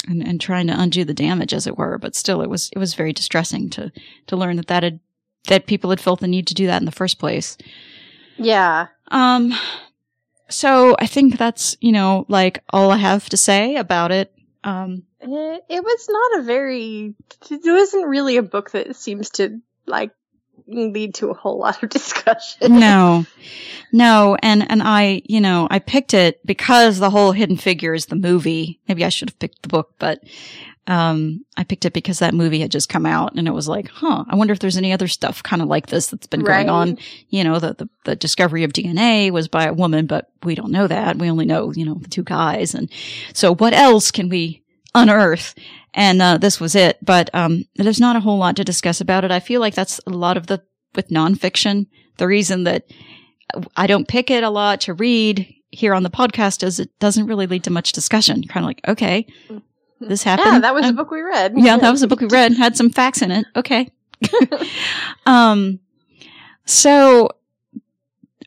and, 0.08 0.26
and 0.26 0.40
trying 0.40 0.68
to 0.68 0.80
undo 0.80 1.04
the 1.04 1.14
damage 1.14 1.54
as 1.54 1.68
it 1.68 1.78
were. 1.78 1.98
But 1.98 2.16
still, 2.16 2.42
it 2.42 2.50
was, 2.50 2.70
it 2.74 2.80
was 2.80 2.94
very 2.94 3.12
distressing 3.14 3.70
to, 3.72 3.92
to 4.28 4.36
learn 4.38 4.56
that 4.58 4.68
that 4.68 4.84
had, 4.84 5.00
that 5.48 5.68
people 5.68 5.90
had 5.90 6.02
felt 6.02 6.20
the 6.20 6.28
need 6.28 6.48
to 6.48 6.54
do 6.54 6.68
that 6.68 6.82
in 6.82 6.86
the 6.86 6.92
first 6.92 7.20
place. 7.20 7.58
yeah. 8.38 8.88
Um, 9.10 9.54
so 10.50 10.96
I 11.00 11.08
think 11.08 11.38
that's, 11.38 11.78
you 11.80 11.92
know, 11.92 12.26
like 12.28 12.64
all 12.72 12.92
I 12.92 12.98
have 12.98 13.30
to 13.30 13.38
say 13.38 13.76
about 13.76 14.12
it. 14.12 14.34
Um, 14.64 15.04
It, 15.22 15.64
it 15.70 15.84
was 15.84 16.08
not 16.10 16.40
a 16.40 16.44
very. 16.44 17.16
It 17.50 17.62
wasn't 17.66 18.08
really 18.08 18.38
a 18.38 18.44
book 18.44 18.72
that 18.72 18.96
seems 18.96 19.30
to 19.32 19.62
like 19.86 20.12
lead 20.70 21.16
to 21.16 21.30
a 21.30 21.34
whole 21.34 21.60
lot 21.60 21.82
of 21.84 21.90
discussion. 22.00 22.80
no, 22.80 23.26
no. 23.92 24.38
And, 24.42 24.70
and 24.70 24.82
I, 24.84 25.22
you 25.26 25.42
know, 25.42 25.68
I 25.70 25.80
picked 25.80 26.14
it 26.14 26.46
because 26.46 27.00
the 27.00 27.10
whole 27.10 27.32
Hidden 27.32 27.58
Figures, 27.58 28.08
the 28.08 28.16
movie, 28.16 28.80
maybe 28.88 29.04
I 29.06 29.10
should 29.10 29.30
have 29.30 29.40
picked 29.40 29.62
the 29.64 29.70
book, 29.70 29.94
but, 30.00 30.24
um, 30.88 31.46
I 31.56 31.66
picked 31.66 31.86
it 31.86 31.94
because 31.94 32.18
that 32.18 32.34
movie 32.34 32.62
had 32.62 32.72
just 32.72 32.90
come 32.90 33.06
out 33.06 33.36
and 33.36 33.48
it 33.48 33.54
was 33.54 33.68
like, 33.68 33.90
huh, 33.90 34.26
I 34.28 34.36
wonder 34.36 34.54
if 34.54 34.60
there's 34.60 34.78
any 34.78 34.92
other 34.92 35.08
stuff 35.08 35.44
kind 35.44 35.62
of 35.62 35.68
like 35.68 35.86
this 35.88 36.08
that's 36.08 36.26
been 36.26 36.44
going 36.44 36.68
on. 36.68 36.98
You 37.30 37.44
know, 37.44 37.60
the, 37.60 37.76
the, 37.76 37.90
the 38.06 38.16
discovery 38.16 38.64
of 38.64 38.74
DNA 38.74 39.30
was 39.30 39.48
by 39.48 39.66
a 39.66 39.74
woman, 39.74 40.08
but 40.08 40.32
we 40.42 40.56
don't 40.56 40.72
know 40.72 40.88
that. 40.88 41.18
We 41.18 41.30
only 41.30 41.46
know, 41.46 41.72
you 41.72 41.86
know, 41.86 41.94
the 41.94 42.10
two 42.10 42.24
guys. 42.24 42.74
And 42.74 42.90
so 43.34 43.54
what 43.54 43.74
else 43.74 44.10
can 44.10 44.30
we 44.30 44.64
unearth? 44.96 45.54
And, 45.94 46.22
uh, 46.22 46.38
this 46.38 46.60
was 46.60 46.76
it. 46.76 46.98
But, 47.04 47.30
um, 47.34 47.64
there's 47.76 48.00
not 48.00 48.16
a 48.16 48.20
whole 48.20 48.38
lot 48.38 48.56
to 48.58 48.64
discuss 48.64 49.02
about 49.02 49.24
it. 49.26 49.32
I 49.32 49.40
feel 49.40 49.60
like 49.62 49.74
that's 49.76 50.00
a 50.06 50.12
lot 50.12 50.38
of 50.38 50.48
the, 50.48 50.62
with 50.96 51.10
nonfiction, 51.10 51.88
the 52.18 52.28
reason 52.28 52.64
that 52.66 52.86
I 53.76 53.88
don't 53.88 54.08
pick 54.08 54.30
it 54.30 54.44
a 54.44 54.50
lot 54.50 54.82
to 54.82 54.94
read 54.94 55.54
here 55.72 55.94
on 55.94 56.04
the 56.04 56.10
podcast 56.10 56.64
is 56.64 56.80
it 56.80 56.98
doesn't 57.00 57.26
really 57.28 57.48
lead 57.48 57.64
to 57.64 57.72
much 57.72 57.92
discussion. 57.92 58.44
Kind 58.44 58.64
of 58.64 58.68
like, 58.68 58.82
okay, 58.88 59.26
this 60.00 60.24
happened. 60.24 60.54
Yeah, 60.54 60.60
that 60.60 60.74
was 60.74 60.86
Um, 60.86 60.96
the 60.96 61.04
book 61.04 61.12
we 61.12 61.22
read. 61.22 61.54
yeah, 61.56 61.78
that 61.78 61.92
was 61.92 62.02
a 62.04 62.08
book 62.08 62.22
we 62.22 62.28
read, 62.28 62.54
had 62.54 62.76
some 62.78 62.90
facts 62.90 63.22
in 63.22 63.32
it. 63.32 63.46
Okay. 63.56 63.90
um, 65.26 65.80
so 66.66 67.30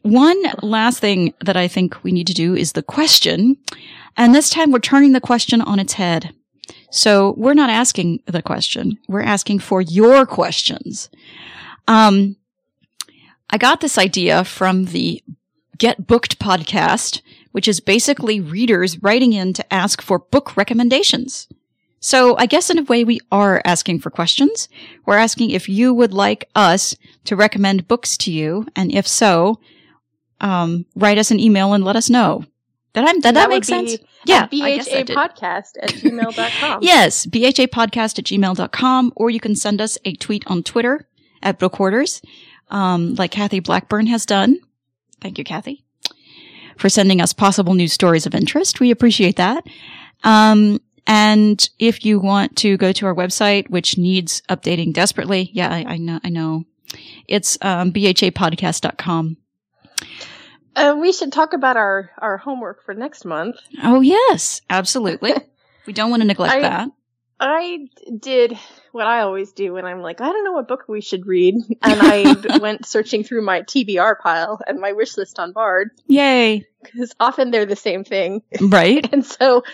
one 0.02 0.40
last 0.62 0.98
thing 1.00 1.35
that 1.44 1.57
I 1.57 1.68
think 1.68 2.02
we 2.02 2.12
need 2.12 2.26
to 2.26 2.35
do 2.35 2.55
is 2.55 2.72
the 2.72 2.83
question. 2.83 3.57
And 4.16 4.35
this 4.35 4.50
time 4.50 4.70
we're 4.72 4.78
turning 4.81 5.12
the 5.12 5.20
question 5.20 5.61
on 5.61 5.78
its 5.78 5.94
head. 5.94 6.35
So 6.92 7.35
we're 7.38 7.55
not 7.55 7.70
asking 7.70 8.22
the 8.26 8.42
question. 8.42 8.98
We're 9.09 9.22
asking 9.22 9.61
for 9.61 9.81
your 9.81 10.26
questions. 10.26 11.09
Um, 11.88 12.37
I 13.48 13.57
got 13.57 13.81
this 13.81 13.96
idea 13.96 14.44
from 14.44 14.85
the 14.85 15.22
Get 15.78 16.07
Booked 16.07 16.38
podcast, 16.38 17.22
which 17.52 17.66
is 17.66 17.81
basically 17.81 18.40
readers 18.40 19.02
writing 19.02 19.33
in 19.33 19.55
to 19.55 19.72
ask 19.72 20.02
for 20.02 20.18
book 20.18 20.55
recommendations. 20.55 21.48
So 21.98 22.37
I 22.37 22.44
guess 22.44 22.68
in 22.68 22.78
a 22.78 22.83
way 22.83 23.05
we 23.05 23.20
are 23.31 23.62
asking 23.64 24.00
for 24.00 24.11
questions. 24.11 24.68
We're 25.07 25.16
asking 25.16 25.50
if 25.50 25.70
you 25.70 25.94
would 25.94 26.12
like 26.12 26.44
us 26.55 26.94
to 27.24 27.37
recommend 27.37 27.88
books 27.88 28.18
to 28.18 28.31
you, 28.31 28.66
and 28.76 28.92
if 28.92 29.09
so, 29.09 29.61
um, 30.42 30.85
write 30.94 31.16
us 31.16 31.31
an 31.31 31.40
email 31.40 31.72
and 31.72 31.85
let 31.85 31.96
us 31.96 32.11
know. 32.11 32.44
Did 32.94 33.05
I, 33.05 33.12
did 33.12 33.22
that, 33.22 33.35
That 33.35 33.48
make 33.48 33.57
would 33.57 33.64
sense? 33.64 33.96
Yeah, 34.26 34.42
At 34.44 34.50
I 34.52 34.76
guess 34.76 34.90
that 34.90 35.07
did. 35.07 35.16
bhapodcast 35.16 35.70
at 35.83 35.90
gmail.com. 35.90 36.78
Yes, 36.83 37.26
bhapodcast 37.26 38.18
at 38.18 38.24
gmail.com, 38.26 39.12
or 39.16 39.31
you 39.31 39.40
can 39.40 39.57
send 39.57 39.81
us 39.81 39.98
a 40.05 40.14
tweet 40.14 40.44
on 40.46 40.62
Twitter 40.62 41.09
at 41.42 41.59
Bookhoarders, 41.59 42.22
um, 42.68 43.14
like 43.14 43.31
Kathy 43.31 43.61
Blackburn 43.61 44.07
has 44.09 44.26
done. 44.26 44.59
Thank 45.20 45.38
you, 45.38 45.44
Kathy, 45.44 45.85
for 46.76 46.88
sending 46.88 47.20
us 47.20 47.33
possible 47.33 47.74
news 47.74 47.92
stories 47.92 48.26
of 48.26 48.35
interest. 48.35 48.78
We 48.78 48.90
appreciate 48.90 49.37
that. 49.37 49.64
Um, 50.22 50.81
and 51.07 51.68
if 51.78 52.05
you 52.05 52.20
want 52.20 52.57
to 52.59 52.76
go 52.76 52.92
to 52.92 53.07
our 53.07 53.14
website, 53.14 53.70
which 53.70 53.98
needs 53.98 54.42
updating 54.48 54.92
desperately, 54.92 55.50
yeah, 55.52 55.70
I, 55.72 55.94
I 55.94 55.96
know, 55.96 56.20
I 56.22 56.28
know. 56.28 56.64
It's, 57.26 57.59
um, 57.62 57.92
bhapodcast.com. 57.92 59.37
Uh, 60.75 60.97
we 60.99 61.13
should 61.13 61.33
talk 61.33 61.53
about 61.53 61.77
our, 61.77 62.11
our 62.18 62.37
homework 62.39 62.85
for 62.85 62.95
next 62.95 63.25
month. 63.25 63.57
Oh, 63.83 64.01
yes, 64.01 64.62
absolutely. 64.70 65.35
we 65.87 65.93
don't 65.93 66.11
want 66.11 66.23
to 66.23 66.27
neglect 66.27 66.55
I- 66.55 66.61
that. 66.61 66.89
I 67.45 67.89
did 68.20 68.57
what 68.93 69.09
I 69.09 69.23
always 69.23 69.51
do 69.51 69.73
when 69.73 69.85
I'm 69.85 70.01
like, 70.01 70.20
I 70.20 70.27
don't 70.27 70.45
know 70.45 70.53
what 70.53 70.68
book 70.68 70.85
we 70.87 71.01
should 71.01 71.27
read. 71.27 71.57
And 71.83 72.01
I 72.01 72.59
went 72.61 72.87
searching 72.87 73.25
through 73.25 73.43
my 73.43 73.62
TBR 73.62 74.20
pile 74.20 74.61
and 74.64 74.79
my 74.79 74.93
wish 74.93 75.16
list 75.16 75.41
on 75.41 75.51
Bard, 75.53 75.91
Yay. 76.07 76.64
because 76.81 77.12
often 77.18 77.51
they're 77.51 77.66
the 77.66 77.75
same 77.75 78.05
thing. 78.05 78.43
Right? 78.61 79.09
And 79.12 79.27
so 79.27 79.64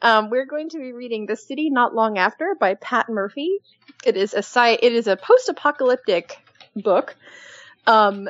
um, 0.00 0.30
we're 0.30 0.46
going 0.46 0.68
to 0.68 0.78
be 0.78 0.92
reading 0.92 1.26
The 1.26 1.34
City 1.34 1.70
Not 1.70 1.92
Long 1.92 2.18
After 2.18 2.54
by 2.54 2.74
Pat 2.74 3.08
Murphy. 3.08 3.58
It 4.06 4.16
is 4.16 4.32
a 4.32 4.38
sci- 4.44 4.78
it 4.80 4.92
is 4.92 5.08
a 5.08 5.16
post-apocalyptic 5.16 6.38
book. 6.76 7.16
Um, 7.88 8.28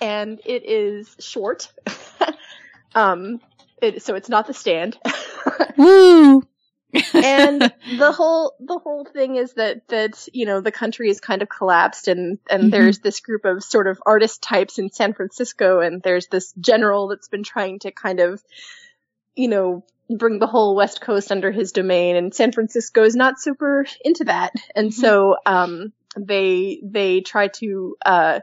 and 0.00 0.40
it 0.44 0.64
is 0.68 1.16
short. 1.18 1.72
um, 2.94 3.40
it, 3.80 4.02
so 4.02 4.14
it's 4.14 4.28
not 4.28 4.46
the 4.46 4.54
stand. 4.54 4.98
Woo! 5.76 6.42
and 7.14 7.70
the 7.98 8.12
whole 8.12 8.54
the 8.60 8.78
whole 8.78 9.04
thing 9.04 9.36
is 9.36 9.54
that 9.54 9.86
that 9.88 10.26
you 10.32 10.46
know 10.46 10.60
the 10.60 10.72
country 10.72 11.08
is 11.08 11.20
kind 11.20 11.42
of 11.42 11.48
collapsed 11.48 12.08
and 12.08 12.38
and 12.50 12.64
Mhm. 12.64 12.70
there's 12.70 12.98
this 12.98 13.20
group 13.20 13.44
of 13.44 13.62
sort 13.62 13.86
of 13.86 14.02
artist 14.04 14.42
types 14.42 14.78
in 14.78 14.90
San 14.90 15.14
Francisco 15.14 15.80
and 15.80 16.02
there's 16.02 16.26
this 16.26 16.52
general 16.60 17.08
that's 17.08 17.28
been 17.28 17.44
trying 17.44 17.78
to 17.80 17.92
kind 17.92 18.20
of 18.20 18.42
you 19.36 19.48
know 19.48 19.84
bring 20.08 20.40
the 20.40 20.46
whole 20.48 20.74
west 20.74 21.00
coast 21.00 21.30
under 21.30 21.52
his 21.52 21.70
domain 21.72 22.16
and 22.16 22.34
San 22.34 22.50
Francisco 22.50 23.04
is 23.04 23.14
not 23.14 23.40
super 23.40 23.86
into 24.04 24.24
that 24.24 24.52
and 24.74 24.92
so 24.92 25.36
um 25.46 25.92
they 26.18 26.80
they 26.82 27.20
try 27.20 27.46
to 27.46 27.96
uh 28.04 28.40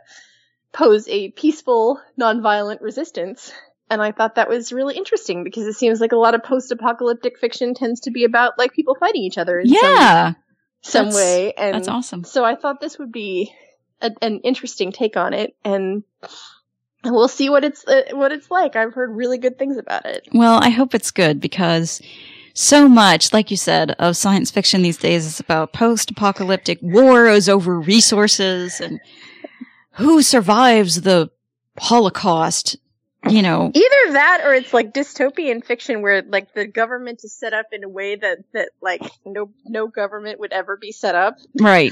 pose 0.77 1.07
a 1.09 1.29
peaceful 1.31 1.99
nonviolent 2.19 2.81
resistance 2.81 3.51
and 3.89 4.01
I 4.01 4.11
thought 4.11 4.35
that 4.35 4.49
was 4.49 4.71
really 4.73 4.95
interesting 4.97 5.43
because 5.43 5.65
it 5.65 5.73
seems 5.73 6.01
like 6.01 6.11
a 6.11 6.17
lot 6.17 6.35
of 6.35 6.43
post-apocalyptic 6.43 7.39
fiction 7.39 7.73
tends 7.73 8.01
to 8.01 8.11
be 8.11 8.25
about 8.25 8.57
like 8.57 8.73
people 8.73 8.95
fighting 8.99 9.23
each 9.23 9.37
other 9.37 9.59
in 9.59 9.67
some, 9.69 9.77
Yeah. 9.81 10.33
some 10.81 11.05
That's- 11.05 11.15
way. 11.15 11.53
And 11.53 11.73
That's 11.75 11.87
awesome. 11.87 12.23
so 12.25 12.43
I 12.43 12.55
thought 12.55 12.81
this 12.81 12.99
would 12.99 13.11
be 13.13 13.53
a, 14.01 14.11
an 14.21 14.41
interesting 14.43 14.91
take 14.91 15.15
on 15.17 15.33
it, 15.33 15.55
and 15.63 16.03
we'll 17.03 17.27
see 17.29 17.49
what 17.49 17.63
it's 17.63 17.87
uh, 17.87 18.03
what 18.11 18.31
it's 18.31 18.51
like. 18.51 18.75
I've 18.75 18.93
heard 18.93 19.15
really 19.15 19.37
good 19.37 19.57
things 19.57 19.77
about 19.77 20.05
it. 20.05 20.27
Well, 20.33 20.59
I 20.61 20.69
hope 20.69 20.93
it's 20.93 21.09
good 21.11 21.39
because 21.39 22.01
so 22.53 22.87
much, 22.87 23.33
like 23.33 23.49
you 23.51 23.57
said, 23.57 23.91
of 23.99 24.17
science 24.17 24.51
fiction 24.51 24.81
these 24.81 24.97
days 24.97 25.25
is 25.25 25.39
about 25.39 25.73
post-apocalyptic 25.73 26.79
wars 26.81 27.47
over 27.49 27.79
resources 27.79 28.79
and 28.81 28.99
who 29.97 30.21
survives 30.21 31.01
the 31.01 31.29
Holocaust. 31.77 32.77
You 33.27 33.41
know, 33.41 33.71
Either 33.73 34.13
that, 34.13 34.41
or 34.45 34.53
it's 34.53 34.73
like 34.73 34.93
dystopian 34.93 35.65
fiction 35.65 36.01
where 36.01 36.21
like 36.21 36.53
the 36.53 36.65
government 36.65 37.21
is 37.23 37.33
set 37.33 37.51
up 37.51 37.65
in 37.73 37.83
a 37.83 37.89
way 37.89 38.15
that 38.15 38.37
that 38.53 38.69
like 38.79 39.01
no 39.25 39.49
no 39.65 39.87
government 39.87 40.39
would 40.39 40.53
ever 40.53 40.77
be 40.77 40.93
set 40.93 41.13
up. 41.15 41.35
right? 41.59 41.91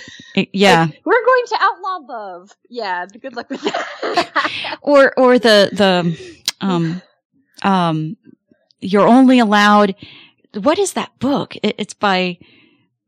Yeah. 0.53 0.85
Like, 0.85 1.01
we're 1.03 1.25
going 1.25 1.43
to 1.47 1.57
outlaw 1.59 1.97
love. 2.07 2.51
Yeah, 2.69 3.05
good 3.07 3.35
luck 3.35 3.49
with 3.49 3.61
that. 3.63 4.77
or 4.81 5.13
or 5.19 5.37
the 5.39 5.69
the 5.73 6.45
um 6.61 7.01
um 7.63 8.15
you're 8.79 9.07
only 9.07 9.39
allowed 9.39 9.95
what 10.53 10.79
is 10.79 10.93
that 10.93 11.17
book 11.19 11.55
it, 11.57 11.75
it's 11.77 11.95
by 11.95 12.37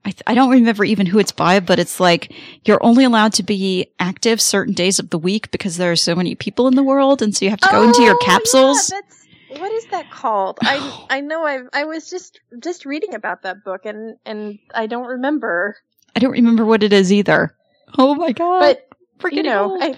I, 0.07 0.11
th- 0.11 0.23
I 0.25 0.35
don't 0.35 0.49
remember 0.51 0.85
even 0.85 1.05
who 1.05 1.19
it's 1.19 1.33
by 1.33 1.59
but 1.59 1.79
it's 1.79 1.99
like 1.99 2.31
you're 2.63 2.81
only 2.81 3.03
allowed 3.03 3.33
to 3.33 3.43
be 3.43 3.87
active 3.99 4.39
certain 4.39 4.73
days 4.73 4.99
of 4.99 5.09
the 5.09 5.17
week 5.19 5.51
because 5.51 5.75
there 5.75 5.91
are 5.91 5.97
so 5.97 6.15
many 6.15 6.33
people 6.33 6.67
in 6.67 6.75
the 6.75 6.83
world 6.83 7.21
and 7.21 7.35
so 7.35 7.43
you 7.43 7.51
have 7.51 7.59
to 7.59 7.67
go 7.69 7.83
into 7.83 8.01
your 8.03 8.15
Oh, 8.15 8.25
capsules 8.25 8.89
Yeah, 8.89 9.59
what 9.59 9.71
is 9.73 9.85
that 9.87 10.09
called? 10.09 10.59
I 10.61 10.79
I 11.09 11.19
know 11.19 11.45
I 11.45 11.59
I 11.73 11.83
was 11.83 12.09
just 12.09 12.39
just 12.63 12.85
reading 12.85 13.15
about 13.15 13.41
that 13.43 13.63
book 13.65 13.81
and 13.85 14.15
and 14.25 14.59
I 14.73 14.87
don't 14.87 15.07
remember. 15.07 15.75
i 16.15 16.19
don't 16.19 16.31
remember 16.31 16.63
what 16.63 16.83
it 16.83 16.93
is 16.93 17.11
either 17.11 17.53
oh 17.97 18.15
my 18.15 18.31
god 18.31 18.59
But 18.61 18.86
Forgetting 19.20 19.45
you 19.45 19.51
know. 19.51 19.78
I, 19.82 19.95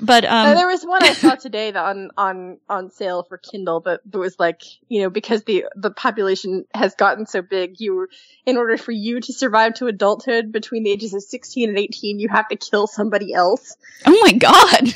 but 0.00 0.24
uh, 0.24 0.28
um 0.28 0.54
there 0.54 0.66
was 0.66 0.82
one 0.84 1.02
I 1.02 1.12
saw 1.12 1.34
today 1.46 1.70
that 1.70 1.84
on 1.84 2.10
on 2.16 2.58
on 2.68 2.90
sale 2.90 3.22
for 3.22 3.36
Kindle, 3.38 3.80
but 3.80 4.00
it 4.10 4.16
was 4.16 4.38
like 4.38 4.62
you 4.88 5.02
know 5.02 5.10
because 5.10 5.42
the 5.44 5.66
the 5.76 5.90
population 5.90 6.64
has 6.74 6.94
gotten 6.94 7.26
so 7.26 7.42
big, 7.42 7.80
you 7.80 8.08
in 8.46 8.56
order 8.56 8.76
for 8.76 8.92
you 8.92 9.20
to 9.20 9.32
survive 9.32 9.74
to 9.74 9.86
adulthood 9.88 10.52
between 10.52 10.84
the 10.84 10.90
ages 10.90 11.12
of 11.14 11.22
sixteen 11.22 11.68
and 11.68 11.78
eighteen, 11.78 12.18
you 12.18 12.28
have 12.28 12.48
to 12.48 12.56
kill 12.56 12.86
somebody 12.86 13.34
else. 13.34 13.76
oh 14.06 14.18
my 14.22 14.32
god 14.32 14.94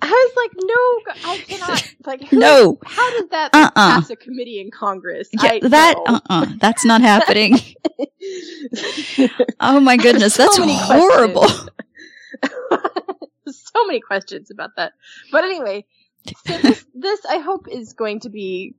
I 0.00 0.10
was 0.10 0.32
like, 0.36 0.52
no, 0.56 1.28
I 1.28 1.38
cannot. 1.38 1.94
Like, 2.06 2.22
who- 2.28 2.38
No. 2.38 2.78
How 2.86 3.10
did 3.18 3.30
that 3.32 3.52
like, 3.52 3.64
Uh-uh. 3.66 3.72
pass 4.00 4.10
a 4.10 4.16
committee 4.16 4.60
in 4.60 4.70
Congress? 4.70 5.28
yeah 5.32 5.54
I, 5.54 5.60
that 5.68 5.94
no. 6.06 6.14
uh-uh 6.14 6.46
that's 6.60 6.84
not 6.84 7.00
happening 7.02 7.58
oh 9.60 9.80
my 9.80 9.96
goodness 9.96 10.34
So 10.34 10.44
that's 10.44 10.56
horrible 10.58 11.46
so 13.74 13.86
many 13.86 14.00
questions 14.00 14.50
about 14.50 14.76
that. 14.76 14.92
But 15.32 15.44
anyway, 15.44 15.84
so 16.46 16.58
this, 16.62 16.84
this 16.94 17.26
I 17.26 17.38
hope 17.38 17.66
is 17.70 17.92
going 17.92 18.20
to 18.20 18.30
be 18.30 18.74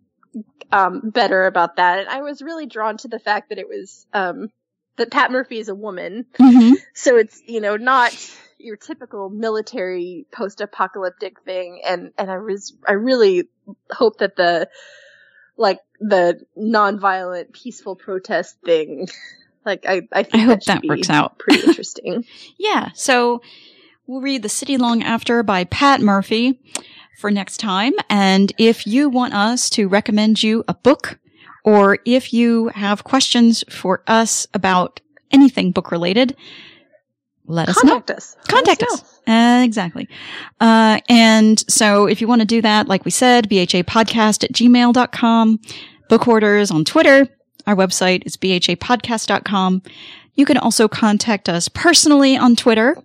um, 0.71 1.09
better 1.09 1.45
about 1.45 1.77
that. 1.77 1.99
And 1.99 2.09
I 2.09 2.21
was 2.21 2.41
really 2.41 2.65
drawn 2.65 2.97
to 2.97 3.07
the 3.07 3.19
fact 3.19 3.49
that 3.49 3.57
it 3.57 3.67
was 3.67 4.05
um, 4.13 4.49
that 4.97 5.11
Pat 5.11 5.31
Murphy 5.31 5.59
is 5.59 5.69
a 5.69 5.75
woman, 5.75 6.25
hmm 6.37 6.73
so 6.93 7.17
it's 7.17 7.41
you 7.47 7.61
know 7.61 7.77
not 7.77 8.13
your 8.57 8.75
typical 8.75 9.29
military 9.29 10.25
post-apocalyptic 10.31 11.41
thing. 11.41 11.81
And 11.85 12.11
and 12.17 12.29
I 12.29 12.37
was 12.37 12.75
I 12.87 12.93
really 12.93 13.45
hope 13.89 14.17
that 14.19 14.35
the 14.35 14.69
like 15.57 15.79
the 15.99 16.41
nonviolent 16.57 17.53
peaceful 17.53 17.95
protest 17.95 18.57
thing. 18.63 19.07
Like 19.65 19.85
I, 19.87 20.01
I 20.11 20.23
think 20.23 20.35
I 20.35 20.47
hope 20.47 20.63
that 20.63 20.81
be 20.81 20.87
works 20.89 21.09
out. 21.09 21.37
pretty 21.37 21.67
interesting. 21.67 22.25
Yeah, 22.57 22.89
so 22.93 23.41
we'll 24.09 24.21
read 24.21 24.41
The 24.41 24.49
City 24.49 24.75
Long 24.75 25.03
After 25.03 25.43
by 25.43 25.65
Pat 25.65 26.01
Murphy 26.01 26.59
for 27.19 27.29
next 27.29 27.57
time. 27.57 27.93
And 28.09 28.51
if 28.57 28.87
you 28.87 29.07
want 29.07 29.35
us 29.35 29.69
to 29.71 29.87
recommend 29.87 30.41
you 30.41 30.63
a 30.67 30.73
book, 30.73 31.19
or 31.63 31.99
if 32.05 32.33
you 32.33 32.69
have 32.69 33.03
questions 33.03 33.63
for 33.69 34.01
us 34.07 34.47
about 34.51 34.99
anything 35.29 35.71
book 35.71 35.91
related, 35.91 36.35
let 37.45 37.69
us 37.69 37.83
know. 37.83 38.01
Contact 38.01 38.09
us. 38.17 38.35
Let 38.35 38.47
Contact 38.47 38.83
us. 38.83 39.21
Uh, 39.27 39.61
exactly. 39.63 40.09
Uh, 40.59 41.01
and 41.07 41.63
so 41.69 42.07
if 42.07 42.19
you 42.19 42.27
want 42.27 42.41
to 42.41 42.47
do 42.47 42.63
that, 42.63 42.87
like 42.87 43.05
we 43.05 43.11
said, 43.11 43.47
BHA 43.47 43.83
podcast 43.83 44.43
at 44.43 44.53
gmail.com, 44.53 45.59
Book 46.09 46.23
Hoarders 46.23 46.71
on 46.71 46.83
Twitter. 46.83 47.27
Our 47.67 47.75
website 47.75 48.25
is 48.25 48.37
bhapodcast.com. 48.37 49.83
You 50.33 50.45
can 50.47 50.57
also 50.57 50.87
contact 50.87 51.47
us 51.47 51.67
personally 51.69 52.35
on 52.35 52.55
Twitter. 52.55 52.97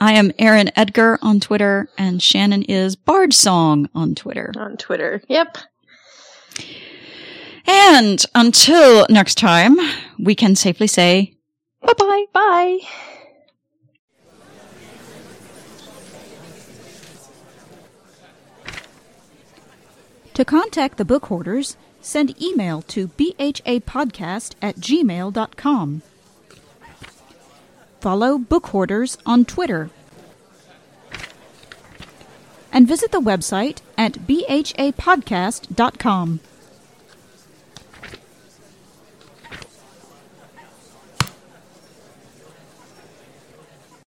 I 0.00 0.12
am 0.12 0.32
Erin 0.38 0.70
Edgar 0.76 1.18
on 1.20 1.40
Twitter 1.40 1.88
and 1.98 2.22
Shannon 2.22 2.62
is 2.62 2.96
Bard 2.96 3.34
Song 3.34 3.88
on 3.94 4.14
Twitter. 4.14 4.50
on 4.56 4.78
Twitter. 4.78 5.22
Yep. 5.28 5.58
And 7.66 8.24
until 8.34 9.06
next 9.10 9.36
time, 9.36 9.76
we 10.18 10.34
can 10.34 10.56
safely 10.56 10.86
say 10.86 11.34
bye 11.82 11.92
bye. 11.98 12.24
Bye. 12.32 12.78
To 20.34 20.44
contact 20.46 20.96
the 20.96 21.04
book 21.04 21.26
hoarders, 21.26 21.76
send 22.00 22.40
email 22.40 22.80
to 22.82 23.08
bhapodcast 23.08 24.54
at 24.62 24.76
gmail.com. 24.76 26.02
Follow 28.00 28.38
Book 28.38 28.68
Hoarders 28.68 29.18
on 29.26 29.44
Twitter. 29.44 29.90
And 32.72 32.88
visit 32.88 33.12
the 33.12 33.20
website 33.20 33.82
at 33.98 34.26
bhapodcast.com. 34.26 36.40